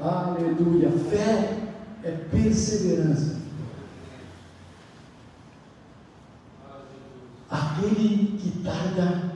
Aleluia. 0.00 0.90
Fé 1.08 1.61
é 2.04 2.10
perseverança. 2.30 3.40
Aquele 7.50 8.38
que 8.38 8.62
tarda 8.64 9.32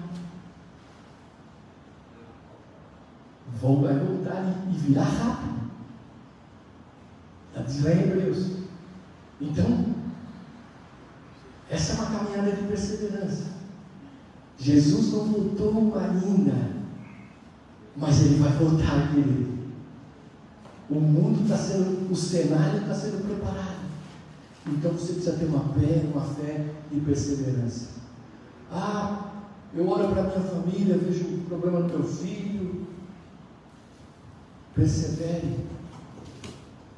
vai 3.60 3.98
voltar 3.98 4.64
e 4.70 4.76
virá 4.78 5.02
rápido. 5.02 5.70
Está 7.48 7.62
dizendo 7.62 7.88
em 7.88 8.02
Hebreus. 8.02 8.56
Então, 9.40 9.94
essa 11.70 11.92
é 11.92 11.96
uma 11.96 12.18
caminhada 12.18 12.52
de 12.52 12.62
perseverança. 12.66 13.56
Jesus 14.58 15.12
não 15.12 15.24
voltou 15.26 15.98
ainda, 15.98 16.70
mas 17.96 18.22
ele 18.22 18.38
vai 18.38 18.52
voltar, 18.52 19.12
querido. 19.12 19.55
O 20.89 20.95
mundo 20.95 21.43
está 21.43 21.57
sendo, 21.57 22.11
o 22.11 22.16
cenário 22.16 22.80
está 22.80 22.95
sendo 22.95 23.26
preparado. 23.26 23.87
Então 24.68 24.93
você 24.93 25.14
precisa 25.14 25.37
ter 25.37 25.47
uma 25.47 25.64
fé, 25.74 26.05
uma 26.12 26.22
fé 26.22 26.66
e 26.93 27.01
perseverança. 27.01 27.89
Ah, 28.70 29.32
eu 29.74 29.89
olho 29.89 30.09
para 30.09 30.22
a 30.22 30.26
minha 30.26 30.41
família, 30.41 30.99
vejo 30.99 31.24
um 31.24 31.45
problema 31.49 31.80
no 31.80 31.89
meu 31.89 32.05
filho. 32.05 32.87
Persevere. 34.74 35.57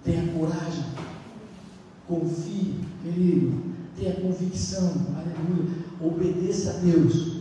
Tenha 0.05 0.33
coragem. 0.33 0.85
Confie, 2.07 2.81
querido. 3.03 3.63
Tenha 3.97 4.15
convicção. 4.15 4.93
Aleluia. 5.15 5.71
Obedeça 6.01 6.71
a 6.71 6.73
Deus. 6.75 7.39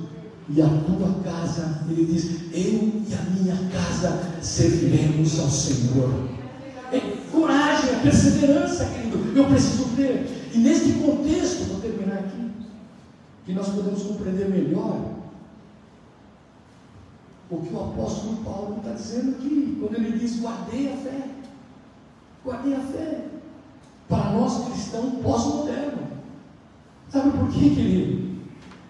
E 0.49 0.61
a 0.61 0.67
tua 0.67 1.21
casa, 1.23 1.83
ele 1.89 2.05
diz: 2.05 2.25
Eu 2.53 3.03
e 3.05 3.13
a 3.13 3.29
minha 3.31 3.69
casa 3.69 4.41
serviremos 4.41 5.39
ao 5.39 5.49
Senhor. 5.49 6.26
Perseverança, 8.01 8.85
querido. 8.85 9.37
Eu 9.37 9.45
preciso 9.45 9.95
crer. 9.95 10.49
E 10.53 10.57
neste 10.57 10.93
contexto, 10.93 11.65
vou 11.69 11.81
terminar 11.81 12.19
aqui, 12.19 12.51
que 13.45 13.53
nós 13.53 13.69
podemos 13.69 14.03
compreender 14.03 14.49
melhor 14.49 15.17
o 17.49 17.57
que 17.61 17.73
o 17.73 17.79
apóstolo 17.79 18.37
Paulo 18.43 18.77
está 18.77 18.91
dizendo 18.91 19.31
aqui, 19.31 19.77
quando 19.79 19.95
ele 19.95 20.17
diz: 20.17 20.39
guardei 20.39 20.91
a 20.91 20.97
fé. 20.97 21.29
Guardei 22.43 22.75
a 22.75 22.79
fé. 22.79 23.25
Para 24.07 24.31
nós 24.31 24.65
cristãos 24.65 25.21
pós-modernos. 25.21 26.07
Sabe 27.09 27.37
por 27.37 27.49
quê, 27.49 27.69
querido? 27.69 28.37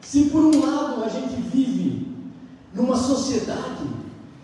Se 0.02 0.26
por 0.26 0.44
um 0.46 0.66
lado 0.66 1.04
a 1.04 1.10
gente 1.10 1.36
vive 1.42 2.08
numa 2.74 2.96
sociedade 2.96 3.84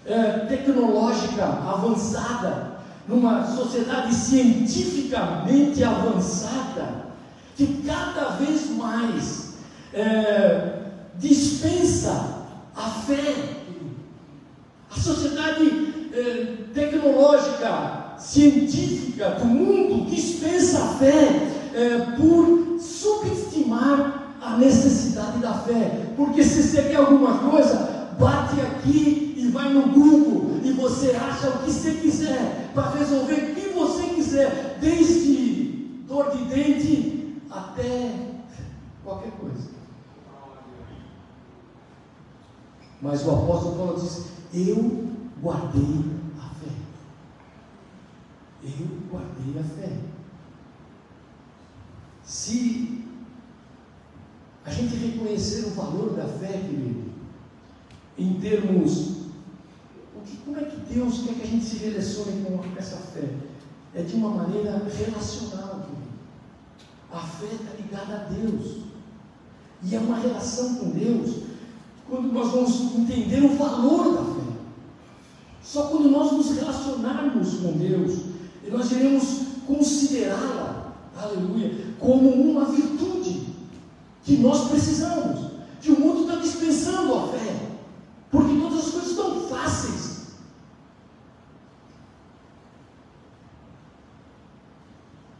é, 0.06 0.46
tecnológica 0.48 1.46
avançada, 1.46 2.73
numa 3.08 3.46
sociedade 3.46 4.14
cientificamente 4.14 5.84
avançada, 5.84 7.04
que 7.56 7.84
cada 7.86 8.36
vez 8.38 8.70
mais 8.72 9.54
é, 9.94 10.80
dispensa 11.20 12.46
a 12.76 12.90
fé. 12.90 13.36
A 14.90 15.00
sociedade 15.00 16.10
é, 16.14 16.58
tecnológica, 16.74 18.16
científica 18.18 19.32
do 19.32 19.46
mundo 19.46 20.10
dispensa 20.10 20.84
a 20.84 20.88
fé 20.96 21.50
é, 21.74 21.98
por 22.18 22.80
subestimar 22.80 24.36
a 24.42 24.58
necessidade 24.58 25.40
da 25.40 25.54
fé. 25.54 26.08
Porque 26.16 26.44
se 26.44 26.64
você 26.64 26.84
quer 26.84 26.98
alguma 26.98 27.50
coisa, 27.50 28.08
bate 28.20 28.60
aqui 28.62 29.36
e 29.38 29.48
vai 29.48 29.74
no 29.74 29.84
Google 29.90 30.33
e 30.64 30.72
você 30.72 31.12
acha 31.12 31.50
o 31.50 31.64
que 31.64 31.72
você 31.72 31.96
quiser 31.96 32.72
para 32.74 32.92
resolver 32.92 33.34
o 33.34 33.56
que 33.56 33.70
você 33.70 34.04
quiser, 34.16 34.78
desde 34.80 35.64
dor 36.08 36.32
de 36.32 36.46
dente 36.46 37.42
até 37.50 38.38
qualquer 39.04 39.32
coisa. 39.32 39.72
Mas 43.02 43.26
o 43.26 43.32
apóstolo 43.32 43.76
Paulo 43.76 44.00
diz: 44.00 44.28
Eu 44.54 45.12
guardei 45.42 46.06
a 46.40 46.50
fé. 46.56 46.72
Eu 48.64 48.88
guardei 49.12 49.60
a 49.60 49.64
fé. 49.64 49.98
Se 52.24 53.04
a 54.64 54.72
gente 54.72 54.96
reconhecer 54.96 55.66
o 55.66 55.72
valor 55.72 56.12
da 56.12 56.26
fé, 56.26 56.54
querido, 56.54 57.12
em 58.18 58.40
termos. 58.40 59.23
Como 60.46 60.58
é 60.58 60.62
que 60.62 60.94
Deus 60.94 61.20
quer 61.20 61.36
que 61.36 61.42
a 61.44 61.48
gente 61.48 61.66
se 61.66 61.78
relacione 61.78 62.44
com 62.44 62.62
essa 62.78 62.98
fé? 62.98 63.30
É 63.96 64.02
de 64.02 64.16
uma 64.16 64.30
maneira 64.30 64.82
relacional. 64.98 65.88
A 67.12 67.20
fé 67.20 67.46
está 67.46 67.74
ligada 67.80 68.14
a 68.16 68.34
Deus. 68.34 68.84
E 69.84 69.96
é 69.96 70.00
uma 70.00 70.18
relação 70.18 70.76
com 70.76 70.90
Deus 70.90 71.44
quando 72.10 72.32
nós 72.32 72.52
vamos 72.52 72.96
entender 72.96 73.44
o 73.44 73.56
valor 73.56 74.16
da 74.16 74.24
fé. 74.24 74.54
Só 75.64 75.88
quando 75.88 76.10
nós 76.10 76.32
nos 76.32 76.52
relacionarmos 76.52 77.56
com 77.56 77.74
Deus, 77.74 78.20
nós 78.70 78.92
iremos 78.92 79.24
considerá-la, 79.66 80.94
aleluia, 81.18 81.96
como 82.00 82.30
uma 82.30 82.66
virtude 82.66 83.48
que 84.24 84.38
nós 84.38 84.70
precisamos, 84.70 85.52
que 85.82 85.92
o 85.92 86.00
mundo 86.00 86.22
está 86.22 86.36
dispensando 86.36 87.16
a 87.16 87.28
fé, 87.28 87.70
porque 88.32 88.60
todas 88.60 88.80
as 88.80 88.92
coisas 88.92 89.10
estão 89.10 89.42
fáceis. 89.48 90.14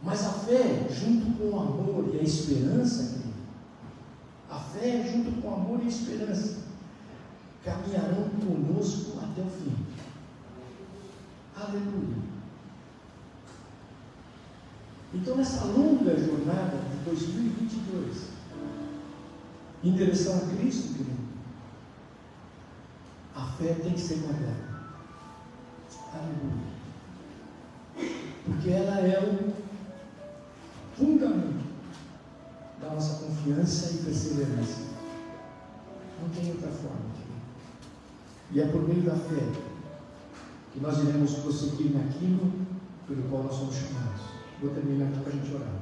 Mas 0.02 0.24
a 0.24 0.30
fé, 0.44 0.86
junto 0.90 1.38
com 1.38 1.56
o 1.56 1.60
amor 1.60 2.14
e 2.14 2.18
a 2.18 2.22
esperança, 2.22 3.22
a 4.50 4.58
fé, 4.58 5.10
junto 5.10 5.40
com 5.40 5.48
o 5.48 5.54
amor 5.54 5.80
e 5.80 5.86
a 5.86 5.88
esperança, 5.88 6.64
caminharão 7.64 8.28
conosco 8.40 9.18
até 9.22 9.40
o 9.40 9.50
fim. 9.50 9.74
Aleluia. 11.56 12.24
Então, 15.14 15.36
nessa 15.36 15.64
longa 15.64 16.16
jornada 16.18 16.76
de 16.90 17.04
2022, 17.04 18.24
em 19.84 19.92
direção 19.92 20.36
a 20.36 20.56
Cristo, 20.56 20.94
querido, 20.94 21.24
a 23.34 23.46
fé 23.46 23.74
tem 23.74 23.92
que 23.92 24.00
ser 24.00 24.18
guardada. 24.18 24.74
Aleluia. 26.12 26.74
Porque 28.44 28.70
ela 28.70 29.00
é 29.00 29.20
o 29.20 29.63
confiança 33.44 33.92
e 33.92 34.04
perseverança. 34.04 34.80
Não 36.22 36.28
tem 36.30 36.50
outra 36.50 36.70
forma. 36.70 37.14
E 38.50 38.60
é 38.60 38.66
por 38.66 38.88
meio 38.88 39.02
da 39.02 39.14
fé 39.14 39.52
que 40.72 40.80
nós 40.80 40.98
iremos 40.98 41.34
prosseguir 41.34 41.92
naquilo 41.92 42.50
pelo 43.06 43.22
qual 43.24 43.44
nós 43.44 43.54
somos 43.54 43.74
chamados. 43.74 44.22
Vou 44.60 44.70
terminar 44.70 45.08
aqui 45.08 45.20
para 45.20 45.32
a 45.32 45.36
gente 45.36 45.54
orar. 45.54 45.74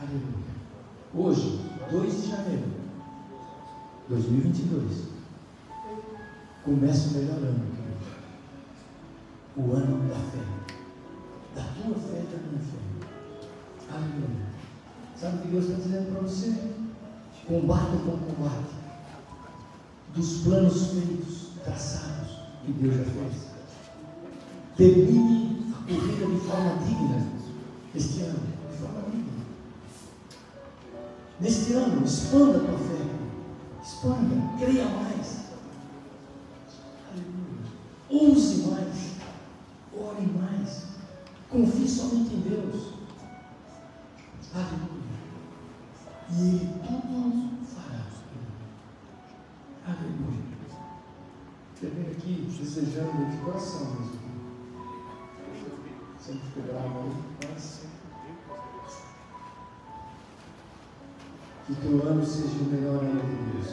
Aleluia. 0.00 0.50
Hoje, 1.14 1.60
2 1.90 2.22
de 2.22 2.30
janeiro 2.30 2.68
de 4.08 4.14
2022, 4.14 5.08
começa 6.64 7.08
o 7.08 7.12
melhor 7.12 7.36
ano, 7.36 7.66
querido. 7.70 7.90
O 9.56 9.72
ano 9.74 10.08
da 10.08 10.14
fé. 10.14 10.44
Da 11.54 11.62
tua 11.62 11.94
fé 11.96 12.22
e 12.22 12.32
da 12.32 12.38
minha 12.48 12.60
fé. 12.60 13.92
Aleluia. 13.92 14.49
Sabe 15.20 15.36
o 15.36 15.40
que 15.42 15.48
Deus 15.48 15.64
está 15.66 15.76
dizendo 15.82 16.12
para 16.12 16.22
você? 16.22 16.54
Combate 17.46 17.90
com 18.06 18.16
combate. 18.16 18.74
Dos 20.14 20.38
planos 20.38 20.86
feitos, 20.92 21.48
traçados, 21.62 22.38
que 22.64 22.72
Deus 22.72 22.96
já 22.96 23.04
fez. 23.04 23.50
Termine 24.78 25.74
a 25.74 25.82
corrida 25.82 26.26
de 26.26 26.40
forma 26.40 26.78
digna 26.86 27.30
este 27.94 28.22
ano, 28.22 28.38
de 28.70 28.78
forma 28.78 29.10
digna. 29.10 29.44
Neste 31.38 31.72
ano, 31.74 32.02
expanda 32.02 32.56
a 32.56 32.60
tua 32.60 32.78
fé. 32.78 33.04
Expanda, 33.82 34.58
creia 34.58 34.86
mais. 34.86 35.40
Aleluia. 37.10 38.32
Use 38.32 38.62
mais. 38.70 39.10
Ore 39.92 40.26
mais. 40.26 40.84
Confie 41.50 41.88
somente 41.88 42.34
em 42.34 42.40
Deus. 42.40 42.94
Aleluia. 44.54 44.89
E 46.40 46.42
Ele 46.42 46.70
tudo 46.82 47.66
fará. 47.66 48.06
Aleluia. 49.86 50.40
Termino 51.78 52.12
aqui 52.12 52.48
desejando 52.58 53.30
de 53.30 53.36
coração 53.44 53.90
mesmo. 53.90 54.20
Sempre 56.18 56.40
fico 56.46 56.60
bravo 56.72 57.00
aí, 57.00 57.12
mas. 57.46 57.82
Que 61.66 61.74
teu 61.74 62.08
ano 62.08 62.24
seja 62.24 62.58
o 62.58 62.64
melhor 62.64 63.04
ano 63.04 63.20
de 63.20 63.52
Deus. 63.52 63.68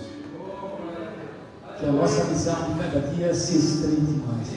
Que 1.79 1.85
a 1.85 1.91
nossa 1.93 2.23
amizade 2.23 2.79
cada 2.79 2.99
dia 3.13 3.33
se 3.33 3.57
estreite 3.59 4.11
mais. 4.27 4.49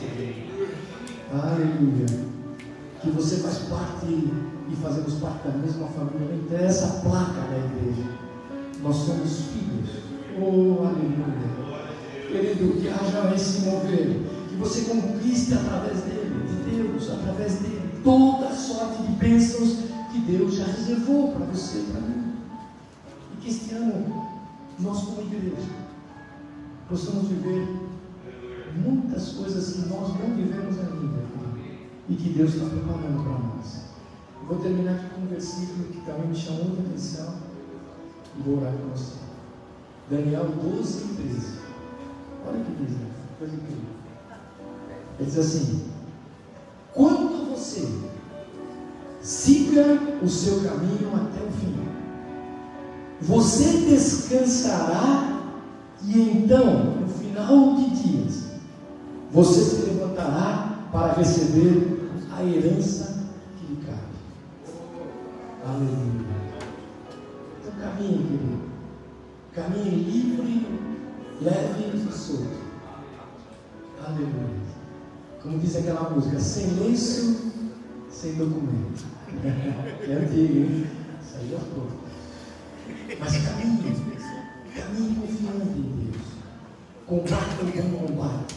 Aleluia. 1.33 2.07
Que 3.01 3.11
você 3.11 3.37
faz 3.37 3.59
parte 3.69 4.50
e 4.71 4.77
fazemos 4.77 5.15
parte 5.15 5.49
da 5.49 5.57
mesma 5.59 5.87
família. 5.89 6.29
Não 6.29 6.37
interessa 6.37 6.87
a 6.87 7.01
placa 7.01 7.41
da 7.41 7.59
igreja. 7.59 8.09
Nós 8.83 8.97
somos 8.97 9.43
filhos. 9.47 9.91
Oh, 10.39 10.85
aleluia. 10.85 11.51
Querido, 12.29 12.81
que 12.81 12.89
haja 12.89 13.35
esse 13.35 13.63
mover. 13.63 14.21
Que 14.49 14.57
você 14.57 14.83
conquiste 14.83 15.55
através 15.55 16.01
dele, 16.03 16.47
de 16.47 16.77
Deus, 16.77 17.11
através 17.11 17.55
dele, 17.61 18.01
toda 18.05 18.49
a 18.49 18.55
sorte 18.55 19.03
de 19.03 19.13
bênçãos 19.15 19.79
que 20.13 20.19
Deus 20.21 20.55
já 20.55 20.65
reservou 20.65 21.33
para 21.33 21.47
você 21.47 21.79
e 21.79 21.93
para 21.93 22.01
mim. 22.01 22.35
E 23.35 23.37
que 23.41 23.51
este 23.51 23.75
ano, 23.75 24.29
nós 24.79 25.03
como 25.03 25.23
igreja, 25.23 25.57
possamos 26.89 27.29
viver 27.29 27.69
muitas 28.85 29.31
coisas 29.31 29.73
que 29.73 29.89
nós 29.89 30.09
não 30.09 30.37
vivemos 30.37 30.79
ainda 30.79 31.21
e 32.11 32.15
que 32.17 32.31
Deus 32.31 32.55
está 32.55 32.67
preparando 32.67 33.23
para 33.23 33.39
nós. 33.39 33.90
Vou 34.47 34.59
terminar 34.59 34.95
aqui 34.95 35.07
com 35.15 35.23
um 35.23 35.27
versículo 35.27 35.85
que 35.85 36.01
também 36.01 36.29
me 36.29 36.35
chamou 36.35 36.65
muita 36.65 36.83
atenção 36.83 37.35
e 38.37 38.43
vou 38.43 38.59
orar 38.59 38.73
com 38.73 38.89
você. 38.89 39.21
Daniel 40.11 40.47
12 40.63 41.05
e 41.05 41.09
13. 41.23 41.47
Olha 42.47 42.61
o 42.61 42.65
que 42.65 42.85
diz, 42.85 42.97
coisa 43.39 43.55
incrível. 43.55 43.91
Ele 45.19 45.29
diz 45.29 45.39
assim: 45.39 45.85
Quando 46.95 47.51
você 47.51 47.87
siga 49.21 49.99
o 50.23 50.29
seu 50.29 50.63
caminho 50.63 51.15
até 51.15 51.45
o 51.45 51.51
fim, 51.53 51.77
você 53.21 53.79
descansará 53.89 55.41
e 56.03 56.19
então, 56.19 56.97
no 57.01 57.09
final 57.09 57.77
de 57.77 57.91
dias, 57.91 58.45
você 59.31 59.61
se 59.61 59.83
levantará 59.83 60.89
para 60.91 61.13
receber 61.13 62.11
a 62.33 62.43
herança 62.43 63.23
que 63.59 63.67
lhe 63.67 63.83
cabe. 63.85 63.99
Aleluia. 65.81 66.27
Então 67.59 67.73
caminhe, 67.81 68.19
querido. 68.19 68.71
Caminhe 69.55 70.05
livre, 70.05 70.67
leve 71.41 71.97
e 71.97 72.13
solto. 72.13 72.61
Aleluia. 74.05 74.61
Como 75.43 75.59
diz 75.59 75.77
aquela 75.77 76.11
música, 76.11 76.39
sem 76.39 76.67
lenço, 76.75 77.53
sem 78.11 78.35
documento. 78.35 79.07
é 80.07 80.13
antigo, 80.13 80.59
hein? 80.59 80.87
Isso 81.23 81.37
aí 81.37 81.55
é 81.55 81.59
pouco. 81.75 81.93
Mas 83.19 83.33
caminhe, 83.39 83.97
caminhe 84.77 85.15
confiante 85.15 85.79
em 85.79 86.11
Deus. 86.11 86.27
Combata 87.07 87.63
o 87.63 87.89
bom 87.89 88.07
combate 88.07 88.55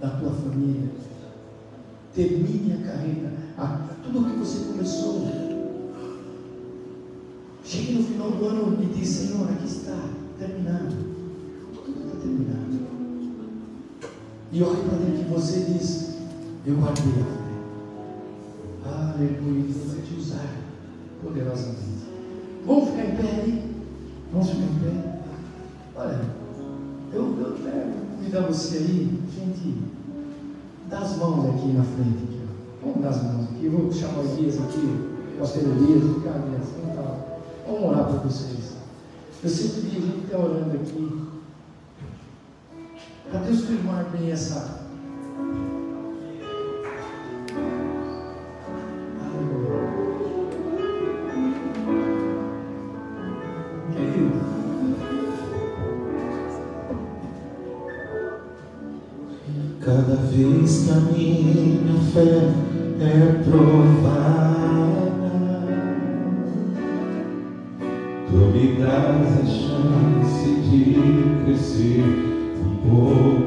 da 0.00 0.10
tua 0.10 0.32
família. 0.32 0.90
Termine 2.12 2.72
a 2.72 2.86
carreira, 2.88 3.32
tudo 4.02 4.20
o 4.20 4.30
que 4.30 4.36
você 4.38 4.64
começou. 4.64 5.55
Chegue 7.66 7.94
no 7.94 8.04
final 8.04 8.30
do 8.30 8.46
ano 8.46 8.78
e 8.80 8.86
diz, 8.96 9.08
Senhor, 9.08 9.50
aqui 9.50 9.66
está, 9.66 9.98
terminado. 10.38 10.94
Tudo 11.74 12.06
está 12.06 12.20
terminado. 12.20 12.78
E 14.52 14.62
olhe 14.62 14.82
para 14.88 14.98
dentro 14.98 15.24
de 15.24 15.24
você 15.24 15.58
e 15.58 15.74
diz, 15.74 16.14
eu 16.64 16.76
guardei 16.76 17.02
a 17.10 17.24
fé. 17.24 17.46
Aleluia, 18.88 19.64
Deus 19.64 19.94
vai 19.94 20.02
te 20.06 20.14
usar 20.14 20.48
poderosamente. 21.20 22.06
Vamos 22.64 22.90
ficar 22.90 23.04
em 23.04 23.16
pé 23.16 23.30
aí? 23.42 23.74
Vamos 24.32 24.48
ficar 24.48 24.62
em 24.62 24.78
pé? 24.78 25.20
Olha, 25.96 26.20
eu, 27.12 27.36
quero 27.62 27.92
convidar 28.16 28.42
você 28.42 28.76
aí, 28.76 29.18
gente, 29.34 29.78
dá 30.88 31.00
as 31.00 31.16
mãos 31.16 31.50
aqui 31.50 31.72
na 31.72 31.82
frente. 31.82 32.22
Aqui, 32.22 32.36
Vamos 32.80 33.02
dar 33.02 33.08
as 33.08 33.22
mãos 33.24 33.48
aqui. 33.50 33.68
Vou 33.68 33.92
chamar 33.92 34.20
o 34.20 34.38
Elias 34.38 34.56
aqui, 34.60 34.78
o 34.78 35.38
pastor 35.40 35.62
Elias, 35.64 36.14
ficar 36.14 36.30
assim, 36.30 36.94
tá. 36.94 37.35
Vamos 37.66 37.82
orar 37.82 38.04
para 38.04 38.18
vocês. 38.18 38.76
Eu 39.42 39.50
sempre 39.50 39.80
vi 39.80 39.96
a 39.96 40.00
gente 40.00 40.24
estar 40.24 40.38
orando 40.38 40.76
aqui. 40.76 41.26
Para 43.28 43.40
Deus 43.40 43.64
firmar 43.64 44.04
bem 44.10 44.30
essa. 44.30 44.86
Querido. 53.92 54.40
Cada 59.84 60.16
vez 60.16 60.84
que 60.84 60.90
a 60.90 60.94
minha 61.00 62.00
fé 62.12 62.66
é 63.00 63.42
provada, 63.42 65.05
dás 69.06 69.38
a 69.40 69.46
chance 69.46 70.48
de 70.68 71.44
crescer 71.44 72.02
um 72.60 72.88
pouco 72.88 73.45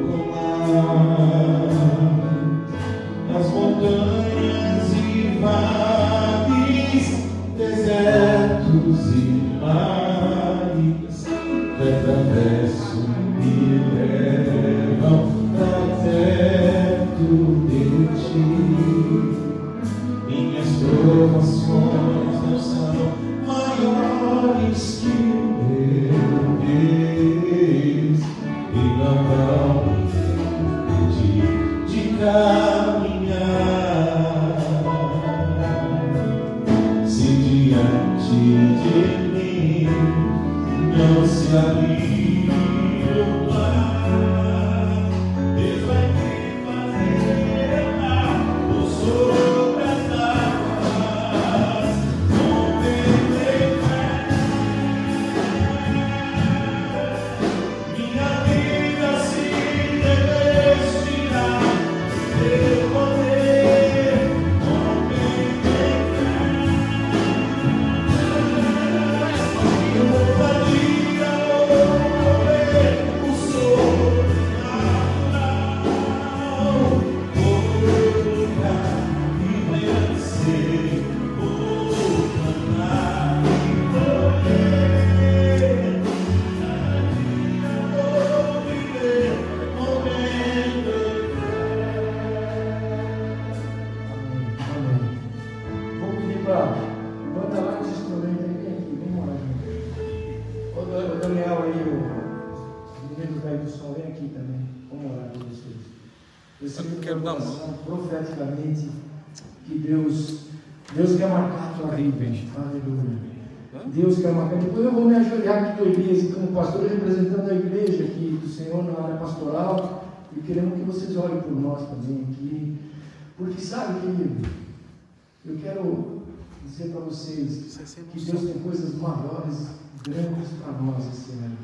dizer 126.80 126.94
para 126.94 127.02
vocês 127.02 127.78
que 128.14 128.20
Deus 128.22 128.42
tem 128.42 128.60
coisas 128.60 128.96
maiores, 128.96 129.68
grandes 130.04 130.48
para 130.64 130.72
nós 130.82 131.04
esse 131.08 131.32
ano. 131.32 131.58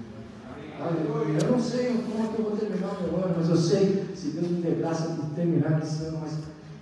Aleluia. 0.77 1.39
Eu 1.41 1.51
não 1.51 1.61
sei 1.61 1.87
como 1.93 2.25
é 2.25 2.27
que 2.27 2.39
eu 2.39 2.49
vou 2.49 2.57
terminar 2.57 2.97
o 2.99 3.03
meu 3.03 3.23
ano, 3.23 3.35
mas 3.37 3.49
eu 3.49 3.57
sei, 3.57 4.05
se 4.13 4.31
Deus 4.31 4.51
me 4.51 4.61
der 4.61 4.75
graça 4.75 5.13
de 5.13 5.21
terminar 5.33 5.81
esse 5.81 6.03
ano, 6.03 6.19
mas 6.21 6.33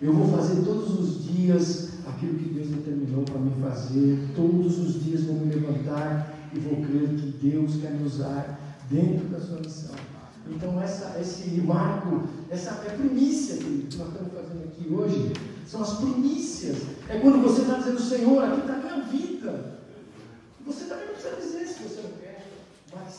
eu 0.01 0.13
vou 0.13 0.35
fazer 0.35 0.63
todos 0.63 0.99
os 0.99 1.23
dias 1.25 1.89
aquilo 2.07 2.39
que 2.39 2.49
Deus 2.49 2.69
determinou 2.69 3.23
para 3.23 3.39
mim 3.39 3.53
fazer. 3.61 4.29
Todos 4.35 4.79
os 4.79 5.03
dias 5.03 5.23
vou 5.25 5.35
me 5.35 5.53
levantar 5.53 6.33
e 6.53 6.59
vou 6.59 6.77
crer 6.77 7.09
que 7.09 7.47
Deus 7.49 7.75
quer 7.75 7.91
me 7.91 8.07
usar 8.07 8.59
dentro 8.89 9.27
da 9.27 9.39
sua 9.39 9.59
missão. 9.59 9.95
Então, 10.49 10.81
essa, 10.81 11.17
esse 11.21 11.61
marco, 11.61 12.23
essa 12.49 12.71
é 12.85 12.93
a 12.93 12.97
primícia 12.97 13.57
que 13.57 13.87
nós 13.97 14.07
estamos 14.09 14.33
fazendo 14.33 14.63
aqui 14.65 14.91
hoje, 14.91 15.33
são 15.67 15.81
as 15.81 15.93
primícias. 15.99 16.77
É 17.09 17.19
quando 17.19 17.41
você 17.41 17.61
está 17.61 17.75
dizendo, 17.75 17.99
Senhor, 17.99 18.43
aqui 18.43 18.59
está 18.61 18.73
a 18.73 18.77
minha 18.77 19.01
vida. 19.05 19.79
Você 20.65 20.85
também 20.85 21.07
não 21.07 21.13
precisa 21.13 21.35
dizer 21.35 21.67
se 21.67 21.83
você 21.83 22.01
não 22.01 22.11
quer, 22.11 22.47
mas, 22.95 23.13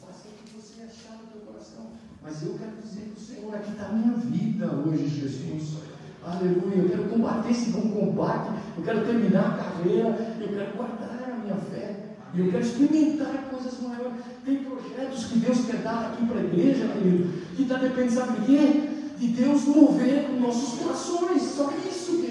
faça 0.00 0.28
o 0.28 0.44
que 0.44 0.56
você 0.56 0.82
achar 0.82 1.16
no 1.16 1.26
teu 1.32 1.40
coração. 1.40 1.86
Mas 2.22 2.42
eu 2.42 2.58
quero 2.58 2.76
dizer 2.82 3.12
que 3.14 3.20
o 3.20 3.24
Senhor, 3.24 3.54
aqui 3.54 3.70
está 3.70 3.86
a 3.86 3.92
minha 3.92 4.16
vida 4.18 4.66
hoje, 4.66 5.08
Jesus. 5.08 5.78
Aleluia. 6.22 6.82
Eu 6.82 6.88
quero 6.90 7.04
combater 7.04 7.50
esse 7.50 7.70
bom 7.70 7.88
combate. 7.88 8.50
Eu 8.76 8.84
quero 8.84 9.06
terminar 9.06 9.46
a 9.46 9.56
carreira. 9.56 10.36
Eu 10.40 10.48
quero 10.48 10.76
guardar 10.76 11.32
a 11.32 11.38
minha 11.38 11.56
fé. 11.56 11.96
E 12.34 12.40
eu 12.40 12.50
quero 12.50 12.62
experimentar 12.62 13.48
coisas 13.50 13.80
maiores. 13.80 14.12
Tem 14.44 14.64
projetos 14.64 15.24
que 15.24 15.38
Deus 15.38 15.64
quer 15.64 15.76
dar 15.78 16.12
aqui 16.12 16.26
para 16.26 16.40
a 16.40 16.44
igreja, 16.44 16.88
querido, 16.88 17.32
que 17.54 17.62
está 17.62 17.78
dependendo, 17.78 18.12
sabe 18.12 18.40
de 18.40 18.46
quê? 18.46 18.88
De 19.16 19.28
Deus 19.28 19.64
mover 19.64 20.28
os 20.30 20.40
nossos 20.40 20.78
corações. 20.80 21.42
Só 21.42 21.72
isso. 21.88 22.25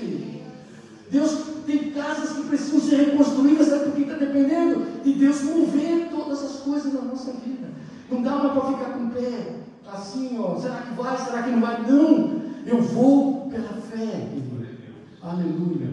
Deus 1.12 1.38
tem 1.66 1.92
casas 1.92 2.38
que 2.38 2.44
precisam 2.44 2.80
ser 2.80 2.96
reconstruídas, 2.98 3.68
sabe 3.68 3.86
por 3.86 3.94
que 3.94 4.02
está 4.02 4.16
dependendo? 4.16 5.04
De 5.04 5.14
Deus 5.14 5.44
mover 5.44 6.10
todas 6.10 6.44
as 6.44 6.60
coisas 6.62 6.94
na 6.94 7.02
nossa 7.02 7.32
vida. 7.32 7.68
Não 8.10 8.22
dá 8.22 8.32
mais 8.32 8.54
para 8.54 8.72
ficar 8.72 8.92
com 8.92 9.06
o 9.06 9.10
pé 9.10 9.56
assim, 9.94 10.38
ó. 10.40 10.58
Será 10.58 10.76
que 10.78 10.94
vai? 10.96 11.18
Será 11.18 11.44
que 11.44 11.52
não 11.52 11.62
vai? 11.62 11.82
Não! 11.88 12.42
Eu 12.66 12.82
vou 12.82 13.48
pela 13.50 13.70
fé. 13.70 14.28
Aleluia. 15.22 15.90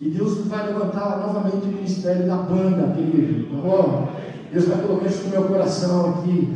E 0.00 0.10
Deus 0.10 0.46
vai 0.46 0.66
levantar 0.66 1.18
novamente 1.18 1.64
o 1.64 1.72
ministério 1.72 2.26
da 2.26 2.36
banda, 2.36 2.94
querido. 2.94 3.48
Oh, 3.64 4.06
Deus 4.52 4.66
vai 4.66 4.80
colocar 4.80 5.06
isso 5.06 5.24
no 5.24 5.30
meu 5.30 5.44
coração 5.44 6.10
aqui. 6.10 6.54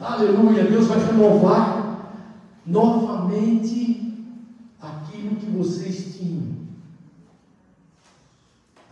Aleluia. 0.00 0.64
Deus 0.64 0.86
vai 0.86 0.98
renovar 0.98 1.86
novamente 2.66 3.95
vocês 5.56 6.16
tinham. 6.16 6.66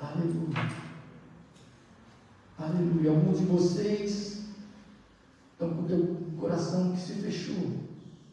Aleluia. 0.00 0.70
Aleluia. 2.58 3.10
Alguns 3.10 3.38
de 3.38 3.44
vocês 3.46 4.44
estão 5.52 5.70
com 5.70 5.82
o 5.82 5.86
teu 5.86 6.16
coração 6.38 6.92
que 6.92 7.00
se 7.00 7.14
fechou. 7.14 7.72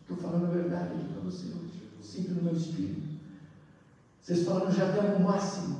Estou 0.01 0.17
falando 0.17 0.45
a 0.45 0.49
verdade 0.49 0.93
aqui 0.93 1.13
para 1.13 1.23
você 1.23 1.45
hoje. 1.47 1.89
Sinto 2.01 2.33
no 2.35 2.43
meu 2.43 2.53
espírito. 2.53 3.01
Vocês 4.21 4.43
falaram 4.43 4.71
já 4.71 4.89
até 4.89 4.99
o 5.15 5.23
máximo. 5.23 5.77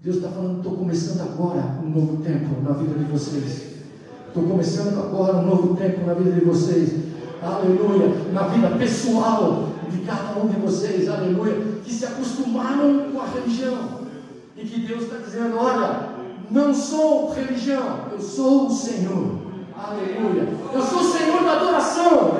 Deus 0.00 0.16
está 0.16 0.30
falando, 0.30 0.58
estou 0.58 0.76
começando 0.76 1.20
agora 1.20 1.62
um 1.82 1.88
novo 1.88 2.22
tempo 2.24 2.60
na 2.62 2.72
vida 2.72 2.98
de 2.98 3.04
vocês. 3.04 3.72
Estou 4.26 4.48
começando 4.48 4.98
agora 4.98 5.36
um 5.36 5.46
novo 5.46 5.76
tempo 5.76 6.04
na 6.04 6.14
vida 6.14 6.32
de 6.32 6.44
vocês. 6.44 6.90
Aleluia. 7.42 8.32
Na 8.32 8.48
vida 8.48 8.76
pessoal 8.76 9.71
de 9.90 10.04
cada 10.04 10.38
um 10.38 10.48
de 10.48 10.58
vocês. 10.60 11.08
Aleluia. 11.08 11.54
Que 11.84 11.92
se 11.92 12.04
acostumaram 12.04 13.10
com 13.12 13.20
a 13.20 13.26
religião. 13.26 14.02
E 14.56 14.64
que 14.64 14.80
Deus 14.80 15.04
está 15.04 15.16
dizendo: 15.16 15.56
olha, 15.58 16.08
não 16.50 16.74
sou 16.74 17.32
religião, 17.32 18.00
eu 18.12 18.20
sou 18.20 18.66
o 18.66 18.70
Senhor. 18.70 19.40
Aleluia. 19.76 20.48
Eu 20.72 20.82
sou 20.82 21.00
o 21.00 21.12
Senhor 21.12 21.42
da 21.42 21.52
adoração. 21.52 22.36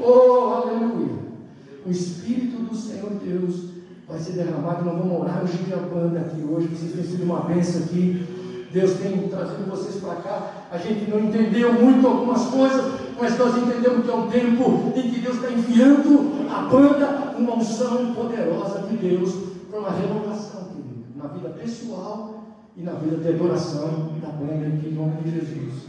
Oh, 0.00 0.54
aleluia. 0.54 1.18
O 1.84 1.90
Espírito 1.90 2.62
do 2.62 2.76
Senhor 2.76 3.10
Deus 3.24 3.70
vai 4.06 4.18
ser 4.18 4.32
derramado. 4.32 4.84
Nós 4.84 4.98
vamos 4.98 5.20
orar 5.20 5.42
hoje 5.42 5.58
a 5.72 5.76
banda 5.76 6.20
aqui 6.20 6.42
hoje. 6.42 6.68
Vocês 6.68 6.92
têm 6.92 7.04
sido 7.04 7.24
uma 7.24 7.40
bênção 7.40 7.82
aqui. 7.82 8.26
Deus 8.72 8.92
tem 8.94 9.28
trazido 9.28 9.70
vocês 9.70 9.96
para 9.96 10.16
cá. 10.16 10.52
A 10.70 10.78
gente 10.78 11.10
não 11.10 11.20
entendeu 11.20 11.72
muito 11.72 12.06
algumas 12.06 12.44
coisas, 12.46 12.84
mas 13.20 13.36
nós 13.36 13.56
entendemos 13.56 14.04
que 14.04 14.10
é 14.10 14.14
um 14.14 14.28
tempo 14.28 14.92
em 14.94 15.10
que 15.10 15.20
Deus 15.20 15.36
está 15.36 15.50
enviando 15.50 16.48
a 16.50 16.62
banda 16.62 17.34
uma 17.36 17.56
unção 17.56 18.14
poderosa 18.14 18.86
de 18.88 18.96
Deus 18.96 19.34
para 19.70 19.80
uma 19.80 19.90
renovação, 19.90 20.68
na 21.16 21.26
vida 21.26 21.48
pessoal 21.50 22.44
e 22.76 22.82
na 22.82 22.92
vida 22.92 23.16
de 23.16 23.28
adoração 23.28 24.12
da 24.22 24.28
banda 24.28 24.66
em 24.66 24.92
nome 24.92 25.22
de 25.22 25.30
Jesus. 25.32 25.88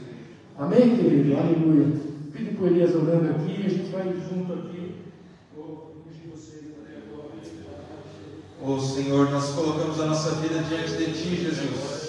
Amém, 0.57 0.95
querido? 0.95 1.38
Aleluia. 1.38 1.88
Pede 2.34 2.57
o 2.59 2.65
Elias 2.65 2.95
orando 2.95 3.30
aqui, 3.30 3.65
a 3.65 3.69
gente 3.69 3.91
vai 3.91 4.13
junto 4.30 4.53
aqui. 4.53 4.95
Oh 8.61 8.77
Senhor, 8.77 9.32
nós 9.32 9.51
colocamos 9.51 10.01
a 10.01 10.07
nossa 10.07 10.32
vida 10.32 10.61
diante 10.63 10.91
de 10.97 11.05
Ti, 11.13 11.36
Jesus. 11.38 12.09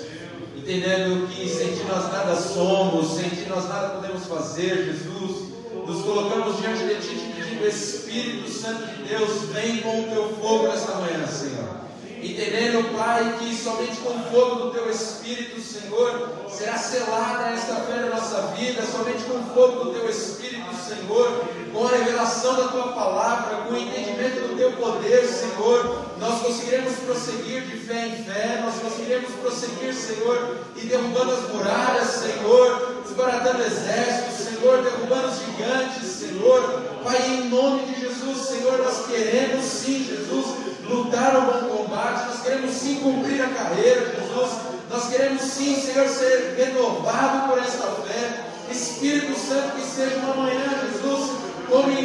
Entendendo 0.71 1.27
que 1.27 1.49
sem 1.49 1.73
Ti 1.75 1.83
nós 1.89 2.13
nada 2.13 2.37
somos, 2.37 3.17
sem 3.17 3.29
Ti 3.29 3.49
nós 3.49 3.69
nada 3.69 3.89
podemos 3.89 4.25
fazer, 4.27 4.85
Jesus. 4.85 5.49
Nos 5.85 6.05
colocamos 6.05 6.61
diante 6.61 6.85
de 6.85 6.95
Ti, 6.95 7.17
te 7.17 7.27
pedindo, 7.35 7.67
Espírito 7.67 8.49
Santo 8.49 8.87
de 8.87 9.09
Deus, 9.09 9.47
vem 9.53 9.79
com 9.79 10.03
o 10.03 10.05
Teu 10.05 10.29
fogo. 10.41 10.69
Entendendo, 10.69 11.00
Pai, 13.21 13.37
que 13.39 13.55
somente 13.55 13.99
com 13.99 14.15
o 14.15 14.31
fogo 14.31 14.55
do 14.65 14.71
Teu 14.71 14.91
Espírito, 14.91 15.61
Senhor, 15.61 16.31
será 16.49 16.79
selada 16.79 17.51
esta 17.51 17.75
fé 17.75 17.97
na 17.97 18.17
nossa 18.17 18.41
vida, 18.57 18.83
somente 18.87 19.25
com 19.25 19.41
o 19.41 19.55
fogo 19.55 19.85
do 19.85 19.93
Teu 19.93 20.09
Espírito, 20.09 20.75
Senhor, 20.75 21.45
com 21.71 21.87
a 21.87 21.91
revelação 21.91 22.57
da 22.57 22.69
Tua 22.69 22.93
palavra, 22.95 23.65
com 23.65 23.75
o 23.75 23.77
entendimento 23.77 24.49
do 24.49 24.57
Teu 24.57 24.73
poder, 24.73 25.27
Senhor, 25.27 26.07
nós 26.19 26.41
conseguiremos 26.41 26.95
prosseguir 27.01 27.61
de 27.67 27.77
fé 27.77 28.07
em 28.07 28.25
fé, 28.25 28.63
nós 28.65 28.77
conseguiremos 28.77 29.31
prosseguir, 29.43 29.93
Senhor, 29.93 30.57
e 30.77 30.87
derrubando 30.87 31.33
as 31.33 31.53
muralhas, 31.53 32.09
Senhor, 32.09 33.03
desbaratando 33.07 33.63
exércitos, 33.63 34.47
Senhor, 34.47 34.83
derrubando 34.83 35.29
os 35.29 35.41
gigantes, 35.41 36.09
Senhor, 36.09 36.63
Pai, 37.05 37.21
em 37.27 37.51
nome 37.51 37.85
de 37.85 38.01
Jesus, 38.01 38.49
Senhor, 38.49 38.79
nós 38.79 39.05
queremos 39.07 39.63
sim, 39.67 40.07
Jesus, 40.07 40.70
lutar 40.95 41.37
o 41.37 41.41
bom 41.43 41.77
combate, 41.77 42.29
nós 42.29 42.43
queremos 42.43 42.71
sim 42.73 42.97
cumprir 42.97 43.43
a 43.43 43.49
carreira, 43.49 44.15
Jesus, 44.17 44.51
nós 44.91 45.09
queremos 45.09 45.43
sim, 45.43 45.81
Senhor, 45.81 46.09
ser 46.09 46.55
renovado 46.57 47.49
por 47.49 47.59
esta 47.59 47.87
fé, 48.03 48.47
Espírito 48.71 49.39
Santo, 49.39 49.77
que 49.77 49.83
seja 49.83 50.17
uma 50.17 50.35
manhã, 50.35 50.65
Jesus, 50.93 51.31
como 51.69 51.91
em 51.91 52.05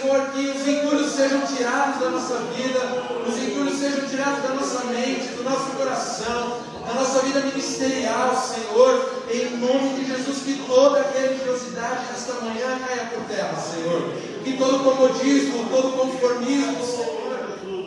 Senhor, 0.00 0.30
que 0.32 0.46
os 0.46 0.66
entulhos 0.66 1.12
sejam 1.12 1.40
tirados 1.42 2.00
da 2.00 2.10
nossa 2.10 2.38
vida, 2.56 2.80
os 3.26 3.38
entulhos 3.38 3.78
sejam 3.78 4.08
tirados 4.08 4.42
da 4.42 4.54
nossa 4.54 4.84
mente, 4.86 5.28
do 5.36 5.44
nosso 5.44 5.70
coração, 5.76 6.58
da 6.86 6.94
nossa 6.94 7.20
vida 7.20 7.40
ministerial, 7.40 8.34
Senhor, 8.34 9.22
em 9.30 9.56
nome 9.58 9.94
de 9.94 10.06
Jesus, 10.06 10.38
que 10.44 10.64
toda 10.66 11.06
religiosidade 11.14 12.06
desta 12.06 12.34
manhã 12.44 12.78
caia 12.86 13.10
por 13.14 13.22
terra, 13.24 13.54
Senhor, 13.56 14.12
que 14.42 14.56
todo 14.56 14.82
comodismo, 14.82 15.66
todo 15.70 15.96
conformismo, 15.96 16.84
Senhor, 16.84 17.19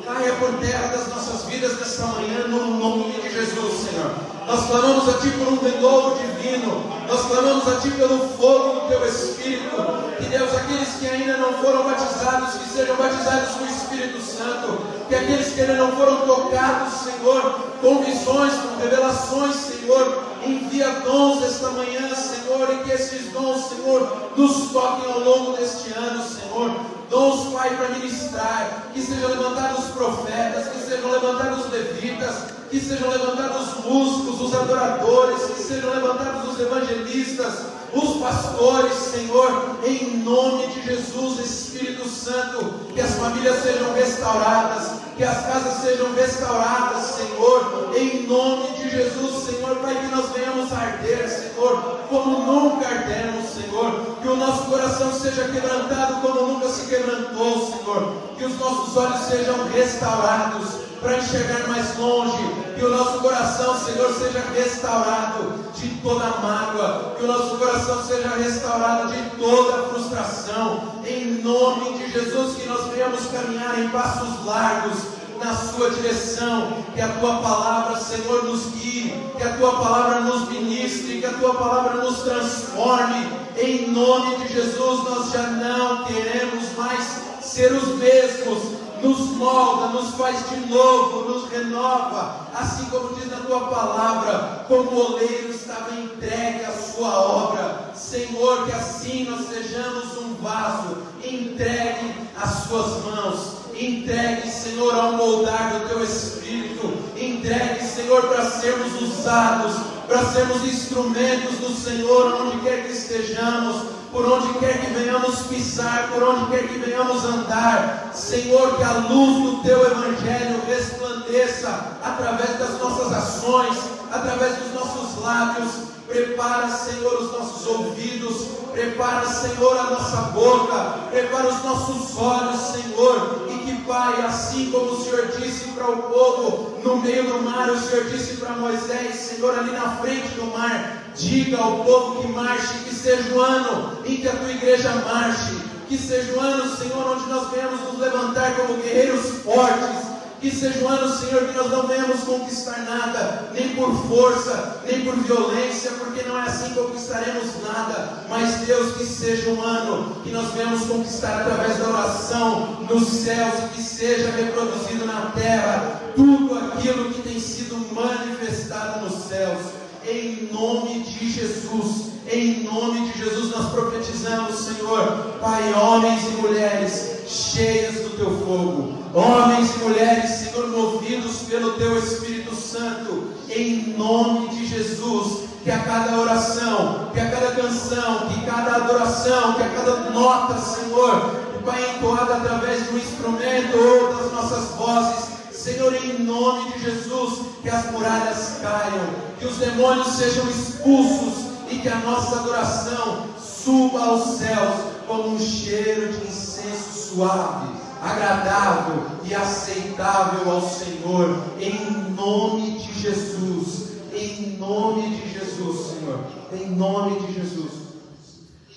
caia 0.05 0.33
por 0.33 0.53
terra 0.59 0.87
das 0.87 1.07
nossas 1.07 1.43
vidas 1.45 1.79
nesta 1.79 2.05
manhã, 2.07 2.47
no 2.47 2.75
nome 2.77 3.13
de 3.21 3.29
Jesus, 3.31 3.89
Senhor. 3.89 4.11
Nós 4.45 4.67
clamamos 4.67 5.07
a 5.07 5.13
Ti 5.19 5.29
por 5.31 5.47
um 5.47 5.59
renovo 5.59 6.17
divino, 6.19 6.83
nós 7.07 7.25
clamamos 7.27 7.67
a 7.67 7.79
Ti 7.79 7.89
pelo 7.91 8.19
fogo 8.29 8.81
do 8.81 8.87
Teu 8.89 9.05
Espírito, 9.07 9.75
que 10.17 10.25
Deus, 10.25 10.53
aqueles 10.53 10.89
que 10.95 11.07
ainda 11.07 11.37
não 11.37 11.53
foram 11.53 11.85
batizados, 11.85 12.55
que 12.55 12.69
sejam 12.69 12.95
batizados 12.97 13.55
com 13.55 13.63
o 13.63 13.67
Espírito 13.67 14.21
Santo, 14.21 14.77
que 15.13 15.19
aqueles 15.19 15.53
que 15.53 15.61
ainda 15.61 15.75
não 15.75 15.91
foram 15.95 16.25
tocados, 16.25 16.91
Senhor, 17.01 17.59
com 17.79 18.03
visões, 18.03 18.53
com 18.53 18.81
revelações, 18.81 19.55
Senhor, 19.55 20.23
envia 20.43 20.89
dons 21.05 21.43
esta 21.43 21.69
manhã, 21.69 22.15
Senhor, 22.15 22.67
e 22.73 22.83
que 22.83 22.91
esses 22.91 23.31
dons, 23.31 23.63
Senhor, 23.65 24.31
nos 24.35 24.71
toquem 24.71 25.11
ao 25.11 25.19
longo 25.19 25.55
deste 25.55 25.93
ano, 25.93 26.23
Senhor. 26.23 26.71
Dons, 27.11 27.53
Pai, 27.53 27.75
para 27.77 27.89
ministrar, 27.89 28.87
que 28.91 29.01
sejam 29.01 29.29
levantados 29.29 29.85
profetas, 29.91 30.69
que 30.69 30.79
sejam 30.79 31.11
levantados 31.11 31.69
levitas, 31.69 32.35
que 32.71 32.79
sejam 32.79 33.07
levantados 33.07 33.67
os 33.67 33.85
músicos, 33.85 34.41
os 34.41 34.55
adoradores, 34.55 35.43
que 35.43 35.61
sejam 35.61 35.91
levantados 35.91 36.53
os 36.53 36.59
evangelistas, 36.59 37.53
os 37.93 38.17
pastores, 38.19 38.93
Senhor, 38.93 39.77
em 39.85 40.17
nome 40.17 40.67
de 40.67 40.81
Jesus, 40.81 41.39
Espírito 41.39 42.07
Santo, 42.07 42.73
que 42.93 43.01
as 43.01 43.15
famílias 43.15 43.61
sejam 43.61 43.93
restauradas, 43.93 44.93
que 45.15 45.23
as 45.23 45.45
casas 45.45 45.81
sejam 45.81 46.13
restauradas, 46.13 47.03
Senhor, 47.03 47.91
em 47.95 48.25
nome 48.25 48.69
de 48.77 48.89
Jesus, 48.89 49.45
Senhor, 49.45 49.75
para 49.77 49.93
que 49.93 50.07
nós 50.07 50.29
venhamos 50.31 50.73
arder, 50.73 51.29
Senhor, 51.29 51.99
como 52.09 52.39
nunca 52.39 52.87
ardemos, 52.87 53.49
Senhor, 53.51 54.17
que 54.21 54.27
o 54.27 54.35
nosso 54.35 54.63
coração 54.63 55.13
seja 55.13 55.47
quebrantado 55.49 56.21
como 56.21 56.47
nunca 56.47 56.69
se 56.69 56.87
quebrantou, 56.87 57.77
Senhor, 57.77 58.13
que 58.37 58.45
os 58.45 58.57
nossos 58.57 58.97
olhos 58.97 59.21
sejam 59.21 59.67
restaurados 59.69 60.92
para 61.03 61.17
enxergar 61.17 61.67
mais 61.67 61.97
longe, 61.97 62.37
que 62.77 62.83
o 62.83 62.89
nosso 62.89 63.19
coração, 63.19 63.77
Senhor, 63.77 64.11
seja 64.13 64.41
restaurado 64.55 65.63
de 65.75 65.89
toda 66.01 66.25
mágoa, 66.41 67.15
que 67.17 67.25
o 67.25 67.27
nosso 67.27 67.57
coração 67.57 68.01
seja 68.01 68.29
restaurado 68.29 69.11
de 69.11 69.21
toda 69.37 69.89
frustração, 69.89 71.01
em 71.05 71.43
nome 71.43 71.97
de 71.97 72.09
Jesus, 72.09 72.55
que 72.55 72.67
nós 72.67 72.87
venhamos 72.87 73.25
caminhar 73.27 73.77
em 73.79 73.89
passos 73.89 74.45
largos 74.45 74.97
na 75.43 75.53
sua 75.53 75.89
direção, 75.89 76.71
que 76.95 77.01
a 77.01 77.09
tua 77.09 77.35
palavra, 77.41 77.99
Senhor, 77.99 78.45
nos 78.45 78.67
guie, 78.67 79.13
que 79.35 79.43
a 79.43 79.57
tua 79.57 79.73
palavra 79.73 80.21
nos 80.21 80.49
ministre, 80.49 81.19
que 81.19 81.25
a 81.25 81.33
tua 81.33 81.53
palavra 81.55 82.01
nos 82.01 82.19
transforme, 82.19 83.27
em 83.57 83.91
nome 83.91 84.37
de 84.37 84.53
Jesus, 84.53 85.03
nós 85.03 85.31
já 85.31 85.43
não 85.43 86.05
queremos 86.05 86.77
mais 86.77 87.23
ser 87.41 87.73
os 87.73 87.89
mesmos, 87.97 88.82
nos 89.03 89.31
molda, 89.31 89.87
nos 89.87 90.15
faz 90.15 90.49
de 90.49 90.67
novo, 90.67 91.29
nos 91.29 91.49
renova, 91.49 92.47
assim 92.53 92.85
como 92.85 93.13
diz 93.15 93.29
na 93.29 93.37
tua 93.37 93.67
palavra, 93.67 94.65
como 94.67 94.91
o 94.91 95.13
oleiro 95.13 95.49
estava 95.49 95.93
entregue 95.93 96.63
à 96.63 96.71
sua 96.71 97.09
obra. 97.09 97.91
Senhor, 97.93 98.65
que 98.65 98.71
assim 98.71 99.25
nós 99.29 99.47
sejamos 99.47 100.17
um 100.17 100.35
vaso 100.35 100.97
entregue 101.23 102.13
às 102.35 102.67
suas 102.67 103.03
mãos, 103.03 103.57
entregue, 103.73 104.49
Senhor, 104.49 104.93
ao 104.93 105.13
moldar 105.13 105.73
do 105.73 105.89
teu 105.89 106.03
espírito, 106.03 106.93
entregue, 107.17 107.85
Senhor, 107.85 108.27
para 108.27 108.49
sermos 108.49 109.01
usados, 109.01 109.75
para 110.07 110.25
sermos 110.25 110.63
instrumentos 110.63 111.57
do 111.57 111.73
Senhor, 111.75 112.41
onde 112.41 112.59
quer 112.61 112.85
que 112.85 112.93
estejamos 112.93 114.02
por 114.13 114.25
onde 114.31 114.59
quer 114.59 114.79
que 114.79 114.93
venhamos 114.93 115.39
pisar, 115.47 116.09
por 116.13 116.21
onde 116.21 116.45
quer 116.51 116.67
que 116.67 116.77
venhamos 116.77 117.25
andar, 117.25 118.11
Senhor, 118.13 118.77
que 118.77 118.83
a 118.83 118.93
luz 119.09 119.43
do 119.43 119.63
Teu 119.63 119.83
Evangelho 119.85 120.61
resplandeça 120.67 121.97
através 122.03 122.59
das 122.59 122.79
nossas 122.79 123.11
ações, 123.11 123.75
através 124.11 124.55
dos 124.57 124.73
nossos 124.73 125.21
lábios, 125.21 125.93
Prepara, 126.07 126.69
Senhor, 126.69 127.21
os 127.21 127.31
nossos 127.31 127.65
ouvidos. 127.65 128.47
Prepara, 128.71 129.27
Senhor, 129.27 129.77
a 129.77 129.83
nossa 129.91 130.17
boca. 130.33 131.09
Prepara 131.09 131.47
os 131.47 131.63
nossos 131.63 132.17
olhos, 132.17 132.59
Senhor. 132.59 133.47
Pai, 133.85 134.21
assim 134.25 134.71
como 134.71 134.91
o 134.91 135.03
Senhor 135.03 135.27
disse 135.27 135.69
para 135.69 135.91
o 135.91 136.03
povo 136.03 136.79
no 136.83 136.97
meio 136.97 137.23
do 137.23 137.41
mar, 137.41 137.69
o 137.69 137.79
Senhor 137.79 138.05
disse 138.05 138.37
para 138.37 138.55
Moisés, 138.55 139.15
Senhor, 139.15 139.57
ali 139.57 139.71
na 139.71 139.97
frente 139.97 140.29
do 140.35 140.45
mar, 140.45 141.03
diga 141.15 141.57
ao 141.57 141.83
povo 141.83 142.21
que 142.21 142.27
marche, 142.29 142.73
que 142.85 142.95
seja 142.95 143.33
o 143.33 143.41
ano 143.41 143.97
em 144.05 144.17
que 144.17 144.27
a 144.27 144.35
tua 144.35 144.51
igreja 144.51 144.89
marche. 144.95 145.73
Que 145.87 145.97
seja 145.97 146.33
o 146.33 146.39
ano, 146.39 146.75
Senhor, 146.75 147.05
onde 147.11 147.29
nós 147.29 147.51
venhamos 147.51 147.81
nos 147.81 147.99
levantar 147.99 148.55
como 148.55 148.81
guerreiros 148.81 149.43
fortes 149.43 150.13
que 150.43 150.53
seja 150.53 150.83
um 150.83 150.89
ano, 150.89 151.17
Senhor, 151.17 151.47
que 151.47 151.57
nós 151.57 151.71
não 151.71 151.87
venhamos 151.87 152.19
conquistar 152.25 152.79
nada, 152.79 153.49
nem 153.53 153.69
por 153.75 153.95
força, 154.09 154.81
nem 154.85 154.99
por 155.05 155.15
violência, 155.15 155.91
porque 155.91 156.21
não 156.23 156.37
é 156.37 156.41
assim 156.41 156.73
que 156.73 156.81
conquistaremos 156.81 157.63
nada. 157.65 158.25
Mas, 158.29 158.55
Deus, 158.67 158.97
que 158.97 159.05
seja 159.05 159.51
um 159.51 159.61
ano 159.61 160.17
que 160.21 160.31
nós 160.31 160.53
venhamos 160.53 160.85
conquistar 160.85 161.43
através 161.43 161.77
da 161.77 161.87
oração 161.87 162.85
nos 162.89 163.07
céus 163.07 163.53
e 163.57 163.75
que 163.75 163.81
seja 163.81 164.31
reproduzido 164.31 165.05
na 165.05 165.31
terra 165.33 166.01
tudo 166.13 166.59
aquilo 166.59 167.13
que 167.13 167.21
tem 167.21 167.39
sido 167.39 167.77
manifestado 167.95 169.05
nos 169.05 169.23
céus. 169.23 169.61
Em 170.05 170.49
nome 170.51 171.03
de 171.03 171.29
Jesus. 171.29 172.11
Em 172.29 172.63
nome 172.63 173.09
de 173.11 173.17
Jesus 173.17 173.51
nós 173.51 173.71
profetizamos, 173.71 174.55
Senhor, 174.55 175.37
Pai, 175.39 175.73
homens 175.73 176.23
e 176.23 176.41
mulheres 176.41 177.19
cheias 177.27 177.95
do 177.95 178.17
teu 178.17 178.31
fogo, 178.39 179.02
homens 179.13 179.75
e 179.75 179.79
mulheres, 179.79 180.29
Senhor, 180.29 180.67
movidos 180.67 181.43
pelo 181.49 181.73
teu 181.73 181.97
Espírito 181.97 182.55
Santo, 182.55 183.29
em 183.49 183.95
nome 183.97 184.49
de 184.49 184.65
Jesus, 184.67 185.49
que 185.63 185.71
a 185.71 185.79
cada 185.79 186.19
oração, 186.19 187.09
que 187.13 187.19
a 187.19 187.29
cada 187.29 187.51
canção, 187.51 188.27
que 188.29 188.45
cada 188.45 188.75
adoração, 188.75 189.53
que 189.53 189.63
a 189.63 189.69
cada 189.69 190.09
nota, 190.09 190.59
Senhor, 190.59 191.43
Pai, 191.65 191.95
entoada 191.95 192.35
através 192.35 192.87
do 192.87 192.97
instrumento 192.97 193.77
ou 193.77 194.17
das 194.17 194.33
nossas 194.33 194.75
vozes, 194.75 195.29
Senhor, 195.53 195.95
em 195.95 196.21
nome 196.21 196.73
de 196.73 196.83
Jesus, 196.83 197.39
que 197.61 197.69
as 197.69 197.89
muralhas 197.89 198.57
caiam, 198.61 199.07
que 199.39 199.45
os 199.45 199.55
demônios 199.57 200.07
sejam 200.07 200.45
expulsos 200.49 201.45
e 201.69 201.79
que 201.79 201.87
a 201.87 201.95
nossa 201.99 202.35
adoração 202.39 203.27
suba 203.41 204.01
aos 204.01 204.39
céus 204.39 204.75
como 205.07 205.35
um 205.35 205.39
cheiro 205.39 206.11
de 206.11 206.27
incenso 206.27 207.15
suave, 207.15 207.69
agradável 208.03 209.05
e 209.23 209.33
aceitável 209.33 210.51
ao 210.51 210.61
Senhor, 210.61 211.41
em 211.59 212.11
nome 212.11 212.79
de 212.79 212.99
Jesus, 212.99 213.93
em 214.13 214.57
nome 214.57 215.15
de 215.15 215.29
Jesus, 215.31 215.87
Senhor, 215.87 216.19
em 216.51 216.75
nome 216.75 217.25
de 217.25 217.33
Jesus. 217.33 217.71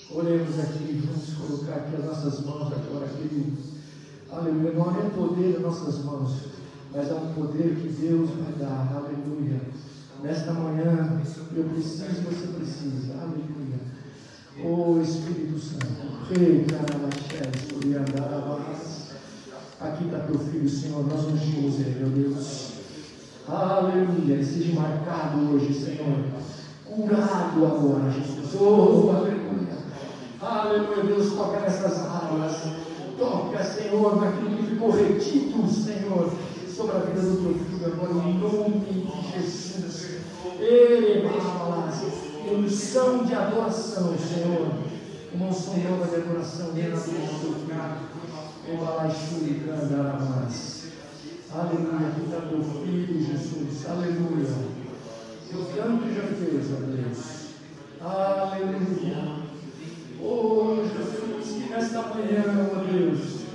Oremos 0.09 0.57
aqui, 0.59 1.03
vamos 1.05 1.33
colocar 1.33 1.81
aqui 1.81 1.95
as 1.97 2.05
nossas 2.05 2.45
mãos 2.45 2.71
agora, 2.71 3.07
queridos. 3.09 3.65
Aleluia. 4.31 4.71
Não 4.71 4.91
é 4.91 5.09
poder 5.09 5.59
nas 5.59 5.61
nossas 5.61 6.03
mãos, 6.05 6.31
mas 6.93 7.09
é 7.09 7.13
um 7.13 7.33
poder 7.33 7.75
que 7.75 7.89
Deus 7.89 8.29
vai 8.29 8.53
dar. 8.53 8.95
Aleluia. 8.95 9.59
Nesta 10.23 10.53
manhã, 10.53 11.21
eu 11.55 11.63
preciso, 11.65 12.21
você 12.23 12.47
precisa. 12.57 13.13
Aleluia. 13.21 13.77
Oh 14.63 14.99
Espírito 15.01 15.59
Santo. 15.59 16.07
Rei, 16.29 16.65
Aqui 19.79 20.05
está 20.05 20.19
teu 20.21 20.39
filho, 20.57 20.69
Senhor. 20.69 21.05
Nós 21.07 21.25
ungimos 21.25 21.79
ele, 21.79 21.99
meu 21.99 22.09
Deus. 22.09 22.71
Aleluia. 23.47 24.43
Seja 24.43 24.79
marcado 24.79 25.53
hoje, 25.53 25.73
Senhor. 25.73 26.25
Curado 26.85 27.65
agora, 27.65 28.11
Jesus. 28.11 28.59
Oh, 28.59 29.11
aleluia. 29.11 29.77
Aleluia. 30.41 31.03
Deus, 31.03 31.33
toca 31.33 31.59
nessas 31.59 31.99
áreas. 32.05 32.61
Toca, 33.17 33.63
Senhor, 33.63 34.21
naquilo 34.21 34.57
que 34.57 34.63
ficou 34.63 34.91
retido, 34.91 35.67
Senhor 35.67 36.31
sobre 36.77 36.95
a 36.95 36.99
vida 36.99 37.21
do 37.21 37.37
teu 37.37 37.65
filho 37.65 37.85
agora, 37.87 38.29
em 38.29 38.37
nome 38.37 38.79
de 38.85 39.31
Jesus. 39.33 40.09
Ele 40.59 41.27
fala, 41.27 41.91
unção 42.51 43.23
de 43.25 43.33
adoração, 43.33 44.13
Senhor. 44.15 44.73
Uma 45.33 45.47
unção 45.47 45.73
de 45.73 45.87
adoração 45.87 46.71
dentro 46.73 46.97
do 46.97 47.41
teu 47.41 47.53
filho. 47.53 48.06
Aleluia, 51.53 52.09
aqui 52.09 52.21
está 52.25 52.41
teu 52.41 52.61
filho, 52.61 53.25
Jesus. 53.25 53.85
Aleluia. 53.89 54.51
O 55.53 55.63
tanto 55.73 56.13
já 56.13 56.23
fez, 56.23 56.67
ó 56.73 56.79
Deus. 56.91 57.19
Aleluia. 58.01 59.19
Oh, 60.21 60.83
Jesus, 60.83 61.63
que 61.63 61.69
nesta 61.69 62.01
manhã, 62.01 62.43
ó 62.69 62.83
Deus, 62.91 63.45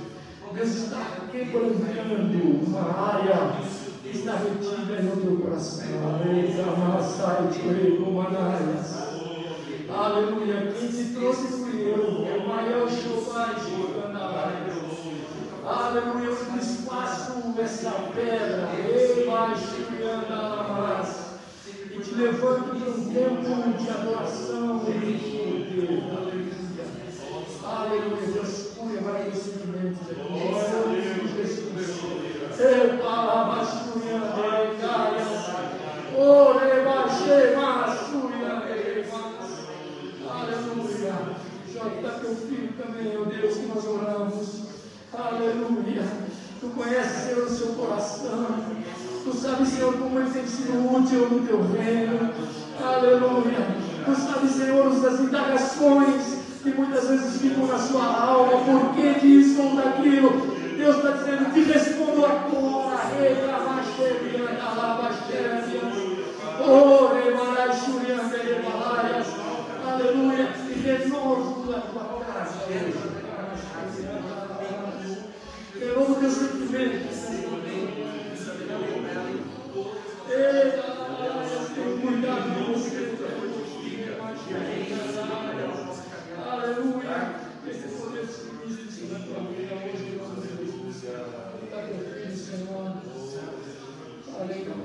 Deus 0.51 0.69
está 0.69 1.05
quebrantando 1.31 2.65
uma 2.65 2.85
área 2.99 3.53
que 4.01 4.17
está 4.17 4.37
retida 4.37 5.01
no 5.03 5.21
teu 5.21 5.37
coração. 5.37 5.85
Aleluia. 9.95 10.73
Quem 10.73 10.87
te 10.87 11.13
trouxe 11.13 11.47
fui 11.49 11.81
eu. 11.83 12.25
É 12.25 12.43
o 12.43 12.47
maior 12.47 12.89
Jeová 12.89 13.53
Aleluia. 13.53 14.82
Eu 15.65 16.35
desfaço 16.57 17.55
essa 17.57 17.91
pedra. 18.13 18.69
E 21.89 21.99
te 22.01 22.15
levanto 22.15 22.75
para 22.75 22.89
um 22.89 23.13
tempo 23.13 23.77
de 23.77 23.89
adoração 23.89 24.81
e 24.89 24.91
de 24.91 25.31
poder. 25.37 26.03
Aleluia. 26.17 26.53
Aleluia. 27.63 28.33
Deus, 28.33 28.73
cura 28.75 29.01
vários 29.01 29.37
sentimentos 29.37 30.01
aqui. 30.11 30.21
Aleluia. 40.29 41.13
Já 41.73 41.87
está 41.87 42.09
teu 42.19 42.35
filho 42.35 42.73
também, 42.73 43.17
ó 43.17 43.23
Deus, 43.23 43.55
que 43.55 43.65
nós 43.67 43.85
oramos. 43.85 44.62
Aleluia. 45.15 46.03
Tu 46.59 46.67
conheces, 46.69 47.23
Senhor, 47.23 47.45
o 47.45 47.49
seu 47.49 47.67
coração. 47.73 48.47
Tu 49.23 49.37
sabes, 49.37 49.69
Senhor, 49.69 49.93
como 49.93 50.19
ele 50.19 50.31
tem 50.31 50.47
sido 50.47 50.91
útil 50.91 51.29
no 51.29 51.47
teu 51.47 51.61
reino. 51.71 52.33
Aleluia. 52.83 53.67
Tu 54.05 54.15
sabes, 54.15 54.51
Senhor, 54.51 54.89
das 55.01 55.19
indagações 55.19 56.39
que 56.63 56.69
muitas 56.71 57.07
vezes 57.07 57.41
ficam 57.41 57.67
na 57.67 57.77
sua 57.77 58.05
alma. 58.05 58.51
Por 58.63 58.95
que 58.95 59.19
disso 59.19 59.61
ou 59.61 59.75
daquilo? 59.75 60.31
Deus 60.77 60.95
está 60.95 61.11
dizendo, 61.11 61.53
te 61.53 61.61
respondo 61.61 62.25
agora. 62.25 62.83
Aleluia. 69.85 70.49
E 70.69 70.73
renovo 70.79 71.71
da 71.71 71.81
tua 71.81 72.19
casa. 72.25 73.12
Renovo 76.03 76.19
teu 76.19 76.29
sentimento. 76.29 77.07
Eita, 80.29 80.83
tenha 81.73 81.91
cuidado 82.01 82.47
você. 82.73 83.01
Aleluia. 86.45 87.17
Esse 87.65 87.87
poder 87.95 88.25
se 88.27 89.03
na 89.05 89.19
tua 89.19 89.39
vida 89.47 89.75
hoje, 89.75 90.03
em 90.03 90.17
nome 90.17 90.35
de 90.41 90.47
Jesus. 90.57 90.95
Está 91.63 91.79
teu 91.83 91.99
filho, 91.99 92.35
Senhor. 92.35 92.87
Aleluia. 94.39 94.75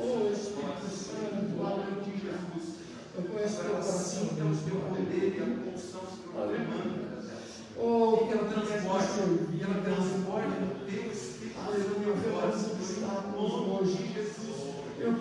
Oh, 0.00 0.32
Espírito 0.32 0.88
Santo, 0.88 1.54
aleluia. 1.66 2.36
Eu 3.14 3.22
conheço 3.24 3.56
teu 3.56 3.70
coração, 3.70 4.24
Deus, 4.36 4.58
teu 4.64 4.76
poder. 4.76 5.36
Oh, 7.80 8.26
que 8.26 8.32
ela 8.32 8.48
transborde, 8.48 9.06
e 9.52 9.62
ela 9.62 9.80
transborde 9.82 10.48
no 10.60 10.66
teu 10.84 11.12
Espírito. 11.12 11.58
Aleluia. 11.64 12.08
Eu 12.08 12.16
quero 12.22 12.48
os 12.56 12.64
obstáculos 12.72 13.52
hoje. 13.52 14.00
Eu 14.98 15.12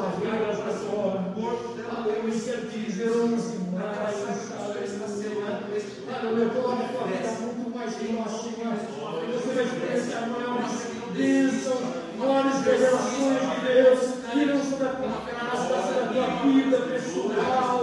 quebro 0.00 0.50
as 0.50 0.58
barreiras 0.58 0.58
da 0.58 0.72
fora. 0.72 1.18
Aleluia. 1.96 2.40
Quero 2.40 2.70
te 2.70 2.78
dizer, 2.78 3.10
onze 3.10 3.58
mais. 3.72 4.52
Aleluia. 4.58 5.60
Aleluia. 6.16 6.48
Coloque 6.50 6.82
a 6.82 6.88
tua 6.88 7.06
vida 7.06 7.30
muito 7.40 7.70
mais 7.76 7.94
próxima. 7.94 8.70
Você 9.32 9.50
vai 9.54 9.64
experienciar 9.64 10.28
maiores 10.30 10.74
bênçãos, 11.12 11.80
maiores 12.18 12.64
revelações 12.64 13.40
de 13.40 13.56
Deus. 13.66 14.00
Que 14.30 14.44
não 14.46 14.62
são 14.62 14.78
da 14.78 14.90
casa, 14.90 15.74
da 16.14 16.26
vida 16.44 16.78
pessoal. 16.78 17.80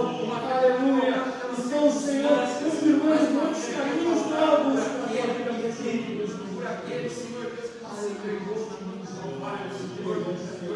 Aleluia. 0.50 1.18
Então, 1.58 1.92
Senhor, 1.92 2.38
confirmando 2.62 3.30
muitos 3.32 3.64
caminhos 3.68 4.22
novos 4.26 4.74
na 4.74 4.84
tua 4.84 5.06
vida. 5.06 5.28
Por 6.54 6.66
aquele, 6.66 7.08
Senhor, 7.10 7.52
Aleluia. 10.08 10.67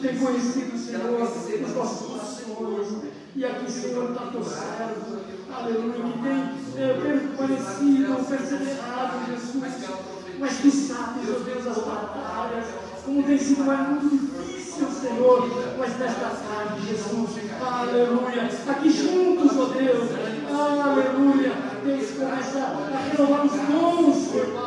Tem 0.00 0.16
conhecido, 0.16 0.78
Senhor, 0.78 1.22
os 1.22 1.74
nossos 1.74 2.06
corações. 2.06 3.10
E 3.36 3.44
aqui, 3.44 3.70
Senhor, 3.70 4.10
está 4.10 4.26
teu 4.26 4.42
servo, 4.42 5.20
aleluia, 5.54 5.92
que 5.92 6.18
tem 6.22 6.82
é, 6.82 6.92
permanecido, 6.94 8.24
perseverado, 8.28 9.26
Jesus. 9.30 9.90
Mas 10.38 10.58
tu 10.58 10.70
sabes, 10.70 11.24
meu 11.24 11.40
Deus, 11.40 11.66
as 11.66 11.78
batalhas, 11.84 12.64
como 13.04 13.22
tem 13.22 13.38
sido 13.38 13.64
mais 13.64 13.88
muito 13.88 14.08
difícil, 14.08 14.88
Senhor. 14.90 15.48
Mas 15.78 15.98
nesta 15.98 16.30
tarde, 16.30 16.86
Jesus, 16.88 17.30
aleluia, 17.60 18.50
aqui 18.68 18.90
juntos, 18.90 19.58
ó 19.58 19.66
Deus, 19.66 20.08
aleluia. 20.50 21.70
Deus 21.84 22.10
começa 22.10 22.58
a 22.58 22.98
renovar 23.10 23.46
os 23.46 23.52
dons, 23.52 24.16
Senhor, 24.30 24.60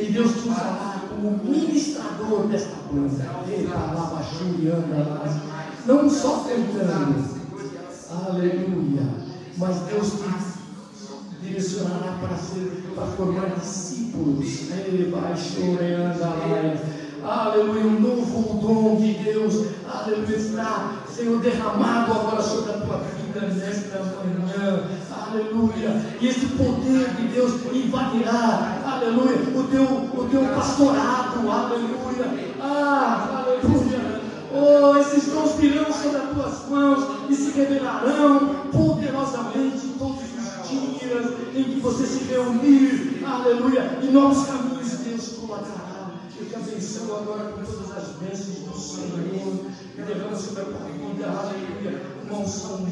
e 0.00 0.12
Deus 0.12 0.32
te 0.32 0.48
usará 0.48 1.02
como 1.08 1.40
ministrador 1.44 2.46
desta 2.48 2.76
banda. 2.90 3.24
Não 5.86 6.10
só 6.10 6.44
cantando, 6.48 7.24
aleluia, 8.10 9.08
mas 9.56 9.76
Deus 9.82 10.10
te 10.10 11.46
direcionará 11.46 12.18
para, 12.20 12.36
ser, 12.36 12.92
para 12.94 13.06
formar 13.06 13.54
discípulos. 13.58 14.66
Aleluia, 17.22 17.86
um 17.86 18.00
novo 18.00 18.60
dom 18.60 18.96
de 18.96 19.14
Deus, 19.14 19.66
aleluia, 19.88 20.36
está, 20.36 21.02
Senhor, 21.12 21.40
derramado 21.40 22.12
agora 22.12 22.42
sobre 22.42 22.70
a 22.70 22.78
tua 22.78 22.98
vida 22.98 23.40
nesta 23.48 23.98
manhã 23.98 24.84
aleluia. 25.36 26.16
E 26.20 26.28
esse 26.28 26.46
poder 26.46 27.08
de 27.14 27.28
Deus 27.28 27.52
invadirá, 27.72 28.82
aleluia, 28.86 29.36
o 29.54 29.62
teu, 29.64 29.82
o 29.82 30.28
teu 30.30 30.44
pastorado, 30.54 31.50
aleluia. 31.50 32.54
Ah, 32.60 33.44
aleluia. 33.44 34.16
Oh, 34.52 34.96
esses 34.96 35.30
dons 35.32 35.52
virão 35.56 35.92
sobre 35.92 36.16
as 36.16 36.30
tuas 36.30 36.70
mãos 36.70 37.04
e 37.28 37.34
se 37.34 37.50
revelarão 37.50 38.70
poderosamente 38.72 39.94
todos 39.98 40.22
os 40.22 40.70
dias 40.70 41.26
em 41.54 41.64
que 41.64 41.80
você 41.80 42.06
se 42.06 42.24
reunir, 42.24 43.22
aleluia, 43.26 43.98
e 44.02 44.06
novos 44.06 44.46
caminhos 44.46 44.90
Deus 45.04 45.28
colocará. 45.40 46.12
Eu 46.38 46.46
te 46.46 46.54
abençoo 46.54 47.16
agora 47.16 47.52
com 47.52 47.64
todas 47.64 47.96
as 47.96 48.08
bênçãos 48.16 48.58
do 48.66 48.78
Senhor. 48.78 49.66
E 49.96 50.02
derrama 50.02 50.36
sobre 50.36 50.62
a 50.62 50.64
tua 50.64 50.88
vida, 50.88 51.26
aleluia, 51.26 52.02
uma 52.24 52.38
unção 52.38 52.86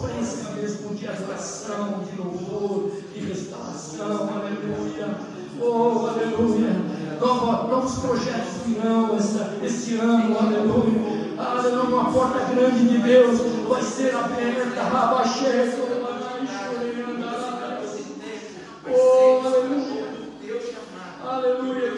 fresca 0.00 0.52
mesmo 0.52 0.94
de 0.94 1.08
adoração, 1.08 2.04
de 2.04 2.20
louvor, 2.20 2.90
de 3.12 3.20
restauração, 3.20 4.30
aleluia. 4.32 5.16
Oh, 5.60 6.06
aleluia. 6.06 6.76
Nova, 7.20 7.66
novos 7.66 7.98
projetos 7.98 8.62
virão 8.64 9.16
esse 9.62 9.94
ano, 9.96 10.38
aleluia. 10.38 11.18
Aleluia. 11.36 11.82
Uma 11.82 12.12
porta 12.12 12.38
grande 12.54 12.88
de 12.88 12.98
Deus 12.98 13.40
vai 13.68 13.82
ser 13.82 14.14
aberta. 14.14 14.82
Rabaxeco, 14.82 15.98
Oh, 18.90 19.46
aleluia. 19.46 20.08
Aleluia, 21.22 21.92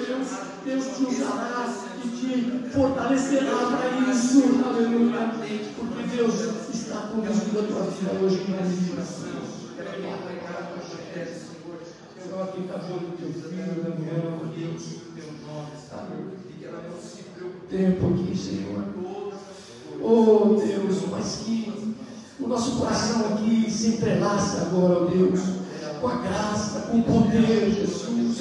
Deus 0.65 0.85
te 0.97 1.05
usará 1.05 1.67
e 2.05 2.09
te 2.09 2.71
fortalecerá 2.71 3.57
para 3.57 4.11
isso. 4.11 4.43
Aleluia. 4.67 5.33
Porque 5.77 6.17
Deus 6.17 6.70
está 6.91 7.03
conduzindo 7.03 7.61
a 7.61 7.63
tua 7.63 7.83
vida 7.83 8.11
hoje 8.21 8.39
de 8.39 8.51
Jesus. 8.51 9.31
Senhor, 12.21 12.43
aqui 12.43 12.61
está 12.63 12.79
vendo 12.79 13.17
teu 13.17 13.33
filho, 13.33 13.83
Daniel, 13.85 14.41
Deus, 14.57 14.83
teu 15.15 15.29
nome, 15.47 15.71
Tempo 17.71 18.07
aqui, 18.09 18.37
Senhor. 18.37 18.85
Oh 20.03 20.57
Deus, 20.57 21.09
mas 21.13 21.37
que 21.45 21.95
o 22.41 22.49
nosso 22.49 22.79
coração 22.79 23.35
aqui 23.35 23.71
se 23.71 23.89
entrelaça 23.91 24.63
agora, 24.63 25.03
oh 25.03 25.07
Deus, 25.07 25.41
com 26.01 26.09
a 26.09 26.17
graça, 26.17 26.81
com 26.91 26.99
o 26.99 27.03
poder, 27.05 27.73
Jesus. 27.73 28.41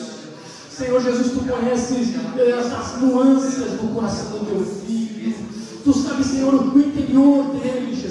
Senhor 0.71 0.99
Jesus, 1.03 1.33
tu 1.33 1.41
conheces 1.41 2.15
eh, 2.15 2.53
as 2.53 2.99
nuances 2.99 3.57
do 3.79 3.93
coração 3.93 4.39
do 4.39 4.45
teu 4.45 4.65
filho. 4.65 5.35
Tu 5.83 5.93
sabes, 5.93 6.25
Senhor, 6.27 6.53
o 6.53 6.79
interior 6.79 7.45
dele, 7.55 7.95
Jesus. 7.95 8.08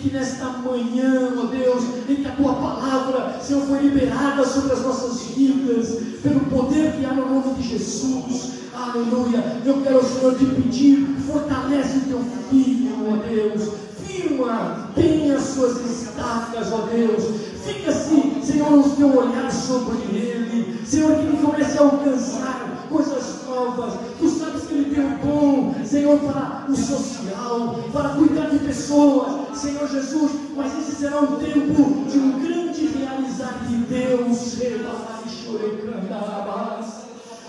Que 0.00 0.08
nesta 0.08 0.46
manhã, 0.46 1.30
ó 1.36 1.44
Deus, 1.44 1.84
em 2.08 2.16
que 2.16 2.26
a 2.26 2.30
tua 2.30 2.54
palavra, 2.54 3.38
Senhor, 3.38 3.66
foi 3.66 3.80
liberada 3.80 4.42
sobre 4.46 4.72
as 4.72 4.80
nossas 4.80 5.20
vidas, 5.36 5.98
pelo 6.22 6.40
poder 6.46 6.92
que 6.92 7.04
há 7.04 7.12
no 7.12 7.28
nome 7.28 7.54
de 7.56 7.68
Jesus. 7.68 8.52
Aleluia. 8.74 9.60
Eu 9.62 9.82
quero, 9.82 10.02
Senhor, 10.02 10.38
te 10.38 10.46
pedir, 10.46 11.06
fortalece 11.26 11.98
o 11.98 12.00
teu 12.00 12.24
filho, 12.48 13.12
ó 13.12 13.16
Deus. 13.28 13.72
Firma, 14.06 14.90
tenha 14.94 15.36
as 15.36 15.44
suas 15.44 15.78
estacas, 15.84 16.72
ó 16.72 16.86
Deus. 16.86 17.22
Fica 17.62 17.90
assim, 17.90 18.40
Senhor, 18.42 18.72
o 18.72 18.96
teu 18.96 19.14
olhar 19.14 19.52
sobre 19.52 19.98
ele. 20.16 20.80
Senhor, 20.86 21.14
que 21.14 21.26
ele 21.26 21.42
comece 21.44 21.76
a 21.76 21.82
alcançar 21.82 22.79
coisas 22.90 23.46
novas. 23.46 23.94
Tu 24.18 24.28
sabes 24.28 24.64
que 24.64 24.74
ele 24.74 24.94
tem 24.94 25.04
um 25.04 25.16
dom, 25.18 25.74
Senhor, 25.84 26.18
para 26.18 26.66
o 26.68 26.76
social, 26.76 27.80
para 27.92 28.10
cuidar 28.10 28.50
de 28.50 28.58
pessoas, 28.58 29.58
Senhor 29.58 29.88
Jesus. 29.88 30.32
Mas 30.56 30.76
esse 30.78 30.96
será 30.96 31.20
um 31.20 31.36
tempo 31.36 32.04
de 32.10 32.18
um 32.18 32.38
grande 32.40 32.86
realizar 32.88 33.64
de 33.66 33.76
Deus. 33.76 34.50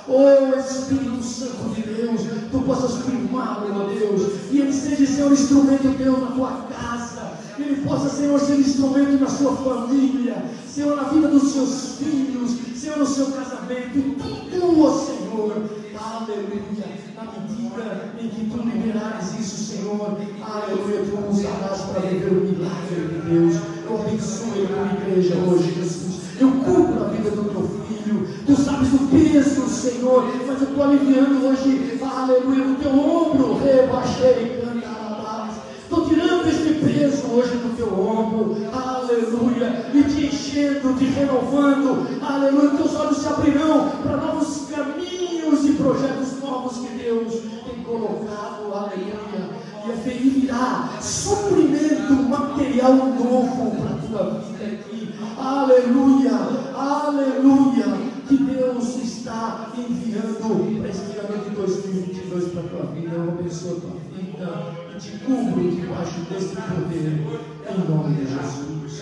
Oh 0.07 0.59
Espírito 0.59 1.23
Santo 1.23 1.69
de 1.73 1.83
Deus, 1.83 2.21
tu 2.51 2.59
possas 2.61 3.05
firmá-lo, 3.05 3.67
ó 3.73 3.87
Deus, 3.87 4.51
e 4.51 4.59
ele 4.59 4.73
seja, 4.73 5.05
Senhor, 5.07 5.31
instrumento 5.31 5.97
teu 5.97 6.19
na 6.19 6.31
tua 6.31 6.67
casa, 6.69 7.30
ele 7.59 7.81
possa, 7.81 8.09
Senhor, 8.09 8.39
ser 8.39 8.55
instrumento 8.55 9.19
na 9.19 9.27
sua 9.27 9.55
família, 9.55 10.43
Senhor, 10.67 10.95
na 10.95 11.03
vida 11.03 11.27
dos 11.27 11.51
seus 11.51 11.95
filhos, 11.97 12.51
Senhor, 12.75 12.97
no 12.97 13.05
seu 13.05 13.27
casamento, 13.27 14.15
tudo, 14.17 15.05
Senhor, 15.05 15.69
aleluia, 15.99 16.61
na 17.15 17.25
medida 17.25 18.11
em 18.19 18.27
que 18.29 18.45
tu 18.49 18.57
liberares 18.57 19.39
isso, 19.39 19.71
Senhor, 19.71 20.17
aleluia, 20.41 21.05
tu 21.05 21.31
usarás 21.31 21.81
para 21.81 22.01
viver 22.01 22.31
o 22.31 22.41
milagre 22.41 23.07
de 23.07 23.29
Deus, 23.29 23.55
eu 23.85 24.01
abençoe 24.01 24.65
a 24.65 24.67
tua 24.67 25.09
igreja 25.09 25.35
hoje, 25.35 25.73
Jesus, 25.75 26.21
eu 26.39 26.51
cubro 26.51 27.03
a 27.03 27.07
vida 27.09 27.31
do 27.31 27.43
teu 27.43 27.85
filho, 27.87 28.27
tu 28.45 28.55
sabes 28.55 28.93
o 28.93 29.07
peso, 29.07 29.67
Senhor, 29.67 30.25
mas 30.47 30.61
eu 30.61 30.69
estou 30.69 30.83
aliviando 30.83 31.45
hoje, 31.45 31.99
aleluia, 32.01 32.65
no 32.65 32.75
teu 32.75 32.91
ombro, 32.91 33.59
rebaixei, 33.59 34.61
Estou 35.91 36.07
tirando 36.07 36.47
este 36.47 36.70
peso 36.81 37.27
hoje 37.31 37.55
do 37.57 37.75
teu 37.75 37.93
ombro, 37.93 38.57
aleluia, 38.73 39.91
e 39.93 40.03
te 40.03 40.25
enchendo, 40.25 40.97
te 40.97 41.05
renovando, 41.05 42.07
aleluia. 42.21 42.71
Teus 42.71 42.95
olhos 42.95 43.17
se 43.17 43.27
abrirão 43.27 43.89
para 44.03 44.17
novos 44.17 44.67
caminhos 44.69 45.65
e 45.65 45.73
projetos 45.73 46.39
novos 46.41 46.77
que 46.79 46.97
Deus 46.97 47.33
tem 47.65 47.83
colocado, 47.83 48.73
aleluia. 48.73 49.61
E 49.85 49.91
a 49.91 49.95
virá. 49.95 50.89
Suprimento 51.01 52.13
material 52.13 52.93
novo 52.93 53.71
para 53.77 53.95
a 53.95 53.97
tua 54.07 54.39
vida 54.41 54.65
aqui, 54.65 55.13
aleluia, 55.37 56.31
aleluia. 56.75 58.11
Que 58.27 58.37
Deus 58.37 58.95
está 58.97 59.71
enviando 59.77 60.79
para 60.79 60.89
este 60.89 61.17
ano 61.19 61.43
de 61.43 61.49
2022 61.55 62.51
para 62.53 62.61
a 62.61 62.67
tua 62.67 62.85
abençoo 63.41 63.77
a 63.77 63.81
tua 63.81 63.91
vida 64.13 64.81
te 64.99 65.17
cubro 65.25 65.71
debaixo 65.71 66.19
desse 66.29 66.55
poder, 66.55 67.21
em 67.69 67.89
nome 67.89 68.15
de 68.15 68.25
Jesus. 68.27 69.01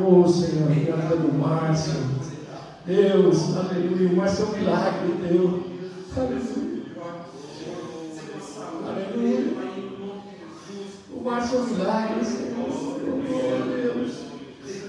Oh 0.00 0.28
Senhor, 0.28 0.70
obrigado 0.70 1.16
do 1.16 1.38
Márcio. 1.38 1.94
Deus, 2.86 3.56
aleluia. 3.56 4.10
O 4.10 4.16
Márcio 4.16 4.44
é 4.44 4.46
um 4.46 4.58
milagre, 4.58 5.12
Deus. 5.28 5.60
Aleluia. 6.16 6.82
Aleluia. 8.86 9.56
O 11.12 11.24
Márcio 11.24 11.56
é 11.56 11.60
um 11.60 11.66
milagre, 11.66 12.24
Senhor. 12.24 12.68
Oh 12.68 13.66
Deus. 13.66 14.12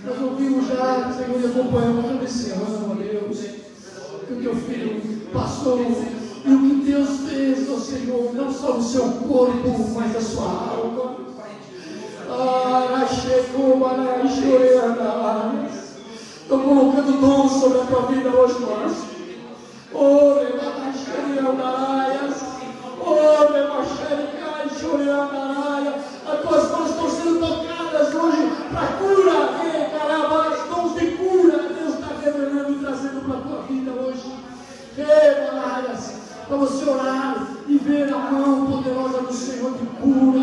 Nós 0.06 0.22
ouvimos 0.22 0.68
já, 0.68 1.12
Senhor, 1.12 1.42
e 1.42 1.46
acompanhamos 1.46 2.06
todo 2.06 2.24
esse 2.24 2.52
ano, 2.52 2.96
Deus. 2.96 3.40
Que 4.28 4.34
o 4.34 4.42
teu 4.42 4.56
filho 4.56 5.02
passou 5.34 5.80
e 6.50 6.54
o 6.54 6.60
que 6.62 6.92
Deus 6.92 7.30
fez, 7.30 7.70
ó 7.70 7.78
Senhor, 7.78 8.34
não 8.34 8.52
só 8.52 8.74
no 8.74 8.84
seu 8.84 9.04
corpo, 9.28 9.90
mas 9.96 10.16
a 10.16 10.22
sua 10.22 10.46
alma. 10.46 11.20
Estou 16.42 16.60
colocando 16.62 17.22
dom 17.22 17.48
sobre 17.48 17.82
a 17.82 17.84
tua 17.86 18.02
vida 18.08 18.30
hoje, 18.30 18.60
nós. 18.60 18.98
Oh, 19.94 20.40
Oh, 23.02 23.30
As 25.40 25.79
para 36.50 36.58
você 36.58 36.90
orar 36.90 37.48
e 37.68 37.78
ver 37.78 38.12
a 38.12 38.18
mão 38.18 38.66
poderosa 38.66 39.22
do 39.22 39.32
Senhor 39.32 39.72
que 39.74 39.86
cura. 39.86 40.40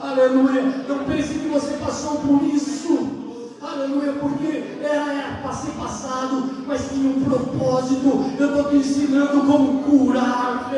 Aleluia. 0.00 0.62
Não 0.88 1.04
pense 1.04 1.34
que 1.34 1.48
você 1.48 1.74
passou 1.74 2.16
por 2.16 2.42
isso. 2.42 3.22
Aleluia, 3.62 4.14
porque 4.14 4.64
era, 4.82 5.38
para 5.40 5.52
ser 5.52 5.70
passado, 5.70 6.64
mas 6.66 6.88
tinha 6.90 7.08
um 7.08 7.22
propósito. 7.22 8.24
Eu 8.36 8.48
estou 8.48 8.64
te 8.70 8.76
ensinando 8.76 9.40
como 9.42 9.84
curar, 9.84 10.72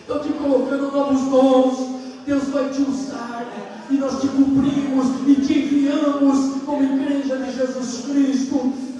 Estou 0.00 0.18
te 0.20 0.28
colocando 0.34 0.92
novos 0.92 1.22
dons. 1.22 2.02
Deus 2.26 2.48
vai 2.50 2.68
te 2.68 2.82
usar 2.82 3.46
né? 3.46 3.86
e 3.90 3.94
nós 3.94 4.20
te 4.20 4.28
cumprimos 4.28 5.06
e 5.26 5.34
te 5.34 5.58
enviamos 5.58 6.62
como 6.64 6.84
igreja 6.84 7.36
de 7.38 7.52
Jesus 7.52 8.04
Cristo. 8.06 8.91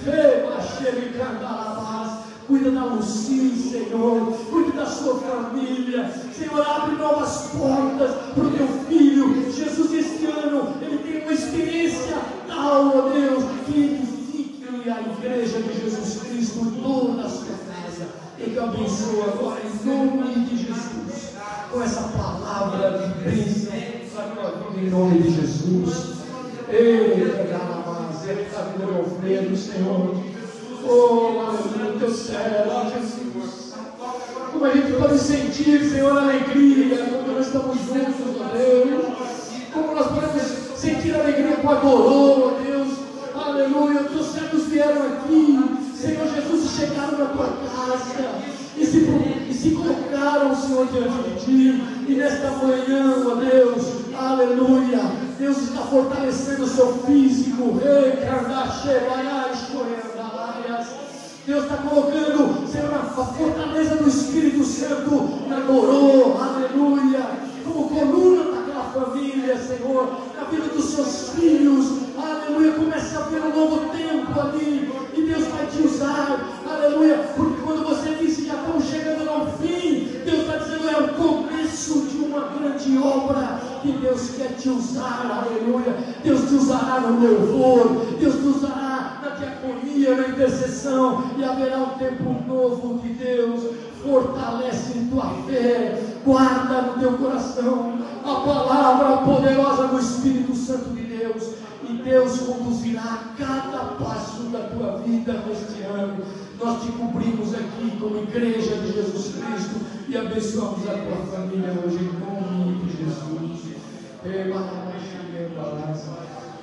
Cuida 2.47 2.71
da 2.73 2.85
Lucy, 2.85 3.51
Senhor. 3.71 4.33
Cuida 4.51 4.73
da 4.73 4.87
sua 4.87 5.21
família. 5.21 6.11
Senhor, 6.37 6.61
abre 6.61 6.97
novas 6.97 7.51
portas 7.57 8.11
para 8.35 8.45
o 8.45 8.51
teu 8.51 8.67
filho. 8.89 9.53
Jesus, 9.53 9.93
este 9.93 10.27
ano, 10.27 10.75
ele 10.83 10.99
tem 10.99 11.23
uma 11.23 11.33
experiência 11.33 12.17
tal, 12.47 12.89
ó 12.89 13.09
Deus, 13.11 13.45
que 13.67 13.81
edifique 13.81 14.91
a 14.91 15.01
igreja 15.01 15.63
de 15.63 15.81
Jesus 15.81 16.23
Cristo, 16.23 16.73
toda 16.83 17.23
a 17.23 17.29
sua 17.29 17.57
casa. 17.69 18.09
E 18.39 18.51
que 18.51 18.59
abençoe 18.59 19.23
agora, 19.23 19.61
em 19.63 19.87
nome 19.87 20.45
de 20.47 20.57
Jesus, 20.57 21.35
com 21.71 21.83
essa 21.83 22.03
palavra 22.09 22.99
de 22.99 23.25
bênção 23.25 23.63
em 24.83 24.91
nome 24.91 25.23
de 25.23 25.31
Jesus. 25.31 26.23
Está 26.69 27.59
vindo 27.59 27.72
meu 28.87 29.05
freio, 29.05 29.57
Senhor. 29.57 30.15
Oh, 30.85 31.41
aleluia, 31.41 31.99
teu 31.99 32.11
servo, 32.11 32.91
Jesus. 32.91 33.73
Como 34.53 34.65
a 34.65 34.71
gente 34.71 34.93
pode 34.93 35.19
sentir, 35.19 35.89
Senhor, 35.89 36.19
alegria 36.19 36.97
quando 36.97 37.37
nós 37.37 37.47
estamos 37.47 37.79
juntos, 37.79 38.41
ó 38.41 38.57
Deus. 38.57 39.05
Como 39.73 39.95
nós 39.95 40.07
podemos 40.09 40.43
sentir 40.77 41.15
alegria 41.15 41.57
com 41.57 41.71
a 41.71 41.75
Dorô, 41.75 42.49
ó 42.49 42.61
Deus. 42.63 42.89
Aleluia, 43.35 44.05
teus 44.05 44.27
servos 44.27 44.67
vieram 44.67 45.03
aqui, 45.07 45.59
Senhor 45.97 46.29
Jesus, 46.29 46.65
e 46.65 46.69
chegaram 46.69 47.19
na 47.19 47.27
tua 47.27 47.47
casa. 47.47 48.53
E 48.77 48.87
se, 48.87 48.99
e 49.49 49.55
se 49.55 49.71
colocaram, 49.71 50.55
Senhor, 50.55 50.87
diante 50.89 51.31
de 51.31 51.45
ti. 51.45 51.85
E 52.09 52.15
nesta 52.15 52.51
manhã, 52.51 53.25
ó 53.27 53.35
Deus, 53.37 53.85
aleluia, 54.19 55.01
Deus 55.39 55.59
está 55.59 55.83
fortalecendo 55.83 56.65
o 56.65 56.69
seu 56.69 56.93
físico. 57.07 57.42
Ei, 57.55 58.23
Deus 61.47 61.65
está 61.65 61.77
colocando, 61.79 62.67
Senhor, 62.67 62.95
a 62.95 63.03
fortaleza 63.03 63.97
do 63.97 64.09
Espírito 64.09 64.65
Santo 64.65 65.49
na 65.49 65.61
Gorô, 65.61 66.39
aleluia, 66.41 67.42
e 91.37 91.45
haverá 91.45 91.79
um 91.79 91.99
tempo 91.99 92.25
novo 92.47 92.99
de 93.01 93.11
Deus. 93.11 93.63
Fortalece 94.03 95.07
tua 95.11 95.31
fé, 95.47 96.03
guarda 96.25 96.83
no 96.83 97.01
teu 97.01 97.13
coração 97.19 97.99
a 98.25 98.35
palavra 98.41 99.19
poderosa 99.19 99.87
do 99.87 100.01
Espírito 100.01 100.57
Santo 100.57 100.91
de 100.91 101.03
Deus, 101.03 101.55
e 101.89 101.93
Deus 102.03 102.39
conduzirá 102.41 103.33
cada 103.39 103.79
passo 104.03 104.43
da 104.45 104.61
tua 104.61 104.99
vida 104.99 105.33
neste 105.47 105.83
ano. 105.83 106.25
Nós 106.61 106.83
te 106.83 106.93
cobrimos 106.93 107.55
aqui 107.55 107.97
como 108.01 108.23
igreja 108.23 108.77
de 108.77 108.93
Jesus 108.93 109.35
Cristo 109.37 109.81
e 110.09 110.17
abençoamos 110.17 110.89
a 110.89 110.93
tua 110.93 111.39
família 111.39 111.73
hoje 111.85 111.99
em 111.99 112.13
nome 112.19 112.85
de 112.85 113.05
Jesus. 113.05 113.63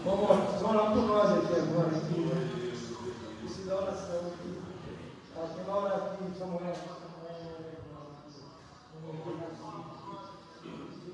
Vamos 0.06 0.30
orar 0.64 0.94
por 0.94 1.08
nós 1.08 1.32
aqui 1.32 1.54
agora. 1.60 1.90
Precisa 3.42 3.70
da 3.70 3.76
oração 3.76 4.49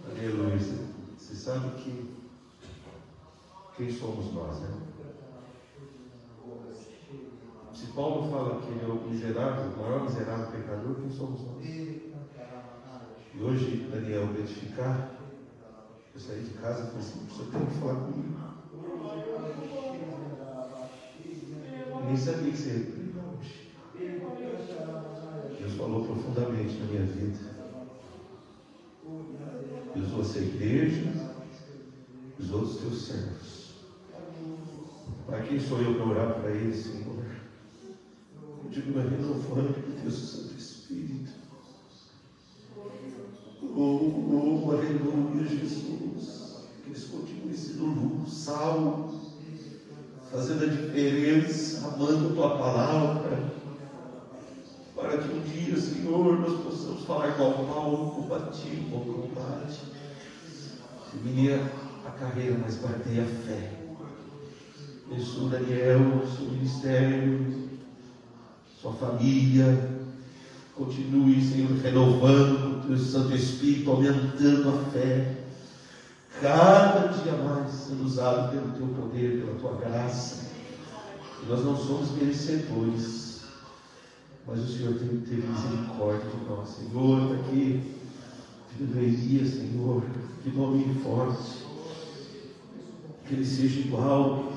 Aleluia. 0.07 0.57
Você 1.17 1.35
sabe 1.35 1.69
que 1.81 2.15
quem 3.77 3.91
somos 3.91 4.33
nós, 4.33 4.61
né? 4.61 4.69
Se 7.73 7.87
Paulo 7.87 8.31
fala 8.31 8.61
que 8.61 8.69
ele 8.69 8.83
é 8.83 8.87
o 8.87 9.07
miserável, 9.07 9.71
o 9.71 9.77
maior 9.81 10.03
miserável 10.03 10.47
pecador, 10.47 10.95
quem 10.95 11.11
somos 11.11 11.41
nós? 11.41 11.63
E 13.33 13.43
hoje, 13.43 13.89
Daniel, 13.91 14.31
identificar, 14.31 15.11
eu 16.13 16.19
saí 16.19 16.41
de 16.41 16.53
casa 16.57 16.83
e 16.83 16.87
falei 16.87 16.99
assim, 16.99 17.27
você 17.27 17.43
tem 17.51 17.65
que 17.65 17.73
falar 17.75 17.95
comigo. 17.95 18.39
Nem 22.05 22.17
sabia 22.17 22.51
que 22.51 22.57
você 22.57 22.69
ia 22.69 22.85
pregar 22.91 23.25
hoje. 23.37 23.71
Deus 24.37 25.59
falou 25.75 26.05
profundamente 26.05 26.77
na 26.79 26.85
minha 26.85 27.05
vida. 27.05 27.55
E 29.95 29.99
usou 29.99 30.21
essa 30.21 30.39
igreja, 30.39 31.35
os 32.39 32.77
teus 32.77 33.01
servos. 33.07 33.75
Para 35.25 35.41
quem 35.41 35.59
sou 35.59 35.81
eu 35.81 35.95
para 35.95 36.05
orar 36.05 36.39
para 36.39 36.51
eles, 36.51 36.85
Senhor? 36.85 37.25
Eu 38.63 38.69
digo, 38.69 38.93
mas 38.95 39.09
renovando 39.09 39.69
o 39.69 40.01
teu 40.01 40.11
Santo 40.11 40.57
Espírito. 40.57 41.31
Oh, 43.61 44.65
oh, 44.65 44.71
aleluia, 44.71 45.47
Jesus. 45.47 46.65
Que 46.83 46.89
eles 46.89 47.05
continuem 47.05 47.55
sendo 47.55 47.85
luz, 47.85 48.33
sal, 48.33 49.13
fazendo 50.31 50.65
a 50.65 50.67
diferença, 50.67 51.87
amando 51.87 52.27
a 52.27 52.33
tua 52.33 52.57
palavra. 52.57 53.64
Para 54.95 55.17
que 55.17 55.33
um 55.33 55.41
dia, 55.41 55.75
Senhor, 55.77 56.39
nós 56.39 56.63
possamos 56.63 57.03
falar 57.05 57.29
igual 57.29 57.65
Paulo, 57.65 58.11
combati 58.11 58.69
o 58.69 58.89
bom 58.89 59.27
combate. 59.27 59.79
Terminei 61.11 61.53
a 62.05 62.11
carreira, 62.11 62.57
mas 62.63 62.79
guardei 62.79 63.19
a 63.19 63.25
fé. 63.25 63.71
Abençoe 65.05 65.49
Daniel, 65.49 66.23
seu 66.35 66.45
ministério, 66.45 67.69
sua 68.81 68.93
família. 68.93 69.95
Continue, 70.75 71.41
Senhor, 71.43 71.77
renovando 71.77 72.79
o 72.79 72.87
teu 72.87 72.97
Santo 72.97 73.35
Espírito, 73.35 73.91
aumentando 73.91 74.69
a 74.69 74.91
fé. 74.91 75.37
Cada 76.41 77.07
dia 77.07 77.33
mais 77.33 77.71
sendo 77.71 78.05
usado 78.05 78.51
pelo 78.51 78.71
teu 78.71 78.87
poder, 78.87 79.41
pela 79.41 79.59
tua 79.59 79.77
graça. 79.77 80.45
E 81.43 81.49
nós 81.49 81.63
não 81.63 81.77
somos 81.77 82.11
merecedores, 82.11 83.24
mas 84.47 84.59
o 84.59 84.67
Senhor 84.67 84.93
tem, 84.93 85.07
teve 85.21 85.47
misericórdia 85.47 86.29
de 86.29 86.49
nós. 86.49 86.69
Senhor, 86.69 87.23
está 87.23 87.35
aqui, 87.35 87.81
filho 88.69 88.89
do 88.91 88.99
Elias, 88.99 89.53
Senhor, 89.53 90.03
que 90.43 90.49
nome 90.51 90.95
forte. 91.03 91.65
Que 93.27 93.33
ele 93.33 93.45
seja 93.45 93.79
igual. 93.79 94.53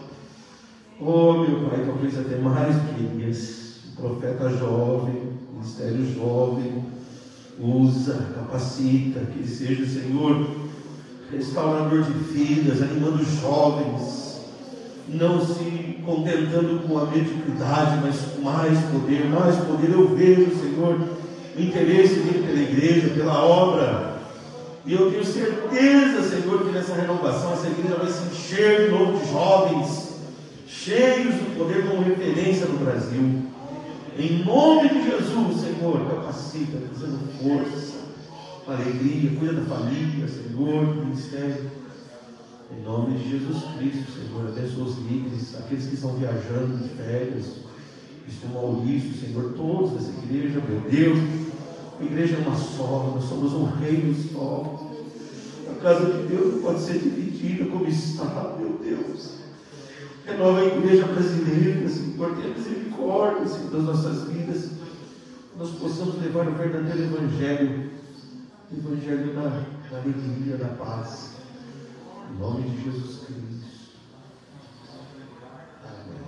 Oh, 1.01 1.33
meu 1.35 1.71
Pai, 1.71 1.87
talvez 1.87 2.19
até 2.19 2.37
mais 2.39 2.77
que 2.77 3.03
Elias, 3.03 3.81
profeta 3.97 4.51
jovem, 4.51 5.39
ministério 5.53 6.15
jovem, 6.15 6.85
usa, 7.59 8.27
capacita, 8.35 9.21
que 9.21 9.39
ele 9.39 9.49
seja, 9.49 9.87
Senhor, 9.87 10.47
restaurador 11.31 12.03
de 12.03 12.13
vidas, 12.13 12.83
animando 12.83 13.25
jovens, 13.25 14.43
não 15.09 15.45
se 15.45 15.78
contentando 16.09 16.89
com 16.89 16.99
a 16.99 17.05
mediocridade, 17.05 18.01
mas 18.03 18.17
com 18.17 18.41
mais 18.41 18.79
poder, 18.87 19.27
mais 19.27 19.57
poder. 19.57 19.91
Eu 19.91 20.09
vejo, 20.17 20.57
Senhor, 20.59 20.99
o 21.55 21.61
interesse 21.61 22.15
dele 22.15 22.47
pela 22.47 22.61
igreja, 22.61 23.11
pela 23.11 23.45
obra. 23.45 24.17
E 24.87 24.95
eu 24.95 25.11
tenho 25.11 25.25
certeza, 25.25 26.23
Senhor, 26.23 26.65
que 26.65 26.73
nessa 26.73 26.95
renovação 26.95 27.53
essa 27.53 27.67
igreja 27.67 27.97
vai 27.97 28.11
se 28.11 28.23
encher 28.25 28.87
de 28.87 28.91
novo 28.91 29.19
de 29.19 29.31
jovens, 29.31 30.15
cheios 30.67 31.35
do 31.35 31.59
poder 31.59 31.87
como 31.87 32.03
referência 32.03 32.65
no 32.65 32.79
Brasil. 32.79 33.43
Em 34.19 34.45
nome 34.45 34.89
de 34.89 35.11
Jesus, 35.11 35.61
Senhor, 35.61 36.07
capacita, 36.09 36.79
trazendo 36.89 37.19
força, 37.39 37.99
alegria, 38.67 39.39
cuida 39.39 39.53
da 39.53 39.77
família, 39.77 40.27
Senhor, 40.27 40.87
do 40.87 41.05
ministério. 41.05 41.78
Em 42.71 42.83
nome 42.83 43.17
de 43.17 43.31
Jesus 43.31 43.65
Cristo, 43.79 44.13
Senhor, 44.13 44.47
abençoa 44.47 44.85
os 44.85 44.99
líderes, 44.99 45.57
aqueles 45.59 45.87
que 45.87 45.95
estão 45.95 46.13
viajando 46.17 46.77
de 46.77 46.89
férias, 46.91 47.47
estão 48.29 48.59
ao 48.59 48.75
início, 48.75 49.27
Senhor, 49.27 49.55
todos 49.55 49.93
dessa 49.93 50.11
igreja, 50.23 50.61
meu 50.69 50.81
Deus, 50.83 51.19
a 51.99 52.05
igreja 52.05 52.37
é 52.37 52.47
uma 52.47 52.55
só, 52.55 53.13
nós 53.15 53.25
somos 53.25 53.55
um 53.55 53.65
reino 53.65 54.15
só. 54.31 54.87
A 55.71 55.81
casa 55.81 56.13
de 56.13 56.29
Deus 56.29 56.55
não 56.55 56.63
pode 56.63 56.81
ser 56.81 56.99
dividida 56.99 57.65
como 57.71 57.87
está, 57.87 58.57
meu 58.59 58.79
Deus. 58.85 59.39
Renova 60.27 60.61
a 60.61 60.67
igreja 60.67 61.07
brasileira, 61.07 61.89
Senhor, 61.89 62.37
tenha 62.37 62.55
misericórdia, 62.55 63.49
Senhor, 63.49 63.71
das 63.71 63.83
nossas 63.83 64.29
vidas. 64.31 64.71
Nós 65.59 65.71
possamos 65.71 66.21
levar 66.23 66.47
o 66.47 66.53
verdadeiro 66.53 67.15
Evangelho, 67.15 67.91
o 68.71 68.77
Evangelho 68.77 69.35
da, 69.35 69.65
da 69.91 69.99
alegria, 69.99 70.57
da 70.59 70.69
paz. 70.69 71.28
Em 72.31 72.39
nome 72.39 72.69
de 72.69 72.85
Jesus 72.85 73.25
Cristo. 73.25 73.69
Amém. 75.83 76.19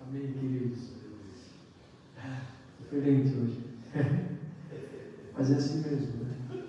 Amém, 0.00 0.32
queridos. 0.32 0.78
Diferente 2.80 3.36
hoje. 3.36 3.60
Mas 5.36 5.50
é 5.50 5.54
assim 5.56 5.82
mesmo, 5.82 6.24
né? 6.24 6.64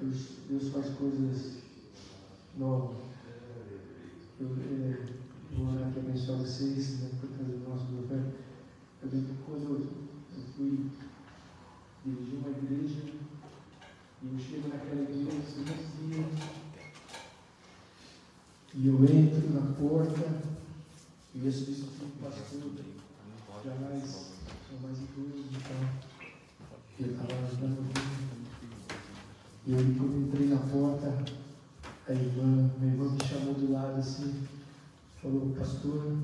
Deus, 0.00 0.38
Deus 0.48 0.68
faz 0.68 0.90
coisas 0.90 1.63
novas. 2.56 2.96
Eu 4.40 4.48
é, 4.48 5.06
vou 5.52 5.74
orar 5.74 5.90
para 5.90 6.02
abençoar 6.02 6.38
vocês, 6.38 7.00
né, 7.00 7.10
por 7.20 7.28
causa 7.30 7.52
do 7.52 7.68
nosso 7.68 7.86
governo. 7.86 8.32
Eu 9.02 9.08
lembro 9.12 9.34
quando 9.46 9.62
eu, 9.62 9.80
eu 10.36 10.42
fui 10.56 10.90
dirigir 12.04 12.38
uma 12.38 12.50
igreja 12.50 13.02
e 14.22 14.26
eu 14.26 14.38
chego 14.38 14.68
naquela 14.68 15.02
igreja 15.02 15.30
vazia 15.30 16.26
e 18.74 18.88
eu 18.88 19.04
entro 19.04 19.54
na 19.54 19.72
porta 19.74 20.42
e 21.34 21.48
esse 21.48 21.64
disse 21.64 21.82
que 21.82 22.04
o 22.04 22.08
pastor 22.22 22.72
jamais 23.64 24.34
sou 24.68 24.80
mais 24.82 24.98
idoso 24.98 25.44
e 25.50 25.58
tal. 25.62 26.24
Ele 26.98 27.12
estava 27.12 27.34
E 29.66 29.72
eu, 29.72 29.80
entrei 29.80 30.48
na 30.48 30.58
porta, 30.58 31.24
a 32.06 32.12
irmã, 32.12 32.70
minha 32.78 32.92
irmã 32.92 33.10
me 33.10 33.24
chamou 33.24 33.54
do 33.54 33.72
lado 33.72 33.98
assim, 33.98 34.46
falou, 35.22 35.54
pastor, 35.58 36.18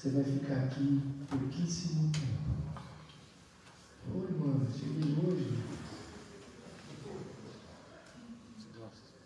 você 0.00 0.08
vai 0.08 0.24
ficar 0.24 0.56
aqui 0.64 0.98
pouquíssimo 1.28 2.10
tempo. 2.10 2.80
Oi, 4.14 4.24
irmã, 4.24 4.66
cheguei 4.72 5.14
hoje. 5.22 5.58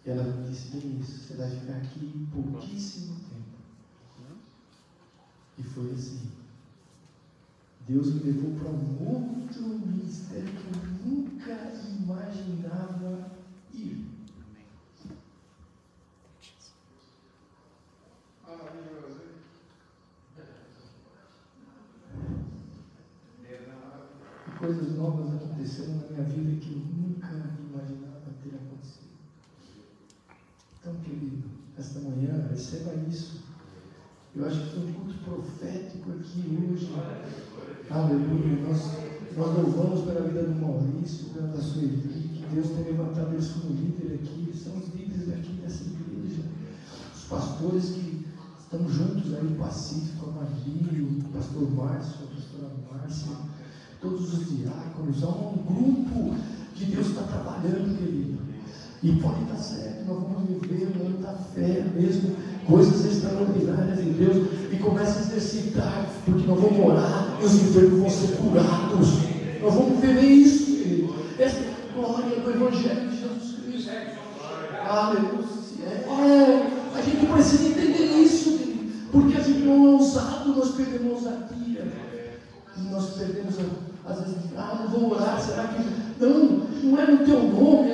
E 0.04 0.10
ela 0.10 0.24
me 0.24 0.48
disse 0.48 0.76
bem 0.76 0.98
isso, 0.98 1.20
você 1.20 1.34
vai 1.34 1.48
ficar 1.48 1.74
aqui 1.74 2.26
pouquíssimo 2.32 3.14
tempo. 3.20 4.34
E 5.58 5.62
foi 5.62 5.92
assim. 5.92 6.32
Deus 7.86 8.12
me 8.12 8.32
levou 8.32 8.58
para 8.58 8.70
um 8.70 8.98
outro 9.08 9.62
ministério 9.62 10.48
que 10.48 10.66
eu 10.66 10.82
nunca 11.06 11.52
imaginava 12.00 13.30
ir. 13.72 14.14
E 24.46 24.58
coisas 24.58 24.96
novas 24.96 25.34
aconteceram 25.34 25.96
na 25.96 26.08
minha 26.08 26.22
vida 26.24 26.60
que 26.60 26.72
eu 26.72 26.78
nunca 26.78 27.28
imaginava 27.28 28.30
ter 28.42 28.54
acontecido. 28.54 29.14
Então, 30.80 30.94
querido, 31.00 31.48
esta 31.78 31.98
receba 32.54 32.94
isso. 33.08 33.42
Eu 34.34 34.46
acho 34.46 34.60
que 34.60 34.70
foi 34.70 34.88
um 34.88 34.92
culto 34.92 35.14
profético 35.24 36.10
aqui 36.12 36.72
hoje. 36.72 36.92
Aleluia. 37.90 38.62
Nós, 38.66 38.80
nós 39.36 39.58
louvamos 39.58 40.04
pela 40.04 40.22
vida 40.22 40.44
do 40.44 40.60
Maurício, 40.60 41.26
pela 41.30 41.48
da 41.48 41.60
sua 41.60 41.82
equipe, 41.82 42.44
Deus 42.52 42.68
tem 42.68 42.84
levantado 42.84 43.32
eles 43.32 43.48
como 43.48 43.74
líder 43.74 44.14
aqui. 44.14 44.44
Eles 44.48 44.62
são 44.62 44.76
os 44.76 44.94
líderes 44.94 45.28
daqui 45.28 45.52
dessa 45.60 45.84
igreja. 45.84 46.42
Os 47.14 47.24
pastores 47.24 47.84
que 47.90 48.26
estão 48.60 48.88
juntos 48.88 49.34
aí, 49.34 49.56
Pacífico, 49.58 50.30
a 50.30 50.32
Maria, 50.32 51.02
o 51.02 51.32
pastor 51.32 51.70
Márcio, 51.72 52.24
a 52.24 52.34
pastora 52.34 52.72
Márcia, 52.90 53.36
todos 54.00 54.32
os 54.32 54.56
diáconos. 54.56 55.22
Há 55.22 55.28
um 55.28 55.56
grupo 55.64 56.36
que 56.74 56.86
Deus 56.86 57.08
está 57.08 57.22
trabalhando, 57.24 57.98
querido. 57.98 58.33
E 59.04 59.12
pode 59.16 59.42
estar 59.42 59.56
certo, 59.56 60.06
nós 60.06 60.18
vamos 60.18 60.62
viver 60.62 60.86
da 61.20 61.34
fé 61.54 61.84
mesmo, 61.94 62.36
coisas 62.66 63.04
extraordinárias 63.04 64.00
em 64.00 64.12
Deus, 64.12 64.48
e 64.72 64.76
começa 64.76 65.18
a 65.18 65.22
exercitar, 65.22 66.06
porque 66.24 66.46
nós 66.46 66.58
vamos 66.58 66.86
orar 66.86 67.36
e 67.38 67.44
os 67.44 67.54
enfermos 67.54 68.00
vão 68.00 68.08
ser 68.08 68.36
curados. 68.36 69.08
Nós 69.60 69.74
vamos 69.74 70.00
viver 70.00 70.22
isso, 70.22 70.64
querido. 70.64 71.14
Essa 71.38 71.56
é 71.58 71.68
a 71.68 72.00
glória 72.00 72.40
do 72.40 72.50
Evangelho 72.50 73.10
de 73.10 73.20
Jesus 73.20 73.58
Cristo. 73.66 73.90
Aleluia. 74.88 75.44
É, 75.84 76.98
a 76.98 77.02
gente 77.02 77.26
precisa 77.26 77.68
entender 77.68 78.06
isso, 78.22 78.56
querido, 78.56 78.92
porque 79.12 79.36
a 79.36 79.42
gente 79.42 79.58
não 79.58 79.84
é 79.84 79.90
ousado, 79.90 80.56
nós 80.56 80.70
perdemos 80.70 81.26
a 81.26 81.30
ousadia. 81.30 81.92
E 82.78 82.90
nós 82.90 83.10
perdemos, 83.10 83.54
às 84.06 84.20
vezes, 84.20 84.36
ah, 84.56 84.80
não 84.80 84.88
vou 84.88 85.12
orar, 85.12 85.38
será 85.38 85.64
que. 85.64 86.04
Não, 86.18 86.64
não 86.84 86.98
é 86.98 87.06
no 87.10 87.18
teu 87.18 87.42
nome, 87.42 87.93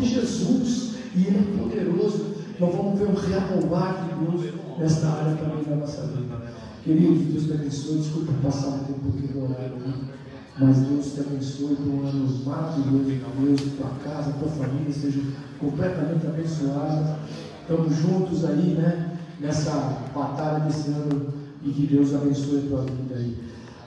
de 0.00 0.08
Jesus. 0.08 0.94
E 1.14 1.26
Ele 1.26 1.38
é 1.38 1.58
poderoso. 1.58 2.26
Nós 2.58 2.74
vamos 2.74 2.98
ver 2.98 3.08
um 3.08 3.14
renovar 3.14 4.06
de 4.06 4.24
Deus 4.24 4.54
nesta 4.78 5.08
área 5.08 5.36
também 5.36 5.64
da 5.64 5.76
nossa 5.76 6.02
vida. 6.02 6.40
Queridos, 6.84 7.26
Deus 7.26 7.44
te 7.44 7.52
abençoe. 7.52 7.98
Desculpa 7.98 8.32
passar 8.42 8.68
um 8.68 8.94
pouquinho 8.94 9.32
do 9.32 9.44
horário 9.44 9.76
aí. 9.84 10.20
Mas 10.58 10.78
Deus 10.78 11.12
te 11.14 11.20
abençoe 11.20 11.76
por 11.76 11.86
um 11.86 12.06
ano 12.06 12.44
maravilhoso 12.44 13.04
de 13.04 13.20
Deus, 13.44 13.72
tua 13.78 13.90
casa, 14.04 14.32
tua 14.32 14.48
família 14.48 14.92
seja 14.92 15.20
completamente 15.58 16.26
abençoada. 16.26 17.18
Estamos 17.62 17.96
juntos 17.96 18.44
aí, 18.44 18.74
né? 18.74 19.16
Nessa 19.40 20.02
batalha 20.14 20.64
desse 20.64 20.90
ano 20.90 21.32
e 21.64 21.70
que 21.70 21.86
Deus 21.86 22.14
abençoe 22.14 22.58
a 22.58 22.68
tua 22.68 22.82
vida 22.82 23.14
aí. 23.14 23.36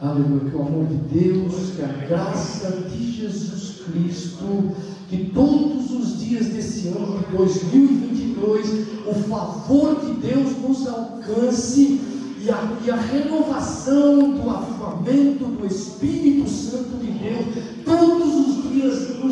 Aleluia, 0.02 0.50
que 0.50 0.56
o 0.56 0.62
amor 0.62 0.86
de 0.88 0.96
Deus, 0.96 1.76
que 1.76 1.82
a 1.82 2.08
graça 2.08 2.72
de 2.90 3.12
Jesus 3.12 3.84
Cristo, 3.86 4.72
que 5.14 5.30
todos 5.32 5.92
os 5.92 6.20
dias 6.20 6.48
desse 6.48 6.88
ano 6.88 7.20
de 7.20 7.38
2022, 7.38 8.88
o 9.06 9.14
favor 9.30 9.96
de 10.04 10.28
Deus 10.28 10.58
nos 10.60 10.88
alcance 10.88 12.02
e 12.42 12.50
a, 12.50 12.78
e 12.84 12.90
a 12.90 12.96
renovação 12.96 14.32
do 14.32 14.50
avivamento 14.50 15.46
do 15.46 15.68
Espírito 15.68 16.50
Santo 16.50 16.98
de 16.98 17.12
Deus, 17.12 17.46
todos 17.86 18.48
os 18.48 18.72
dias 18.72 19.20
nos 19.20 19.32